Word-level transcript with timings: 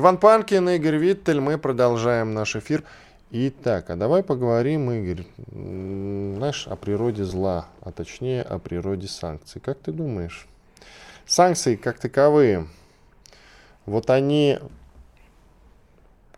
Иван 0.00 0.16
Панкин, 0.16 0.66
Игорь 0.66 0.96
Виттель. 0.96 1.40
Мы 1.40 1.58
продолжаем 1.58 2.32
наш 2.32 2.56
эфир. 2.56 2.84
Итак, 3.30 3.90
а 3.90 3.96
давай 3.96 4.22
поговорим, 4.22 4.90
Игорь, 4.90 5.26
знаешь, 5.52 6.66
о 6.66 6.74
природе 6.76 7.24
зла, 7.24 7.66
а 7.82 7.92
точнее 7.92 8.40
о 8.40 8.58
природе 8.58 9.08
санкций. 9.08 9.60
Как 9.60 9.78
ты 9.78 9.92
думаешь, 9.92 10.48
санкции 11.26 11.76
как 11.76 11.98
таковые, 11.98 12.66
вот 13.84 14.08
они, 14.08 14.58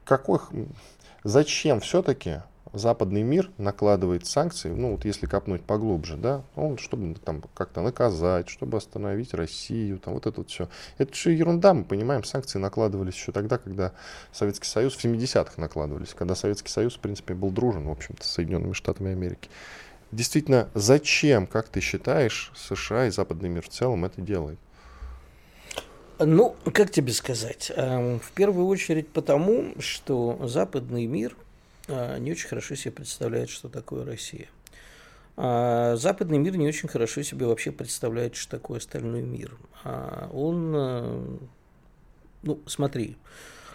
какой, 0.05 0.41
зачем 1.23 1.79
все-таки 1.79 2.43
западный 2.73 3.23
мир 3.23 3.51
накладывает 3.59 4.27
санкции, 4.27 4.69
ну 4.69 4.93
вот 4.93 5.05
если 5.05 5.27
копнуть 5.27 5.63
поглубже, 5.63 6.17
да, 6.17 6.43
он 6.57 6.79
чтобы 6.79 7.15
там 7.15 7.43
как-то 7.55 7.83
наказать, 7.83 8.49
чтобы 8.49 8.79
остановить 8.79 9.35
Россию, 9.35 9.99
там 9.99 10.15
вот 10.15 10.27
это 10.27 10.41
вот 10.41 10.51
все. 10.51 10.69
Это 10.99 11.13
все 11.13 11.31
ерунда, 11.31 11.75
мы 11.75 11.85
понимаем, 11.85 12.25
санкции 12.25 12.59
накладывались 12.59 13.15
еще 13.15 13.33
тогда, 13.33 13.59
когда 13.59 13.93
Советский 14.33 14.67
Союз, 14.67 14.95
в 14.95 15.05
70-х 15.05 15.53
накладывались, 15.57 16.15
когда 16.15 16.35
Советский 16.35 16.71
Союз, 16.71 16.95
в 16.95 17.01
принципе, 17.01 17.35
был 17.35 17.51
дружен, 17.51 17.87
в 17.87 17.91
общем-то, 17.91 18.25
с 18.25 18.31
Соединенными 18.31 18.73
Штатами 18.73 19.13
Америки. 19.13 19.49
Действительно, 20.11 20.69
зачем, 20.75 21.47
как 21.47 21.69
ты 21.69 21.81
считаешь, 21.81 22.53
США 22.55 23.07
и 23.07 23.11
западный 23.11 23.49
мир 23.49 23.63
в 23.63 23.69
целом 23.69 24.05
это 24.05 24.21
делает? 24.21 24.59
Ну, 26.19 26.55
как 26.73 26.91
тебе 26.91 27.13
сказать? 27.13 27.73
Эм, 27.75 28.21
в 28.21 28.31
первую 28.33 28.67
очередь 28.67 29.09
потому, 29.09 29.73
что 29.79 30.39
западный 30.47 31.07
мир– 31.07 31.37
не 31.89 32.33
очень 32.33 32.49
хорошо 32.49 32.75
себе 32.75 32.93
представляет, 32.93 33.51
что 33.51 33.69
такое 33.69 34.05
Россия. 34.05 34.49
А 35.37 35.97
западный 35.97 36.39
мир 36.39 36.57
не 36.57 36.69
очень 36.69 36.89
хорошо 36.89 37.23
себе 37.23 37.47
вообще 37.47 37.73
представляет, 37.73 38.37
что 38.37 38.51
такое 38.51 38.79
остальной 38.79 39.23
мир. 39.23 39.57
А 39.83 40.31
он, 40.33 40.73
э, 40.77 41.39
ну, 42.43 42.61
смотри, 42.67 43.17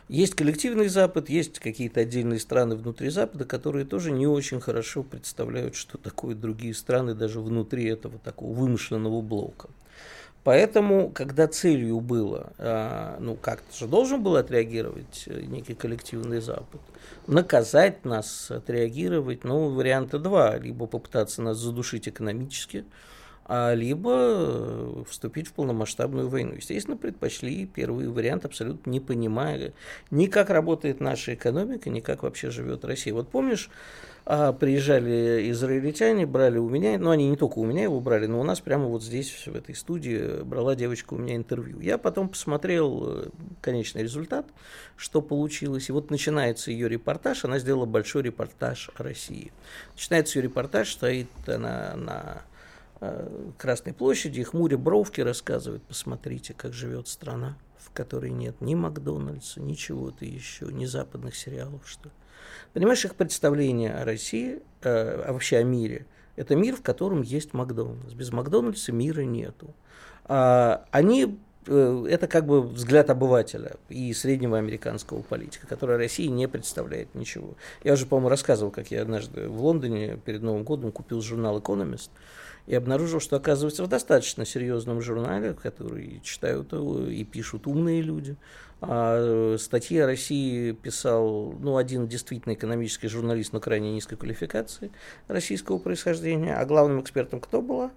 есть 0.07 0.35
коллективный 0.35 0.87
Запад, 0.87 1.29
есть 1.29 1.59
какие-то 1.59 2.01
отдельные 2.01 2.39
страны 2.39 2.75
внутри 2.75 3.09
Запада, 3.09 3.43
которые 3.45 3.85
тоже 3.85 4.11
не 4.11 4.27
очень 4.27 4.61
хорошо 4.61 5.03
представляют, 5.03 5.75
что 5.75 5.97
такое 5.97 6.35
другие 6.35 6.75
страны 6.75 7.15
даже 7.15 7.41
внутри 7.41 7.85
этого 7.85 8.19
такого 8.19 8.53
вымышленного 8.53 9.21
блока. 9.21 9.69
Поэтому, 10.47 11.09
когда 11.09 11.45
целью 11.49 11.99
было, 11.99 12.53
а, 12.57 13.17
ну 13.19 13.35
как-то 13.35 13.77
же 13.77 13.85
должен 13.85 14.23
был 14.23 14.37
отреагировать 14.37 15.25
э, 15.25 15.41
некий 15.41 15.73
коллективный 15.73 16.39
Запад, 16.39 16.79
наказать 17.27 18.05
нас, 18.05 18.49
отреагировать, 18.49 19.43
ну, 19.43 19.67
варианта 19.67 20.19
два, 20.19 20.57
либо 20.57 20.87
попытаться 20.87 21.41
нас 21.41 21.57
задушить 21.57 22.07
экономически, 22.07 22.85
а 23.43 23.73
либо 23.73 24.13
э, 24.13 25.03
вступить 25.09 25.49
в 25.49 25.51
полномасштабную 25.51 26.29
войну. 26.29 26.53
Естественно, 26.53 26.95
предпочли 26.95 27.65
первый 27.65 28.07
вариант, 28.07 28.45
абсолютно 28.45 28.89
не 28.89 29.01
понимая 29.01 29.73
ни 30.11 30.27
как 30.27 30.49
работает 30.49 31.01
наша 31.01 31.33
экономика, 31.33 31.89
ни 31.89 31.99
как 31.99 32.23
вообще 32.23 32.51
живет 32.51 32.85
Россия. 32.85 33.13
Вот 33.13 33.27
помнишь, 33.27 33.69
а 34.29 34.51
приезжали 34.51 35.49
израильтяне, 35.51 36.25
брали 36.25 36.57
у 36.57 36.67
меня, 36.67 36.99
ну 36.99 37.11
они 37.11 37.29
не 37.29 37.37
только 37.37 37.59
у 37.59 37.65
меня 37.65 37.83
его 37.83 38.01
брали, 38.01 38.25
но 38.25 38.41
у 38.41 38.43
нас 38.43 38.59
прямо 38.59 38.87
вот 38.87 39.01
здесь, 39.01 39.47
в 39.47 39.55
этой 39.55 39.73
студии, 39.73 40.43
брала 40.43 40.75
девочка 40.75 41.13
у 41.13 41.17
меня 41.17 41.37
интервью. 41.37 41.79
Я 41.79 41.97
потом 41.97 42.27
посмотрел 42.27 43.05
э, 43.07 43.29
конечный 43.61 44.03
результат, 44.03 44.45
что 44.97 45.21
получилось, 45.21 45.87
и 45.87 45.93
вот 45.93 46.11
начинается 46.11 46.71
ее 46.71 46.89
репортаж, 46.89 47.45
она 47.45 47.57
сделала 47.59 47.85
большой 47.85 48.23
репортаж 48.23 48.89
о 48.97 49.03
России. 49.03 49.53
Начинается 49.93 50.39
ее 50.39 50.43
репортаж, 50.43 50.91
стоит 50.91 51.29
она 51.47 51.93
на 51.95 52.41
э, 52.99 53.51
Красной 53.57 53.93
площади, 53.93 54.43
хмуря 54.43 54.77
бровки 54.77 55.21
рассказывает, 55.21 55.83
посмотрите, 55.83 56.53
как 56.53 56.73
живет 56.73 57.07
страна, 57.07 57.57
в 57.77 57.91
которой 57.91 58.31
нет 58.31 58.59
ни 58.59 58.75
Макдональдса, 58.75 59.61
ничего-то 59.61 60.25
еще, 60.25 60.65
ни 60.65 60.83
западных 60.83 61.33
сериалов, 61.33 61.87
что 61.87 62.09
ли. 62.09 62.15
Понимаешь, 62.77 63.03
их 63.05 63.15
представление 63.15 63.95
о 63.95 64.05
России, 64.05 64.59
э, 64.83 65.23
а 65.25 65.33
вообще 65.33 65.57
о 65.57 65.63
мире, 65.63 66.05
это 66.35 66.55
мир, 66.55 66.75
в 66.75 66.83
котором 66.83 67.23
есть 67.23 67.55
Макдональдс. 67.55 68.13
Без 68.13 68.31
Макдональдса 68.31 68.91
мира 68.91 69.21
нету. 69.21 69.73
А, 70.25 70.85
они 70.91 71.39
э, 71.65 72.05
это 72.07 72.27
как 72.27 72.45
бы 72.45 72.61
взгляд 72.61 73.09
обывателя 73.09 73.77
и 73.89 74.13
среднего 74.13 74.59
американского 74.59 75.23
политика, 75.23 75.65
который 75.65 75.97
России 75.97 76.27
не 76.27 76.47
представляет 76.47 77.15
ничего. 77.15 77.55
Я 77.83 77.93
уже, 77.93 78.05
по-моему, 78.05 78.29
рассказывал, 78.29 78.69
как 78.69 78.91
я 78.91 79.01
однажды 79.01 79.49
в 79.49 79.59
Лондоне 79.59 80.19
перед 80.23 80.43
Новым 80.43 80.63
годом 80.63 80.91
купил 80.91 81.19
журнал 81.23 81.57
«Экономист», 81.57 82.11
и 82.67 82.75
обнаружил, 82.75 83.19
что, 83.19 83.37
оказывается, 83.37 83.83
в 83.83 83.87
достаточно 83.87 84.45
серьезном 84.45 85.01
журнале, 85.01 85.53
который 85.53 86.21
читают 86.23 86.73
и 86.73 87.23
пишут 87.23 87.65
умные 87.65 88.01
люди, 88.01 88.35
а 88.81 89.53
э, 89.53 89.57
статьи 89.57 89.97
о 89.97 90.05
России 90.05 90.73
писал 90.73 91.53
ну, 91.59 91.77
один 91.77 92.07
действительно 92.07 92.53
экономический 92.53 93.07
журналист, 93.07 93.53
но 93.53 93.59
крайне 93.59 93.93
низкой 93.93 94.17
квалификации 94.17 94.91
российского 95.27 95.79
происхождения. 95.79 96.55
А 96.55 96.65
главным 96.65 97.01
экспертом 97.01 97.39
кто 97.39 97.61
была? 97.61 97.89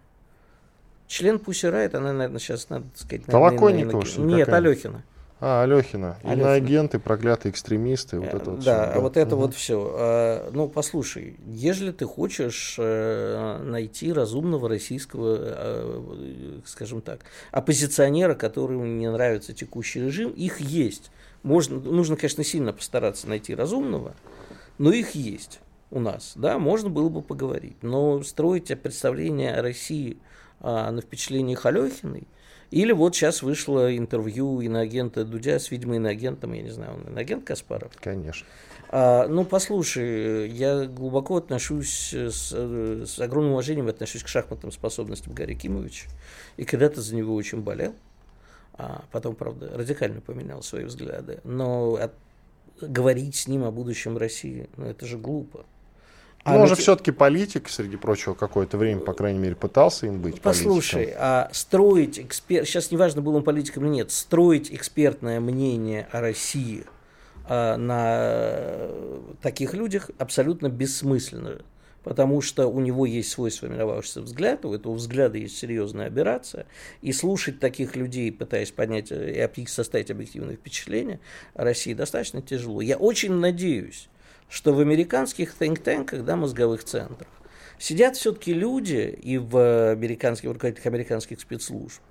Член 1.07 1.41
Пусси 1.41 1.67
Райт, 1.67 1.97
она, 1.97 2.13
наверное, 2.13 2.39
сейчас, 2.39 2.71
надо 2.71 2.87
сказать... 2.95 3.27
Толоконникова, 3.27 4.07
что 4.07 4.23
Нет, 4.23 4.49
Алехина. 4.49 5.03
А, 5.41 5.63
Алехина. 5.63 6.19
Алехина. 6.23 6.43
Иноагенты, 6.43 6.99
проклятые 6.99 7.51
экстремисты, 7.51 8.21
вот 8.21 8.35
это 8.35 8.51
вот 8.51 8.61
Да, 8.63 8.91
все. 8.91 9.01
вот 9.01 9.17
это 9.17 9.37
угу. 9.37 9.47
вот 9.47 9.55
все. 9.55 9.91
А, 9.95 10.51
ну, 10.53 10.69
послушай, 10.69 11.37
если 11.47 11.93
ты 11.93 12.05
хочешь 12.05 12.77
э, 12.79 13.63
найти 13.65 14.13
разумного 14.13 14.69
российского, 14.69 15.39
э, 15.41 16.61
скажем 16.67 17.01
так, 17.01 17.21
оппозиционера, 17.53 18.35
которому 18.35 18.85
не 18.85 19.11
нравится 19.11 19.55
текущий 19.55 20.01
режим, 20.01 20.31
их 20.33 20.61
есть. 20.61 21.11
Можно, 21.43 21.81
нужно, 21.81 22.17
конечно, 22.17 22.45
сильно 22.45 22.75
постараться 22.75 23.27
найти 23.27 23.55
разумного, 23.55 24.15
но 24.77 24.93
их 24.93 25.15
есть 25.15 25.61
у 25.91 26.01
нас, 26.01 26.33
да, 26.37 26.59
можно 26.59 26.91
было 26.91 27.09
бы 27.09 27.23
поговорить. 27.23 27.83
Но 27.83 28.23
строить 28.23 28.69
представление 28.83 29.55
о 29.55 29.63
России 29.63 30.19
а, 30.61 30.91
на 30.91 31.01
впечатлениях 31.01 31.65
Алехиной– 31.65 32.29
или 32.71 32.93
вот 32.93 33.17
сейчас 33.17 33.43
вышло 33.43 33.97
интервью 33.97 34.61
иноагента 34.61 35.25
Дудя 35.25 35.59
с, 35.59 35.71
видимо, 35.71 35.97
иноагентом, 35.97 36.53
я 36.53 36.63
не 36.63 36.71
знаю, 36.71 36.95
он 36.95 37.13
иноагент 37.13 37.45
Каспаров? 37.45 37.93
Конечно. 38.01 38.47
А, 38.93 39.27
ну, 39.29 39.45
послушай, 39.45 40.49
я 40.49 40.85
глубоко 40.87 41.37
отношусь, 41.37 42.13
с, 42.13 42.53
с 42.53 43.19
огромным 43.19 43.53
уважением 43.53 43.89
отношусь 43.89 44.23
к 44.23 44.29
шахматным 44.29 44.73
способностям 44.73 45.33
Гарри 45.33 45.55
Кимовича. 45.55 46.09
И 46.57 46.65
когда-то 46.65 47.01
за 47.01 47.15
него 47.15 47.35
очень 47.35 47.63
болел. 47.63 47.95
А 48.75 49.05
потом, 49.13 49.35
правда, 49.35 49.71
радикально 49.75 50.21
поменял 50.21 50.63
свои 50.63 50.85
взгляды. 50.85 51.41
Но 51.45 51.95
от, 51.95 52.13
говорить 52.81 53.37
с 53.37 53.49
ним 53.49 53.65
о 53.65 53.71
будущем 53.71 54.17
России, 54.17 54.69
ну, 54.77 54.87
это 54.87 55.07
же 55.07 55.19
глупо. 55.19 55.67
А 56.43 56.55
ну, 56.55 56.63
он 56.63 56.69
же 56.69 56.75
все-таки 56.75 57.11
политик, 57.11 57.69
среди 57.69 57.97
прочего, 57.97 58.35
какое-то 58.35 58.79
время, 58.79 59.01
по 59.01 59.13
крайней 59.13 59.39
мере, 59.39 59.55
пытался 59.55 60.07
им 60.07 60.23
быть 60.23 60.41
Послушай, 60.41 60.95
политиком. 60.95 61.19
а 61.21 61.51
строить 61.53 62.19
эксперт... 62.19 62.67
Сейчас 62.67 62.91
неважно, 62.91 63.21
был 63.21 63.37
он 63.37 63.45
политиком 63.45 63.85
или 63.85 63.93
нет, 63.93 64.11
строить 64.11 64.73
экспертное 64.73 65.39
мнение 65.41 66.09
о 66.13 66.21
России 66.21 66.85
а, 67.45 67.77
на 67.77 68.89
таких 69.43 69.75
людях 69.75 70.11
абсолютно 70.19 70.69
бессмысленно. 70.69 71.61
Потому 72.05 72.41
что 72.41 72.67
у 72.69 72.81
него 72.81 73.05
есть 73.05 73.31
свой 73.31 73.51
сформировавшийся 73.51 74.23
взгляд, 74.23 74.65
у 74.65 74.73
этого 74.73 74.95
взгляда 74.95 75.37
есть 75.37 75.59
серьезная 75.59 76.07
операция, 76.07 76.65
и 77.03 77.13
слушать 77.13 77.61
таких 77.61 77.95
людей, 77.95 78.33
пытаясь 78.33 78.71
понять 78.71 79.13
и 79.13 79.67
составить 79.67 80.11
объективное 80.11 80.57
впечатление 80.57 81.21
о 81.53 81.65
России, 81.65 81.93
достаточно 81.93 82.41
тяжело. 82.41 82.81
Я 82.81 82.97
очень 82.97 83.35
надеюсь, 83.35 84.09
что 84.51 84.75
в 84.75 84.81
американских 84.81 85.55
think-танках, 85.59 86.25
да, 86.25 86.37
мозговых 86.37 86.85
центрах, 86.85 87.29
сидят 87.79 88.17
все-таки 88.17 88.53
люди 88.53 89.19
и 89.23 89.39
в 89.39 89.93
американских, 89.93 90.51
руководителях 90.51 90.87
американских 90.87 91.41
спецслужб, 91.41 92.03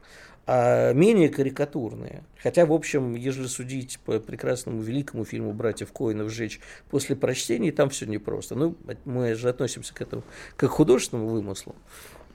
а 0.48 0.94
менее 0.94 1.30
карикатурные. 1.30 2.24
Хотя, 2.42 2.66
в 2.66 2.74
общем, 2.74 3.14
если 3.14 3.46
судить 3.46 4.00
по 4.00 4.20
прекрасному 4.20 4.82
великому 4.82 5.26
фильму 5.26 5.54
«Братьев 5.54 5.92
Коинов 5.92 6.32
сжечь» 6.32 6.60
после 6.90 7.16
прочтения, 7.16 7.72
там 7.72 7.90
все 7.90 8.08
непросто. 8.08 8.56
Ну, 8.56 8.76
мы 9.06 9.36
же 9.36 9.50
относимся 9.50 9.94
к 9.94 10.02
этому 10.02 10.24
как 10.56 10.72
к 10.72 10.74
художественному 10.74 11.30
вымыслу. 11.30 11.76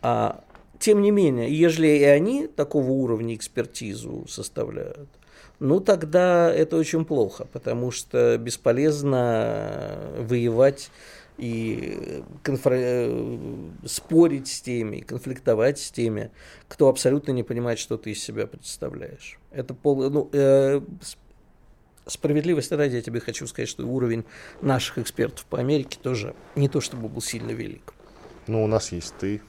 А 0.01 0.45
тем 0.79 1.03
не 1.03 1.11
менее, 1.11 1.53
ежели 1.53 1.89
и 1.89 2.05
они 2.05 2.47
такого 2.47 2.91
уровня 2.91 3.35
экспертизу 3.35 4.27
составляют, 4.29 5.09
ну 5.61 5.81
тогда 5.81 6.53
это 6.53 6.77
очень 6.77 7.05
плохо, 7.05 7.47
потому 7.53 7.91
что 7.91 8.37
бесполезно 8.39 9.99
воевать 10.19 10.91
и 11.39 12.23
конфр... 12.43 12.73
Э, 12.75 13.71
спорить 13.87 14.49
с 14.49 14.61
теми, 14.61 15.01
конфликтовать 15.01 15.79
с 15.79 15.91
теми, 15.91 16.31
кто 16.69 16.89
абсолютно 16.89 17.33
не 17.33 17.43
понимает, 17.43 17.79
что 17.79 17.97
ты 17.97 18.12
из 18.12 18.23
себя 18.23 18.47
представляешь. 18.47 19.39
Это 19.51 19.75
пол... 19.75 20.11
ну, 20.11 20.31
э, 20.33 20.81
справедливости 22.06 22.75
ради 22.75 22.97
я 22.97 23.03
тебе 23.03 23.21
хочу 23.21 23.47
сказать, 23.47 23.69
что 23.69 23.87
уровень 23.87 24.25
наших 24.61 24.99
экспертов 24.99 25.45
по 25.47 25.59
Америке 25.59 25.99
тоже 26.01 26.35
не 26.55 26.69
то 26.69 26.81
чтобы 26.81 27.09
был 27.09 27.21
сильно 27.21 27.51
велик. 27.51 27.95
Ну, 28.47 28.62
у 28.62 28.67
нас 28.67 28.93
есть 28.93 29.15
ты. 29.19 29.41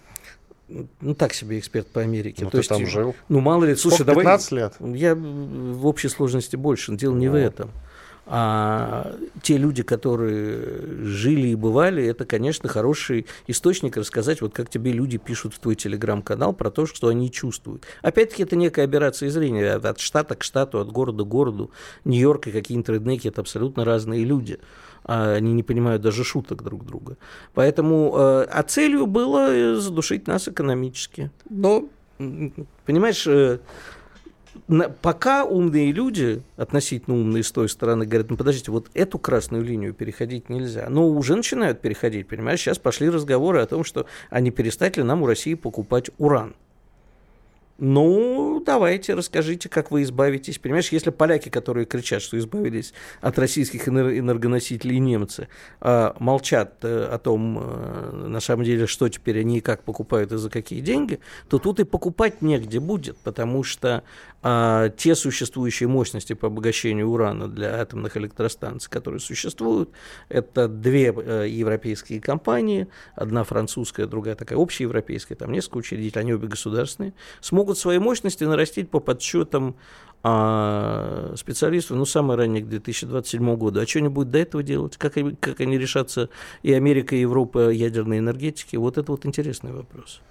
Ну, 0.68 1.14
так 1.16 1.34
себе 1.34 1.60
эксперт 1.60 1.88
по 1.88 2.02
Америке. 2.02 2.44
Ну, 2.44 2.50
То 2.50 2.54
ты 2.54 2.58
есть, 2.58 2.70
там 2.70 2.86
жил? 2.86 3.16
Ну, 3.30 3.40
мало 3.40 3.66
ли, 3.66 3.76
слушай, 3.76 4.02
Сколько, 4.02 4.16
15 4.16 4.50
давай... 4.50 4.64
лет? 4.64 4.98
Я 4.98 5.16
в 5.16 5.86
общей 5.86 6.10
сложности 6.10 6.56
больше, 6.56 6.96
дело 6.96 7.16
не 7.16 7.28
вот. 7.28 7.36
в 7.36 7.38
этом. 7.38 7.72
А 8.28 9.16
те 9.44 9.58
люди, 9.58 9.84
которые 9.84 11.06
жили 11.06 11.50
и 11.50 11.56
бывали, 11.56 12.04
это, 12.04 12.26
конечно, 12.26 12.68
хороший 12.68 13.28
источник 13.46 13.98
рассказать, 13.98 14.42
вот 14.42 14.52
как 14.52 14.68
тебе 14.68 14.92
люди 14.92 15.20
пишут 15.20 15.54
в 15.54 15.60
твой 15.60 15.76
телеграм-канал 15.76 16.54
про 16.54 16.72
то, 16.72 16.88
что 16.88 17.10
они 17.10 17.32
чувствуют. 17.32 17.84
Опять-таки, 18.02 18.42
это 18.42 18.56
некая 18.56 18.86
операция 18.86 19.30
зрения 19.30 19.74
от 19.74 20.00
штата 20.00 20.36
к 20.36 20.44
штату, 20.44 20.80
от 20.80 20.92
города 20.92 21.24
к 21.24 21.28
городу. 21.28 21.70
Нью-Йорк 22.04 22.48
и 22.48 22.52
какие-нибудь 22.52 22.90
реднеки– 22.90 23.28
это 23.30 23.42
абсолютно 23.42 23.86
разные 23.86 24.24
люди. 24.24 24.60
А 25.06 25.34
они 25.34 25.54
не 25.54 25.64
понимают 25.64 26.02
даже 26.02 26.24
шуток 26.24 26.64
друг 26.64 26.86
друга. 26.86 27.18
Поэтому, 27.54 28.14
э, 28.18 28.48
а 28.52 28.64
целью 28.64 29.06
было 29.06 29.80
задушить 29.80 30.28
нас 30.28 30.48
экономически. 30.48 31.30
Но, 31.48 31.88
понимаешь, 32.86 33.26
э, 33.28 33.60
пока 35.02 35.46
умные 35.46 35.92
люди, 35.92 36.42
относительно 36.58 37.18
умные 37.18 37.44
с 37.44 37.52
той 37.52 37.70
стороны, 37.70 38.06
говорят, 38.06 38.32
ну 38.32 38.38
подождите, 38.38 38.72
вот 38.72 38.88
эту 38.96 39.20
красную 39.20 39.64
линию 39.64 39.94
переходить 39.94 40.50
нельзя. 40.50 40.88
Но 40.90 41.08
уже 41.08 41.36
начинают 41.36 41.82
переходить, 41.82 42.28
понимаешь? 42.28 42.60
Сейчас 42.60 42.80
пошли 42.80 43.10
разговоры 43.10 43.60
о 43.60 43.68
том, 43.68 43.84
что 43.84 44.08
они 44.32 44.50
перестали 44.50 45.02
нам 45.02 45.22
у 45.22 45.28
России 45.28 45.54
покупать 45.54 46.10
уран. 46.18 46.56
Ну, 47.78 48.64
давайте, 48.66 49.16
расскажите, 49.16 49.68
как 49.68 49.92
вы 49.92 50.04
избавитесь. 50.04 50.60
Понимаешь, 50.60 50.94
если 50.94 51.10
поляки, 51.10 51.50
которые 51.50 51.86
кричат, 51.86 52.22
что 52.22 52.38
избавились 52.38 52.94
от 53.20 53.38
российских 53.38 53.90
энергоносителей 53.90 54.98
немцы, 55.00 55.50
а, 55.82 56.16
молчат 56.20 56.78
э, 56.84 57.10
о 57.12 57.18
том, 57.18 57.60
э, 57.60 58.28
на 58.28 58.40
самом 58.40 58.64
деле, 58.64 58.88
что 58.88 59.10
теперь 59.10 59.42
они 59.42 59.58
и 59.58 59.62
как 59.62 59.84
покупают 59.84 60.32
и 60.32 60.38
за 60.38 60.50
какие 60.50 60.80
деньги, 60.80 61.20
то 61.50 61.60
тут 61.60 61.82
и 61.82 61.84
покупать 61.84 62.42
негде 62.42 62.80
будет, 62.80 63.18
потому 63.18 63.64
что 63.64 64.04
а, 64.48 64.90
те 64.90 65.16
существующие 65.16 65.90
мощности 65.90 66.34
по 66.34 66.48
обогащению 66.48 67.10
урана 67.10 67.48
для 67.48 67.82
атомных 67.82 68.16
электростанций, 68.16 68.92
которые 68.92 69.20
существуют, 69.20 69.90
это 70.30 70.68
две 70.68 71.12
э, 71.12 71.48
европейские 71.50 72.22
компании, 72.22 72.88
одна 73.16 73.44
французская, 73.44 74.06
другая 74.06 74.36
такая 74.36 74.60
общеевропейская, 74.60 75.36
там 75.36 75.52
несколько 75.52 75.78
учредителей, 75.78 76.22
они 76.22 76.34
обе 76.36 76.48
государственные, 76.48 77.16
смогут 77.42 77.65
могут 77.66 77.80
свои 77.80 77.98
мощности 77.98 78.44
нарастить 78.44 78.92
по 78.92 79.00
подсчетам 79.00 79.76
а, 80.22 81.34
специалистов, 81.36 81.98
ну, 81.98 82.06
самое 82.06 82.38
раннее 82.38 82.64
к 82.64 82.68
2027 82.70 83.56
году. 83.56 83.80
А 83.80 83.88
что 83.88 84.00
они 84.00 84.10
будут 84.10 84.30
до 84.30 84.38
этого 84.38 84.62
делать? 84.62 84.98
Как, 84.98 85.16
как 85.40 85.62
они 85.62 85.80
решатся 85.80 86.30
и 86.62 86.72
Америка, 86.74 87.16
и 87.16 87.22
Европа 87.22 87.72
ядерной 87.72 88.20
энергетики? 88.20 88.76
Вот 88.76 89.00
это 89.00 89.12
вот 89.12 89.26
интересный 89.26 89.72
вопрос. 89.72 90.22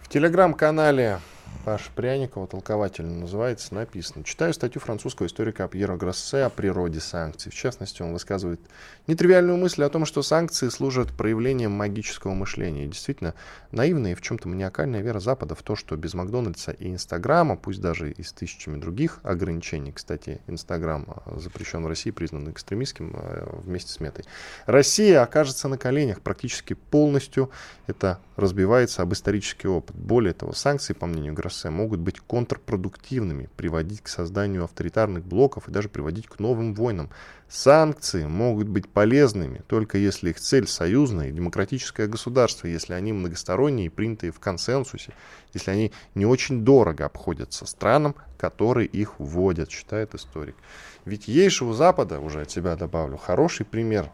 В 0.00 0.08
телеграм-канале 0.08 1.20
Паша 1.64 1.90
Пряникова, 1.94 2.46
толкователь 2.46 3.04
называется, 3.04 3.74
написано. 3.74 4.24
Читаю 4.24 4.54
статью 4.54 4.80
французского 4.80 5.26
историка 5.26 5.68
Пьера 5.68 5.96
Гроссе 5.96 6.38
о 6.38 6.50
природе 6.50 7.00
санкций. 7.00 7.52
В 7.52 7.54
частности, 7.54 8.00
он 8.00 8.14
высказывает 8.14 8.60
нетривиальную 9.06 9.58
мысль 9.58 9.82
о 9.84 9.90
том, 9.90 10.06
что 10.06 10.22
санкции 10.22 10.70
служат 10.70 11.12
проявлением 11.12 11.72
магического 11.72 12.32
мышления. 12.32 12.86
Действительно, 12.86 13.34
наивная 13.72 14.12
и 14.12 14.14
в 14.14 14.22
чем-то 14.22 14.48
маниакальная 14.48 15.02
вера 15.02 15.20
Запада 15.20 15.54
в 15.54 15.62
то, 15.62 15.76
что 15.76 15.96
без 15.96 16.14
Макдональдса 16.14 16.72
и 16.72 16.90
Инстаграма, 16.90 17.56
пусть 17.56 17.80
даже 17.80 18.10
и 18.10 18.22
с 18.22 18.32
тысячами 18.32 18.80
других 18.80 19.20
ограничений, 19.22 19.92
кстати, 19.92 20.40
Инстаграм 20.46 21.06
а, 21.08 21.38
запрещен 21.38 21.84
в 21.84 21.88
России, 21.88 22.10
признан 22.10 22.50
экстремистским 22.50 23.12
а, 23.14 23.60
вместе 23.62 23.92
с 23.92 24.00
метой, 24.00 24.24
Россия 24.64 25.22
окажется 25.22 25.68
на 25.68 25.76
коленях 25.76 26.22
практически 26.22 26.72
полностью. 26.72 27.50
Это 27.86 28.18
разбивается 28.36 29.02
об 29.02 29.12
исторический 29.12 29.68
опыт. 29.68 29.94
Более 29.94 30.32
того, 30.32 30.52
санкции, 30.52 30.94
по 30.94 31.06
мнению 31.06 31.34
Гроссе, 31.40 31.70
могут 31.70 32.00
быть 32.00 32.20
контрпродуктивными, 32.20 33.48
приводить 33.56 34.02
к 34.02 34.08
созданию 34.08 34.64
авторитарных 34.64 35.24
блоков 35.24 35.68
и 35.68 35.72
даже 35.72 35.88
приводить 35.88 36.26
к 36.26 36.38
новым 36.38 36.74
войнам. 36.74 37.08
Санкции 37.48 38.26
могут 38.26 38.68
быть 38.68 38.88
полезными 38.88 39.62
только 39.66 39.98
если 39.98 40.30
их 40.30 40.38
цель 40.38 40.68
союзное 40.68 41.28
и 41.28 41.32
демократическое 41.32 42.06
государство, 42.06 42.66
если 42.66 42.92
они 42.92 43.12
многосторонние 43.12 43.86
и 43.86 43.90
принятые 43.90 44.32
в 44.32 44.38
консенсусе, 44.38 45.14
если 45.54 45.70
они 45.70 45.92
не 46.14 46.26
очень 46.26 46.62
дорого 46.62 47.06
обходятся 47.06 47.64
странам, 47.66 48.14
которые 48.38 48.86
их 48.86 49.18
вводят, 49.18 49.70
считает 49.70 50.14
историк. 50.14 50.56
Ведь 51.04 51.26
есть 51.26 51.56
же 51.56 51.64
у 51.64 51.72
Запада, 51.72 52.20
уже 52.20 52.42
от 52.42 52.50
себя 52.50 52.76
добавлю, 52.76 53.16
хороший 53.16 53.64
пример, 53.64 54.10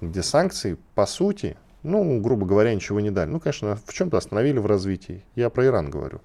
где 0.00 0.22
санкции, 0.22 0.76
по 0.94 1.06
сути, 1.06 1.56
ну, 1.82 2.20
грубо 2.20 2.44
говоря, 2.46 2.74
ничего 2.74 3.00
не 3.00 3.10
дали. 3.10 3.30
Ну, 3.30 3.40
конечно, 3.40 3.76
в 3.86 3.92
чем-то 3.92 4.16
остановили 4.16 4.58
в 4.58 4.66
развитии. 4.66 5.24
Я 5.34 5.48
про 5.48 5.66
Иран 5.66 5.90
говорю. 5.90 6.20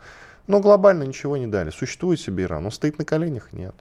Но 0.47 0.59
глобально 0.59 1.03
ничего 1.03 1.37
не 1.37 1.47
дали. 1.47 1.69
Существует 1.69 2.19
себе 2.19 2.43
Иран, 2.43 2.65
он 2.65 2.71
стоит 2.71 2.97
на 2.97 3.05
коленях? 3.05 3.53
Нет. 3.53 3.75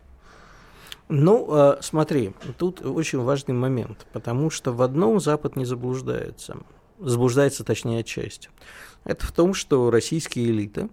Ну, 1.08 1.46
э, 1.50 1.76
смотри, 1.80 2.32
тут 2.56 2.84
очень 2.84 3.20
важный 3.20 3.54
момент, 3.54 4.06
потому 4.12 4.50
что 4.50 4.72
в 4.72 4.80
одном 4.82 5.20
Запад 5.20 5.56
не 5.56 5.64
заблуждается. 5.64 6.56
Заблуждается, 6.98 7.64
точнее, 7.64 8.00
отчасти. 8.00 8.48
Это 9.04 9.26
в 9.26 9.32
том, 9.32 9.52
что 9.52 9.90
российские 9.90 10.46
элиты 10.46 10.88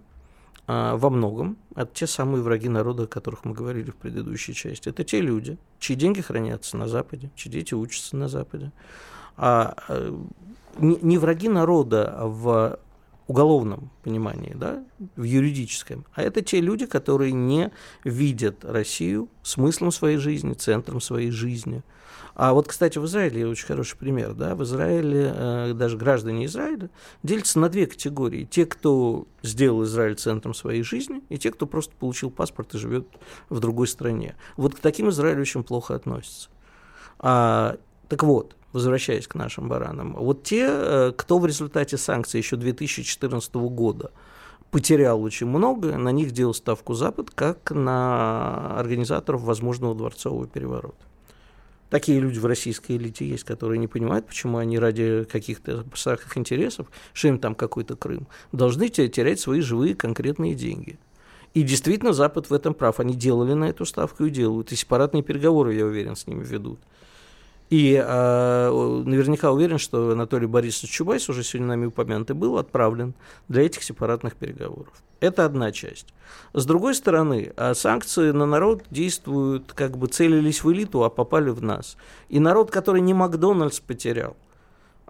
э, 0.66 0.96
во 0.96 1.08
многом 1.08 1.56
это 1.76 1.90
те 1.94 2.06
самые 2.06 2.42
враги 2.42 2.68
народа, 2.68 3.04
о 3.04 3.06
которых 3.06 3.44
мы 3.44 3.54
говорили 3.54 3.92
в 3.92 3.96
предыдущей 3.96 4.52
части. 4.52 4.88
Это 4.88 5.04
те 5.04 5.20
люди, 5.20 5.56
чьи 5.78 5.94
деньги 5.94 6.20
хранятся 6.20 6.76
на 6.76 6.88
Западе, 6.88 7.30
чьи 7.36 7.50
дети 7.50 7.74
учатся 7.74 8.16
на 8.16 8.28
Западе. 8.28 8.72
А, 9.36 9.76
э, 9.88 10.12
не 10.78 11.18
враги 11.18 11.48
народа 11.48 12.18
в 12.24 12.78
уголовном 13.30 13.90
понимании, 14.02 14.52
да, 14.54 14.84
в 15.16 15.22
юридическом, 15.22 16.04
а 16.14 16.22
это 16.22 16.42
те 16.42 16.60
люди, 16.60 16.86
которые 16.86 17.32
не 17.32 17.70
видят 18.04 18.64
Россию 18.64 19.28
смыслом 19.42 19.92
своей 19.92 20.16
жизни, 20.16 20.52
центром 20.52 21.00
своей 21.00 21.30
жизни. 21.30 21.82
А 22.34 22.52
вот, 22.54 22.68
кстати, 22.68 22.98
в 22.98 23.04
Израиле 23.06 23.46
очень 23.46 23.66
хороший 23.66 23.96
пример, 23.96 24.34
да, 24.34 24.54
в 24.54 24.62
Израиле 24.62 25.32
э, 25.34 25.72
даже 25.74 25.96
граждане 25.96 26.46
Израиля 26.46 26.90
делятся 27.22 27.58
на 27.58 27.68
две 27.68 27.86
категории. 27.86 28.44
Те, 28.44 28.66
кто 28.66 29.26
сделал 29.42 29.84
Израиль 29.84 30.16
центром 30.16 30.54
своей 30.54 30.82
жизни, 30.82 31.22
и 31.28 31.38
те, 31.38 31.50
кто 31.50 31.66
просто 31.66 31.94
получил 31.98 32.30
паспорт 32.30 32.74
и 32.74 32.78
живет 32.78 33.06
в 33.48 33.60
другой 33.60 33.88
стране. 33.88 34.36
Вот 34.56 34.74
к 34.74 34.78
таким 34.78 35.10
Израиль 35.10 35.40
очень 35.40 35.64
плохо 35.64 35.94
относится. 35.94 36.48
А, 37.18 37.76
так 38.08 38.22
вот, 38.22 38.56
возвращаясь 38.72 39.26
к 39.26 39.34
нашим 39.34 39.68
баранам, 39.68 40.14
вот 40.14 40.42
те, 40.42 40.66
э, 40.68 41.12
кто 41.16 41.38
в 41.38 41.46
результате 41.46 41.96
санкций 41.96 42.38
еще 42.38 42.56
2014 42.56 43.54
года 43.68 44.10
потерял 44.70 45.22
очень 45.22 45.46
много, 45.46 45.96
на 45.96 46.10
них 46.10 46.32
делал 46.32 46.54
ставку 46.54 46.94
Запад 46.94 47.30
как 47.30 47.70
на 47.72 48.78
организаторов 48.78 49.42
возможного 49.42 49.94
дворцового 49.94 50.46
переворота. 50.46 51.04
Такие 51.90 52.20
люди 52.20 52.38
в 52.38 52.46
российской 52.46 52.96
элите 52.96 53.26
есть, 53.26 53.42
которые 53.42 53.78
не 53.78 53.88
понимают, 53.88 54.26
почему 54.26 54.58
они 54.58 54.78
ради 54.78 55.24
каких-то 55.24 55.84
старых 55.94 56.36
интересов, 56.38 56.86
что 57.12 57.26
им 57.26 57.40
там 57.40 57.56
какой-то 57.56 57.96
Крым, 57.96 58.28
должны 58.52 58.88
терять 58.88 59.40
свои 59.40 59.60
живые 59.60 59.96
конкретные 59.96 60.54
деньги. 60.54 61.00
И 61.52 61.62
действительно, 61.62 62.12
Запад 62.12 62.48
в 62.48 62.54
этом 62.54 62.74
прав. 62.74 63.00
Они 63.00 63.14
делали 63.14 63.54
на 63.54 63.64
эту 63.64 63.84
ставку 63.84 64.24
и 64.24 64.30
делают. 64.30 64.70
И 64.70 64.76
сепаратные 64.76 65.24
переговоры, 65.24 65.74
я 65.74 65.84
уверен, 65.84 66.14
с 66.14 66.28
ними 66.28 66.44
ведут. 66.44 66.78
И 67.70 67.94
э, 67.94 69.02
наверняка 69.06 69.52
уверен, 69.52 69.78
что 69.78 70.10
Анатолий 70.10 70.46
Борисович 70.46 70.90
Чубайс, 70.90 71.28
уже 71.28 71.44
сегодня 71.44 71.68
нами 71.68 71.86
упомянутый, 71.86 72.34
был 72.34 72.58
отправлен 72.58 73.14
для 73.48 73.62
этих 73.62 73.84
сепаратных 73.84 74.34
переговоров. 74.34 74.92
Это 75.20 75.44
одна 75.44 75.70
часть. 75.70 76.06
С 76.52 76.66
другой 76.66 76.96
стороны, 76.96 77.52
а 77.56 77.74
санкции 77.74 78.32
на 78.32 78.44
народ 78.44 78.82
действуют, 78.90 79.72
как 79.72 79.96
бы 79.96 80.08
целились 80.08 80.64
в 80.64 80.72
элиту, 80.72 81.04
а 81.04 81.10
попали 81.10 81.50
в 81.50 81.62
нас. 81.62 81.96
И 82.28 82.40
народ, 82.40 82.72
который 82.72 83.00
не 83.00 83.14
Макдональдс 83.14 83.80
потерял– 83.80 84.36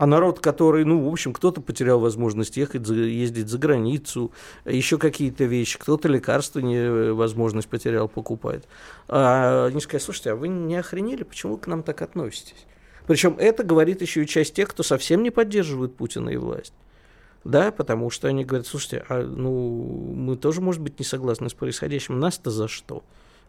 а 0.01 0.07
народ, 0.07 0.41
который, 0.41 0.87
ну, 0.87 1.07
в 1.07 1.13
общем, 1.13 1.35
кто-то 1.35 1.61
потерял 1.61 2.01
возможность 2.01 2.57
ехать, 2.57 2.89
ездить 2.89 3.49
за 3.49 3.59
границу, 3.59 4.33
еще 4.65 4.97
какие-то 4.97 5.45
вещи, 5.45 5.79
кто-то 5.79 6.09
лекарства 6.09 6.61
не, 6.61 6.79
э, 6.79 7.13
возможность 7.13 7.69
потерял 7.69 8.09
покупать. 8.09 8.65
А 9.09 9.67
они 9.67 9.79
сказали, 9.79 10.03
слушайте, 10.03 10.31
а 10.31 10.37
вы 10.37 10.49
не 10.49 10.75
охренели, 10.77 11.23
почему 11.23 11.53
вы 11.53 11.59
к 11.59 11.67
нам 11.67 11.83
так 11.83 12.01
относитесь? 12.01 12.65
Причем 13.07 13.37
это 13.39 13.63
говорит 13.63 14.01
еще 14.01 14.23
и 14.23 14.27
часть 14.27 14.55
тех, 14.55 14.71
кто 14.71 14.83
совсем 14.83 15.23
не 15.23 15.31
поддерживает 15.31 15.95
Путина 15.95 16.31
и 16.31 16.39
власть. 16.39 16.73
да, 17.45 17.71
потому 17.71 18.09
что 18.09 18.27
они 18.27 18.47
говорят, 18.47 18.67
слушайте, 18.67 19.05
а, 19.11 19.23
ну, 19.23 20.15
мы 20.17 20.37
тоже, 20.37 20.63
может 20.63 20.81
быть, 20.81 20.99
не 20.99 21.05
согласны 21.05 21.51
с 21.51 21.53
происходящим, 21.53 22.19
нас-то 22.19 22.51
за 22.51 22.69
что? 22.69 23.03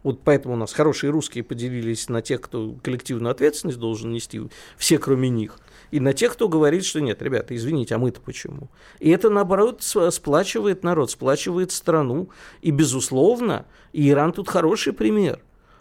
Вот 0.04 0.22
поэтому 0.24 0.56
у 0.56 0.58
нас 0.58 0.74
хорошие 0.74 1.12
русские 1.12 1.44
поделились 1.44 2.10
на 2.10 2.22
тех, 2.22 2.42
кто 2.42 2.76
коллективную 2.84 3.32
ответственность 3.32 3.80
должен 3.80 4.12
нести, 4.12 4.42
все 4.78 4.98
кроме 4.98 5.30
них, 5.30 5.60
и 5.92 6.00
на 6.00 6.14
тех, 6.14 6.34
кто 6.34 6.48
говорит, 6.48 6.86
что 6.86 7.02
нет, 7.02 7.22
ребята, 7.22 7.56
извините, 7.56 7.96
а 7.96 7.98
мы-то 7.98 8.22
почему? 8.22 8.70
И 9.00 9.10
это, 9.10 9.30
наоборот, 9.30 9.84
сплачивает 9.84 10.84
народ, 10.84 11.12
сплачивает 11.12 11.72
страну. 11.72 12.30
И, 12.62 12.72
безусловно, 12.72 13.66
Иран 13.94 14.32
тут 14.32 14.50
хороший 14.50 14.94
пример. 14.94 15.40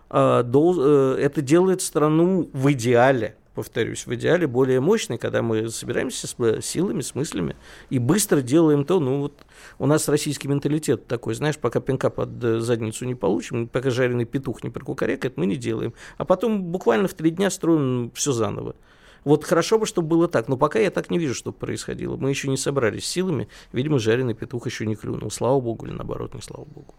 А, 0.09 0.43
э, 0.43 1.17
это 1.21 1.41
делает 1.41 1.81
страну 1.81 2.51
в 2.53 2.73
идеале 2.73 3.37
повторюсь, 3.55 4.07
в 4.07 4.15
идеале 4.15 4.47
более 4.47 4.81
мощный, 4.81 5.19
когда 5.19 5.43
мы 5.43 5.69
собираемся 5.69 6.27
с 6.27 6.65
силами, 6.65 7.03
с 7.03 7.15
мыслями 7.15 7.57
и 7.91 7.99
быстро 7.99 8.41
делаем 8.41 8.85
то, 8.85 9.01
ну 9.01 9.21
вот 9.21 9.35
у 9.79 9.87
нас 9.87 10.09
российский 10.09 10.49
менталитет 10.49 11.07
такой, 11.07 11.35
знаешь, 11.35 11.59
пока 11.59 11.81
пинка 11.81 12.09
под 12.09 12.43
э, 12.43 12.61
задницу 12.61 13.05
не 13.05 13.15
получим, 13.15 13.69
пока 13.69 13.91
жареный 13.91 14.25
петух 14.25 14.65
не 14.65 14.71
прокукарекает, 14.71 15.37
мы 15.37 15.45
не 15.47 15.57
делаем. 15.57 15.93
А 16.17 16.25
потом 16.25 16.63
буквально 16.63 17.07
в 17.09 17.13
три 17.15 17.31
дня 17.31 17.51
строим 17.51 18.11
все 18.15 18.33
заново. 18.33 18.77
Вот 19.25 19.45
хорошо 19.45 19.79
бы, 19.79 19.87
чтобы 19.87 20.09
было 20.09 20.29
так, 20.29 20.49
но 20.49 20.57
пока 20.57 20.79
я 20.79 20.91
так 20.91 21.11
не 21.11 21.19
вижу, 21.19 21.35
что 21.35 21.53
происходило. 21.53 22.17
Мы 22.17 22.31
еще 22.31 22.49
не 22.49 22.57
собрались 22.57 23.07
силами, 23.07 23.49
видимо, 23.73 23.99
жареный 23.99 24.35
петух 24.35 24.67
еще 24.67 24.87
не 24.87 24.97
клюнул. 24.97 25.31
Слава 25.31 25.61
богу 25.61 25.87
или 25.87 25.93
наоборот, 25.93 26.35
не 26.35 26.41
слава 26.41 26.65
богу. 26.65 26.95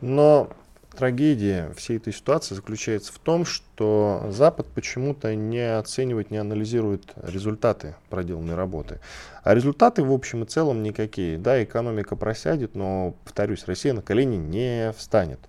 Но 0.00 0.50
трагедия 0.96 1.72
всей 1.76 1.98
этой 1.98 2.12
ситуации 2.12 2.54
заключается 2.54 3.12
в 3.12 3.18
том, 3.18 3.44
что 3.44 4.26
Запад 4.30 4.66
почему-то 4.74 5.34
не 5.34 5.76
оценивает, 5.76 6.30
не 6.30 6.38
анализирует 6.38 7.12
результаты 7.16 7.96
проделанной 8.10 8.54
работы. 8.54 9.00
А 9.44 9.54
результаты 9.54 10.02
в 10.02 10.12
общем 10.12 10.44
и 10.44 10.46
целом 10.46 10.82
никакие. 10.82 11.38
Да, 11.38 11.62
экономика 11.62 12.16
просядет, 12.16 12.74
но, 12.74 13.14
повторюсь, 13.24 13.64
Россия 13.66 13.92
на 13.92 14.02
колени 14.02 14.36
не 14.36 14.92
встанет. 14.96 15.40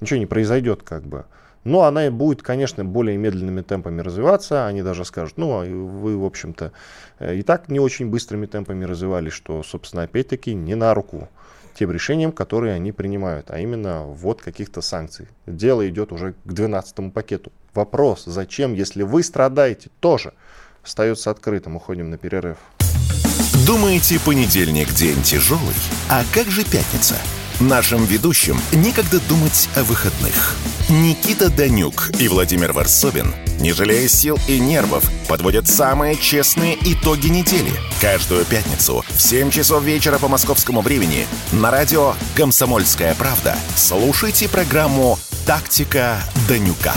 Ничего 0.00 0.18
не 0.18 0.26
произойдет 0.26 0.82
как 0.82 1.04
бы. 1.04 1.24
Но 1.64 1.82
она 1.84 2.06
и 2.06 2.10
будет, 2.10 2.42
конечно, 2.42 2.84
более 2.84 3.16
медленными 3.16 3.62
темпами 3.62 4.00
развиваться. 4.02 4.66
Они 4.66 4.82
даже 4.82 5.04
скажут, 5.04 5.38
ну, 5.38 5.60
а 5.60 5.64
вы, 5.64 6.16
в 6.16 6.24
общем-то, 6.24 6.72
и 7.20 7.42
так 7.42 7.68
не 7.68 7.80
очень 7.80 8.10
быстрыми 8.10 8.46
темпами 8.46 8.84
развивались, 8.84 9.32
что, 9.32 9.62
собственно, 9.62 10.02
опять-таки 10.02 10.54
не 10.54 10.74
на 10.74 10.92
руку 10.94 11.28
тем 11.74 11.90
решениям, 11.90 12.32
которые 12.32 12.74
они 12.74 12.92
принимают, 12.92 13.50
а 13.50 13.58
именно 13.58 14.04
ввод 14.06 14.42
каких-то 14.42 14.80
санкций. 14.80 15.26
Дело 15.46 15.88
идет 15.88 16.12
уже 16.12 16.34
к 16.44 16.52
12 16.52 17.12
пакету. 17.12 17.50
Вопрос, 17.74 18.24
зачем, 18.26 18.74
если 18.74 19.02
вы 19.02 19.22
страдаете, 19.22 19.90
тоже 20.00 20.34
остается 20.84 21.30
открытым. 21.30 21.76
Уходим 21.76 22.10
на 22.10 22.18
перерыв. 22.18 22.58
Думаете, 23.66 24.20
понедельник 24.20 24.92
день 24.92 25.20
тяжелый? 25.22 25.74
А 26.10 26.22
как 26.32 26.46
же 26.46 26.62
пятница? 26.62 27.16
Нашим 27.60 28.04
ведущим 28.04 28.60
некогда 28.72 29.20
думать 29.20 29.68
о 29.76 29.84
выходных. 29.84 30.56
Никита 30.88 31.48
Данюк 31.48 32.10
и 32.18 32.26
Владимир 32.26 32.72
Варсобин, 32.72 33.32
не 33.60 33.72
жалея 33.72 34.08
сил 34.08 34.38
и 34.48 34.58
нервов, 34.58 35.08
подводят 35.28 35.68
самые 35.68 36.16
честные 36.16 36.76
итоги 36.80 37.28
недели. 37.28 37.70
Каждую 38.00 38.44
пятницу 38.44 39.04
в 39.08 39.22
7 39.22 39.50
часов 39.50 39.84
вечера 39.84 40.18
по 40.18 40.26
московскому 40.26 40.80
времени 40.80 41.28
на 41.52 41.70
радио 41.70 42.14
«Комсомольская 42.34 43.14
правда» 43.14 43.56
слушайте 43.76 44.48
программу 44.48 45.16
«Тактика 45.46 46.18
Данюка». 46.48 46.92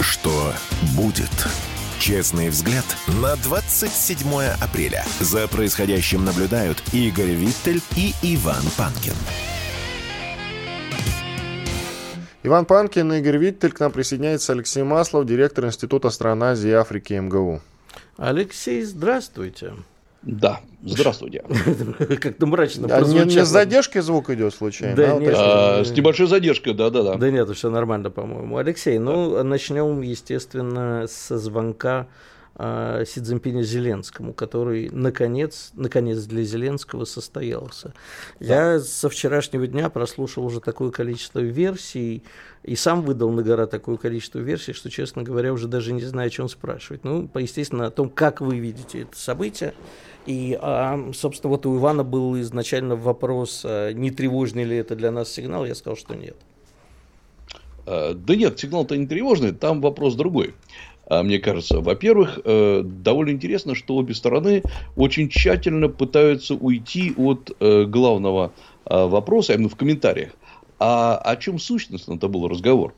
Что 0.00 0.52
будет? 0.96 1.30
Честный 1.98 2.48
взгляд 2.48 2.84
на 3.20 3.34
27 3.34 4.26
апреля. 4.62 5.04
За 5.18 5.48
происходящим 5.48 6.24
наблюдают 6.24 6.80
Игорь 6.92 7.32
Виттель 7.32 7.82
и 7.96 8.14
Иван 8.22 8.62
Панкин. 8.76 9.14
Иван 12.44 12.66
Панкин, 12.66 13.12
Игорь 13.14 13.38
Виттель. 13.38 13.72
К 13.72 13.80
нам 13.80 13.90
присоединяется 13.90 14.52
Алексей 14.52 14.84
Маслов, 14.84 15.26
директор 15.26 15.66
Института 15.66 16.10
стран 16.10 16.44
Азии 16.44 16.70
и 16.70 16.72
Африки 16.72 17.14
МГУ. 17.14 17.60
Алексей, 18.16 18.84
здравствуйте. 18.84 19.72
Да, 20.22 20.60
здравствуйте. 20.82 21.44
Как-то 22.20 22.46
мрачно 22.46 22.88
а 22.90 23.00
не, 23.02 23.24
не 23.24 23.44
с 23.44 23.48
задержкой 23.48 24.02
звук 24.02 24.30
идет 24.30 24.52
случайно? 24.52 24.96
Да, 24.96 25.16
а, 25.16 25.18
нет, 25.18 25.34
а, 25.36 25.84
с 25.84 25.90
небольшой 25.92 26.26
задержкой, 26.26 26.74
да-да-да. 26.74 27.14
Да 27.14 27.30
нет, 27.30 27.48
все 27.50 27.70
нормально, 27.70 28.10
по-моему. 28.10 28.56
Алексей, 28.56 28.98
ну, 28.98 29.42
начнем, 29.44 30.00
естественно, 30.00 31.06
со 31.08 31.38
звонка 31.38 32.08
а, 32.58 33.04
Си 33.04 33.20
Цзиньпиня 33.20 33.62
Зеленскому, 33.62 34.34
который 34.34 34.90
наконец, 34.90 35.70
наконец 35.74 36.24
для 36.24 36.42
Зеленского 36.42 37.04
состоялся. 37.04 37.94
Да. 38.40 38.74
Я 38.74 38.80
со 38.80 39.08
вчерашнего 39.08 39.66
дня 39.68 39.88
прослушал 39.90 40.44
уже 40.44 40.60
такое 40.60 40.90
количество 40.90 41.38
версий 41.38 42.24
и 42.64 42.74
сам 42.74 43.02
выдал 43.02 43.30
на 43.30 43.42
гора 43.42 43.66
такое 43.66 43.96
количество 43.96 44.40
версий, 44.40 44.72
что, 44.72 44.90
честно 44.90 45.22
говоря, 45.22 45.52
уже 45.52 45.68
даже 45.68 45.92
не 45.92 46.02
знаю, 46.02 46.26
о 46.26 46.30
чем 46.30 46.48
спрашивать. 46.48 47.04
Ну, 47.04 47.30
естественно, 47.36 47.86
о 47.86 47.90
том, 47.90 48.10
как 48.10 48.40
вы 48.40 48.58
видите 48.58 49.02
это 49.02 49.16
событие. 49.16 49.72
И, 50.26 50.58
а, 50.60 51.10
собственно, 51.14 51.50
вот 51.50 51.64
у 51.64 51.78
Ивана 51.78 52.04
был 52.04 52.38
изначально 52.40 52.96
вопрос, 52.96 53.62
а, 53.64 53.92
не 53.92 54.10
тревожный 54.10 54.64
ли 54.64 54.76
это 54.76 54.96
для 54.96 55.10
нас 55.10 55.32
сигнал, 55.32 55.64
я 55.64 55.74
сказал, 55.74 55.96
что 55.96 56.14
нет. 56.14 56.36
А, 57.86 58.12
да 58.12 58.36
нет, 58.36 58.58
сигнал-то 58.58 58.96
не 58.96 59.06
тревожный, 59.06 59.52
там 59.52 59.80
вопрос 59.80 60.14
другой. 60.14 60.54
А, 61.08 61.22
мне 61.22 61.38
кажется. 61.38 61.80
Во-первых, 61.80 62.38
э, 62.44 62.82
довольно 62.84 63.30
интересно, 63.30 63.74
что 63.74 63.96
обе 63.96 64.14
стороны 64.14 64.62
очень 64.94 65.28
тщательно 65.28 65.88
пытаются 65.88 66.54
уйти 66.54 67.14
от 67.16 67.56
э, 67.60 67.84
главного 67.84 68.52
а, 68.84 69.06
вопроса, 69.06 69.54
именно 69.54 69.68
в 69.70 69.76
комментариях. 69.76 70.32
А 70.78 71.16
о 71.16 71.36
чем 71.36 71.58
сущностно 71.58 72.14
это 72.14 72.28
был 72.28 72.46
разговор? 72.46 72.94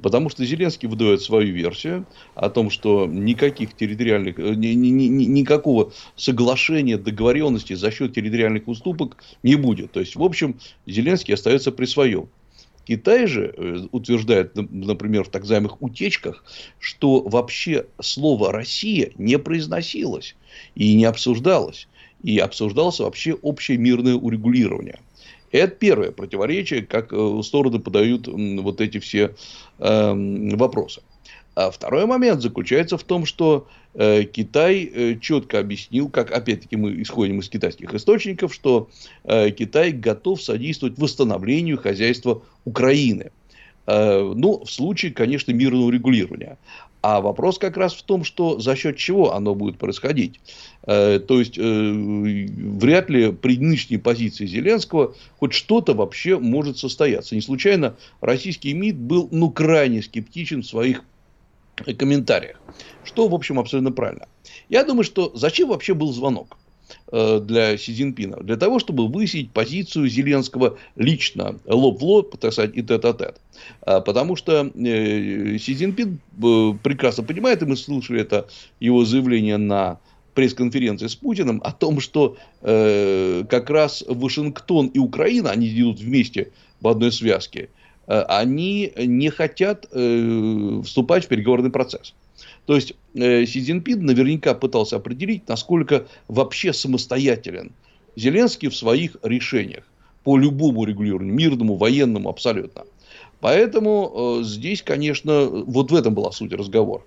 Потому 0.00 0.30
что 0.30 0.44
Зеленский 0.46 0.88
выдает 0.88 1.20
свою 1.20 1.52
версию 1.52 2.06
о 2.34 2.48
том, 2.48 2.70
что 2.70 3.06
никаких 3.06 3.74
территориальных, 3.74 4.38
э, 4.38 4.54
ни, 4.54 4.68
ни, 4.68 4.88
ни, 4.88 5.24
никакого 5.24 5.92
соглашения, 6.16 6.96
договоренности 6.96 7.74
за 7.74 7.90
счет 7.90 8.14
территориальных 8.14 8.66
уступок 8.66 9.22
не 9.42 9.56
будет. 9.56 9.92
То 9.92 10.00
есть, 10.00 10.16
в 10.16 10.22
общем, 10.22 10.58
Зеленский 10.86 11.34
остается 11.34 11.70
при 11.70 11.84
своем. 11.84 12.28
Китай 12.84 13.26
же 13.26 13.54
э, 13.56 13.86
утверждает, 13.92 14.54
например, 14.54 15.24
в 15.24 15.28
так 15.28 15.42
называемых 15.42 15.80
утечках, 15.82 16.44
что 16.78 17.20
вообще 17.20 17.86
слово 18.00 18.52
«Россия» 18.52 19.12
не 19.16 19.38
произносилось 19.38 20.34
и 20.74 20.94
не 20.94 21.04
обсуждалось. 21.04 21.88
И 22.22 22.38
обсуждалось 22.38 23.00
вообще 23.00 23.34
общее 23.34 23.78
мирное 23.78 24.14
урегулирование. 24.14 25.00
Это 25.50 25.74
первое 25.74 26.12
противоречие, 26.12 26.82
как 26.82 27.12
э, 27.12 27.40
стороны 27.44 27.78
подают 27.78 28.26
вот 28.28 28.80
эти 28.80 28.98
все 28.98 29.34
э, 29.78 30.54
вопросы. 30.56 31.02
А 31.54 31.70
второй 31.70 32.06
момент 32.06 32.40
заключается 32.40 32.96
в 32.96 33.02
том, 33.02 33.26
что 33.26 33.68
э, 33.94 34.24
Китай 34.24 34.84
э, 34.84 35.18
четко 35.20 35.58
объяснил, 35.58 36.08
как 36.08 36.30
опять-таки 36.30 36.76
мы 36.76 37.02
исходим 37.02 37.40
из 37.40 37.48
китайских 37.48 37.92
источников, 37.92 38.54
что 38.54 38.88
э, 39.24 39.50
Китай 39.50 39.92
готов 39.92 40.40
содействовать 40.42 40.98
восстановлению 40.98 41.76
хозяйства 41.76 42.42
Украины. 42.64 43.32
Э, 43.86 44.32
ну, 44.34 44.64
в 44.64 44.70
случае, 44.70 45.12
конечно, 45.12 45.52
мирного 45.52 45.90
регулирования. 45.90 46.56
А 47.02 47.20
вопрос 47.20 47.58
как 47.58 47.76
раз 47.76 47.94
в 47.94 48.02
том, 48.04 48.22
что 48.22 48.60
за 48.60 48.76
счет 48.76 48.96
чего 48.96 49.34
оно 49.34 49.56
будет 49.56 49.76
происходить. 49.76 50.40
Э, 50.86 51.18
то 51.18 51.40
есть, 51.40 51.58
э, 51.58 51.62
вряд 51.62 53.10
ли 53.10 53.32
при 53.32 53.58
нынешней 53.58 53.98
позиции 53.98 54.46
Зеленского 54.46 55.14
хоть 55.38 55.52
что-то 55.52 55.94
вообще 55.94 56.38
может 56.38 56.78
состояться. 56.78 57.34
Не 57.34 57.40
случайно 57.40 57.96
российский 58.20 58.72
МИД 58.72 58.96
был 58.96 59.28
ну, 59.32 59.50
крайне 59.50 60.00
скептичен 60.00 60.62
в 60.62 60.66
своих 60.66 61.02
комментариях. 61.76 62.60
Что, 63.04 63.28
в 63.28 63.34
общем, 63.34 63.58
абсолютно 63.58 63.92
правильно. 63.92 64.26
Я 64.68 64.84
думаю, 64.84 65.04
что 65.04 65.32
зачем 65.34 65.68
вообще 65.68 65.94
был 65.94 66.12
звонок 66.12 66.56
э, 67.10 67.40
для 67.40 67.76
Си 67.76 67.94
Цзиньпина? 67.94 68.38
Для 68.42 68.56
того, 68.56 68.78
чтобы 68.78 69.08
выяснить 69.08 69.50
позицию 69.50 70.08
Зеленского 70.08 70.78
лично, 70.96 71.58
лоб 71.66 72.00
в 72.00 72.04
лоб, 72.04 72.36
так 72.38 72.52
сказать, 72.52 72.76
и 72.76 72.82
тет-а-тет. 72.82 73.40
А, 73.82 74.00
потому 74.00 74.36
что 74.36 74.70
э, 74.74 75.58
Си 75.58 75.74
Цзиньпин 75.74 76.20
э, 76.42 76.72
прекрасно 76.82 77.24
понимает, 77.24 77.62
и 77.62 77.66
мы 77.66 77.76
слышали 77.76 78.20
это 78.20 78.48
его 78.80 79.04
заявление 79.04 79.56
на 79.58 79.98
пресс-конференции 80.34 81.08
с 81.08 81.14
Путиным 81.14 81.60
о 81.62 81.72
том, 81.72 82.00
что 82.00 82.36
э, 82.62 83.44
как 83.48 83.68
раз 83.68 84.02
Вашингтон 84.08 84.86
и 84.86 84.98
Украина, 84.98 85.50
они 85.50 85.68
идут 85.68 86.00
вместе 86.00 86.52
в 86.80 86.88
одной 86.88 87.12
связке– 87.12 87.68
они 88.06 88.92
не 88.96 89.30
хотят 89.30 89.86
э, 89.92 90.80
вступать 90.84 91.24
в 91.24 91.28
переговорный 91.28 91.70
процесс. 91.70 92.14
То 92.66 92.74
есть 92.74 92.94
э, 93.14 93.44
Си 93.46 93.62
Цзиньпин 93.62 94.04
наверняка 94.04 94.54
пытался 94.54 94.96
определить, 94.96 95.48
насколько 95.48 96.06
вообще 96.28 96.72
самостоятелен 96.72 97.72
Зеленский 98.16 98.68
в 98.68 98.76
своих 98.76 99.16
решениях 99.22 99.84
по 100.24 100.38
любому 100.38 100.84
регулированию, 100.84 101.34
мирному, 101.34 101.76
военному, 101.76 102.28
абсолютно. 102.28 102.84
Поэтому 103.40 104.40
э, 104.40 104.44
здесь, 104.44 104.82
конечно, 104.82 105.46
вот 105.46 105.90
в 105.90 105.94
этом 105.94 106.14
была 106.14 106.30
суть 106.30 106.52
разговора. 106.52 107.02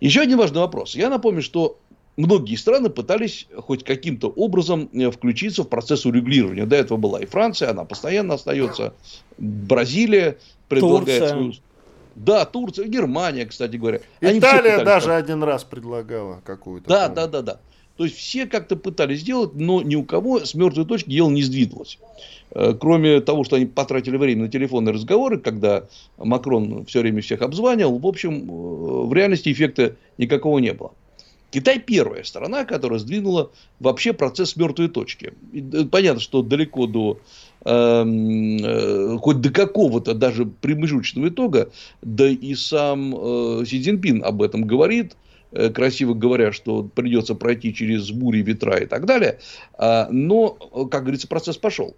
Еще 0.00 0.20
один 0.20 0.38
важный 0.38 0.60
вопрос. 0.60 0.94
Я 0.94 1.08
напомню, 1.08 1.42
что 1.42 1.78
многие 2.16 2.56
страны 2.56 2.90
пытались 2.90 3.46
хоть 3.56 3.84
каким-то 3.84 4.28
образом 4.28 4.88
э, 4.92 5.10
включиться 5.10 5.62
в 5.62 5.68
процесс 5.68 6.06
урегулирования. 6.06 6.66
До 6.66 6.76
этого 6.76 6.98
была 6.98 7.20
и 7.20 7.26
Франция, 7.26 7.70
она 7.70 7.84
постоянно 7.84 8.34
остается, 8.34 8.94
Бразилия 9.38 10.38
предлагает 10.68 11.20
Турция. 11.20 11.28
свою... 11.28 11.52
Да, 12.14 12.44
Турция, 12.44 12.86
Германия, 12.86 13.44
кстати 13.46 13.76
говоря. 13.76 14.00
Италия 14.20 14.40
пытались 14.40 14.84
даже 14.84 15.14
один 15.14 15.42
раз 15.42 15.64
предлагала 15.64 16.40
какую-то. 16.44 16.88
Да, 16.88 17.08
помню. 17.08 17.14
да, 17.16 17.26
да, 17.26 17.42
да. 17.42 17.60
То 17.96 18.04
есть 18.04 18.16
все 18.16 18.46
как-то 18.46 18.74
пытались 18.76 19.20
сделать, 19.20 19.54
но 19.54 19.80
ни 19.82 19.94
у 19.94 20.02
кого 20.04 20.40
с 20.40 20.54
мертвой 20.54 20.84
точки 20.84 21.10
дело 21.10 21.30
не 21.30 21.42
сдвинулось. 21.42 21.98
Э, 22.50 22.74
Кроме 22.78 23.20
того, 23.20 23.44
что 23.44 23.56
они 23.56 23.66
потратили 23.66 24.16
время 24.16 24.42
на 24.44 24.48
телефонные 24.48 24.94
разговоры, 24.94 25.38
когда 25.38 25.84
Макрон 26.18 26.86
все 26.86 27.00
время 27.00 27.22
всех 27.22 27.42
обзванивал, 27.42 27.98
в 27.98 28.06
общем, 28.06 28.42
э, 28.42 29.06
в 29.06 29.12
реальности 29.12 29.52
эффекта 29.52 29.96
никакого 30.18 30.58
не 30.58 30.72
было. 30.72 30.92
Китай 31.54 31.78
первая 31.78 32.24
страна, 32.24 32.64
которая 32.64 32.98
сдвинула 32.98 33.52
вообще 33.78 34.12
процесс 34.12 34.50
с 34.50 34.56
мертвой 34.56 34.88
точки. 34.88 35.34
И, 35.52 35.60
э, 35.60 35.84
Понятно, 35.84 36.20
что 36.20 36.42
далеко 36.42 36.88
до 36.88 37.20
эм, 37.64 38.56
э, 38.56 39.18
хоть 39.18 39.40
до 39.40 39.50
какого-то 39.50 40.14
даже 40.14 40.46
промежуточного 40.46 41.28
итога, 41.28 41.70
да 42.02 42.26
и 42.26 42.56
сам 42.56 43.14
э, 43.14 43.64
Си 43.66 43.80
Цзиньпин 43.80 44.24
об 44.24 44.42
этом 44.42 44.64
говорит, 44.64 45.16
э, 45.52 45.70
красиво 45.70 46.14
говоря, 46.14 46.50
что 46.50 46.82
придется 46.82 47.36
пройти 47.36 47.72
через 47.72 48.10
бури, 48.10 48.42
ветра 48.42 48.78
и 48.78 48.86
так 48.86 49.06
далее. 49.06 49.38
А, 49.78 50.08
Но, 50.10 50.58
э, 50.58 50.90
как 50.90 51.02
говорится, 51.02 51.28
процесс 51.28 51.56
пошел. 51.56 51.94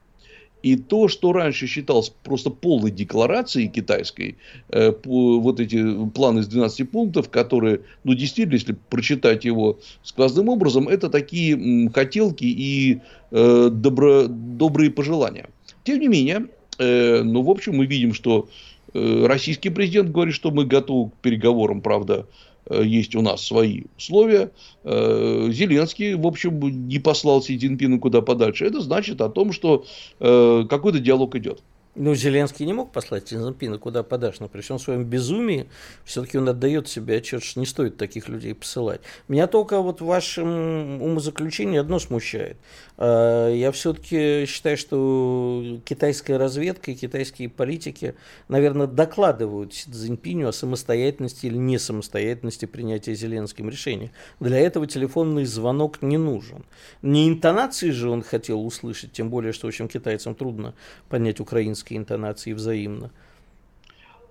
И 0.67 0.75
то, 0.75 1.07
что 1.07 1.33
раньше 1.33 1.69
считалось 1.69 2.13
просто 2.25 2.51
полной 2.51 2.91
декларацией 2.91 3.69
китайской, 3.69 4.37
э, 4.71 4.91
по- 4.91 5.39
вот 5.39 5.61
эти 5.61 6.09
планы 6.11 6.41
из 6.41 6.49
12 6.49 6.91
пунктов, 6.91 7.29
которые, 7.31 7.83
ну, 8.03 8.15
действительно, 8.15 8.55
если 8.55 8.75
прочитать 8.91 9.45
его 9.45 9.79
сквозным 10.03 10.49
образом, 10.49 10.89
это 10.89 11.09
такие 11.09 11.55
м, 11.55 11.93
хотелки 11.93 12.45
и 12.45 13.01
э, 13.31 13.71
добро- 13.71 14.27
добрые 14.27 14.91
пожелания. 14.91 15.47
Тем 15.85 16.01
не 16.01 16.09
менее, 16.09 16.47
э, 16.79 17.23
ну, 17.23 17.43
в 17.43 17.51
общем, 17.51 17.77
мы 17.77 17.87
видим, 17.87 18.13
что 18.13 18.49
э, 18.93 19.27
российский 19.27 19.71
президент 19.71 20.11
говорит, 20.11 20.35
что 20.35 20.51
мы 20.51 20.65
готовы 20.65 21.11
к 21.11 21.15
переговорам, 21.23 21.81
правда, 21.81 22.27
есть 22.71 23.15
у 23.15 23.23
нас 23.23 23.45
свои 23.45 23.83
условия. 23.97 24.51
Э, 24.85 25.49
Зеленский, 25.51 26.15
в 26.15 26.27
общем, 26.27 26.59
не 26.89 26.99
послал 26.99 27.43
Си 27.43 27.59
Цзиньпина 27.59 27.99
куда 27.99 28.23
подальше. 28.23 28.65
Это 28.67 28.81
значит 28.81 29.21
о 29.21 29.29
том, 29.29 29.53
что 29.53 29.85
э, 30.21 30.65
какой-то 30.69 30.99
диалог 30.99 31.35
идет. 31.37 31.63
Ну, 31.99 32.15
Зеленский 32.15 32.67
не 32.67 32.75
мог 32.75 32.93
послать 32.93 33.29
Цзиньпина 33.29 33.79
куда 33.79 34.03
подашь, 34.03 34.39
но 34.41 34.49
при 34.49 34.61
всем 34.61 34.79
своем 34.79 35.05
безумии 35.05 35.67
все-таки 36.05 36.37
он 36.37 36.47
отдает 36.47 36.89
себе 36.89 37.17
отчет, 37.17 37.43
что 37.43 37.59
не 37.59 37.65
стоит 37.65 37.97
таких 37.97 38.29
людей 38.29 38.55
посылать. 38.55 39.01
Меня 39.29 39.47
только 39.47 39.81
вот 39.81 40.03
в 40.03 40.05
вашем 40.05 41.01
умозаключении 41.01 41.79
одно 41.79 41.99
смущает. 41.99 42.59
А, 42.99 43.51
Я 43.51 43.73
все-таки 43.73 44.45
считаю, 44.47 44.77
что 44.77 45.79
китайская 45.87 46.37
разведка 46.37 46.91
и 46.91 46.95
китайские 46.95 47.49
политики, 47.49 48.15
наверное, 48.49 48.87
докладывают 48.87 49.73
Цзиньпиню 49.73 50.49
о 50.51 50.53
самостоятельности 50.53 51.47
или 51.47 51.57
несамостоятельности 51.57 52.67
принятия 52.67 53.15
Зеленским 53.15 53.71
решения. 53.71 54.13
Для 54.39 54.59
этого 54.59 54.87
телефонный 54.87 55.47
звонок 55.47 56.03
не 56.03 56.19
нужен. 56.19 56.67
Не 57.01 57.27
интонации 57.27 57.89
же 57.89 58.11
он 58.11 58.23
хотел 58.23 58.67
услышать, 58.67 59.13
тем 59.13 59.31
более, 59.31 59.55
что, 59.55 59.67
в 59.67 59.69
общем, 59.69 59.89
китайцам 59.89 60.35
трудно 60.35 60.75
понять 61.09 61.41
украинские 61.87 61.99
интонации 61.99 62.53
взаимно. 62.53 63.11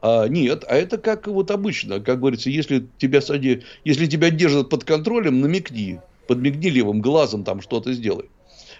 А, 0.01 0.27
нет, 0.27 0.63
а 0.67 0.75
это 0.75 0.97
как 0.97 1.27
вот 1.27 1.51
обычно, 1.51 1.99
как 1.99 2.19
говорится, 2.19 2.49
если 2.49 2.85
тебя, 2.97 3.19
сади- 3.19 3.63
если 3.85 4.07
тебя 4.07 4.29
держат 4.29 4.69
под 4.69 4.83
контролем, 4.83 5.41
намекни, 5.41 5.99
подмигни 6.27 6.69
левым 6.69 7.01
глазом, 7.01 7.43
там 7.43 7.61
что-то 7.61 7.93
сделай. 7.93 8.25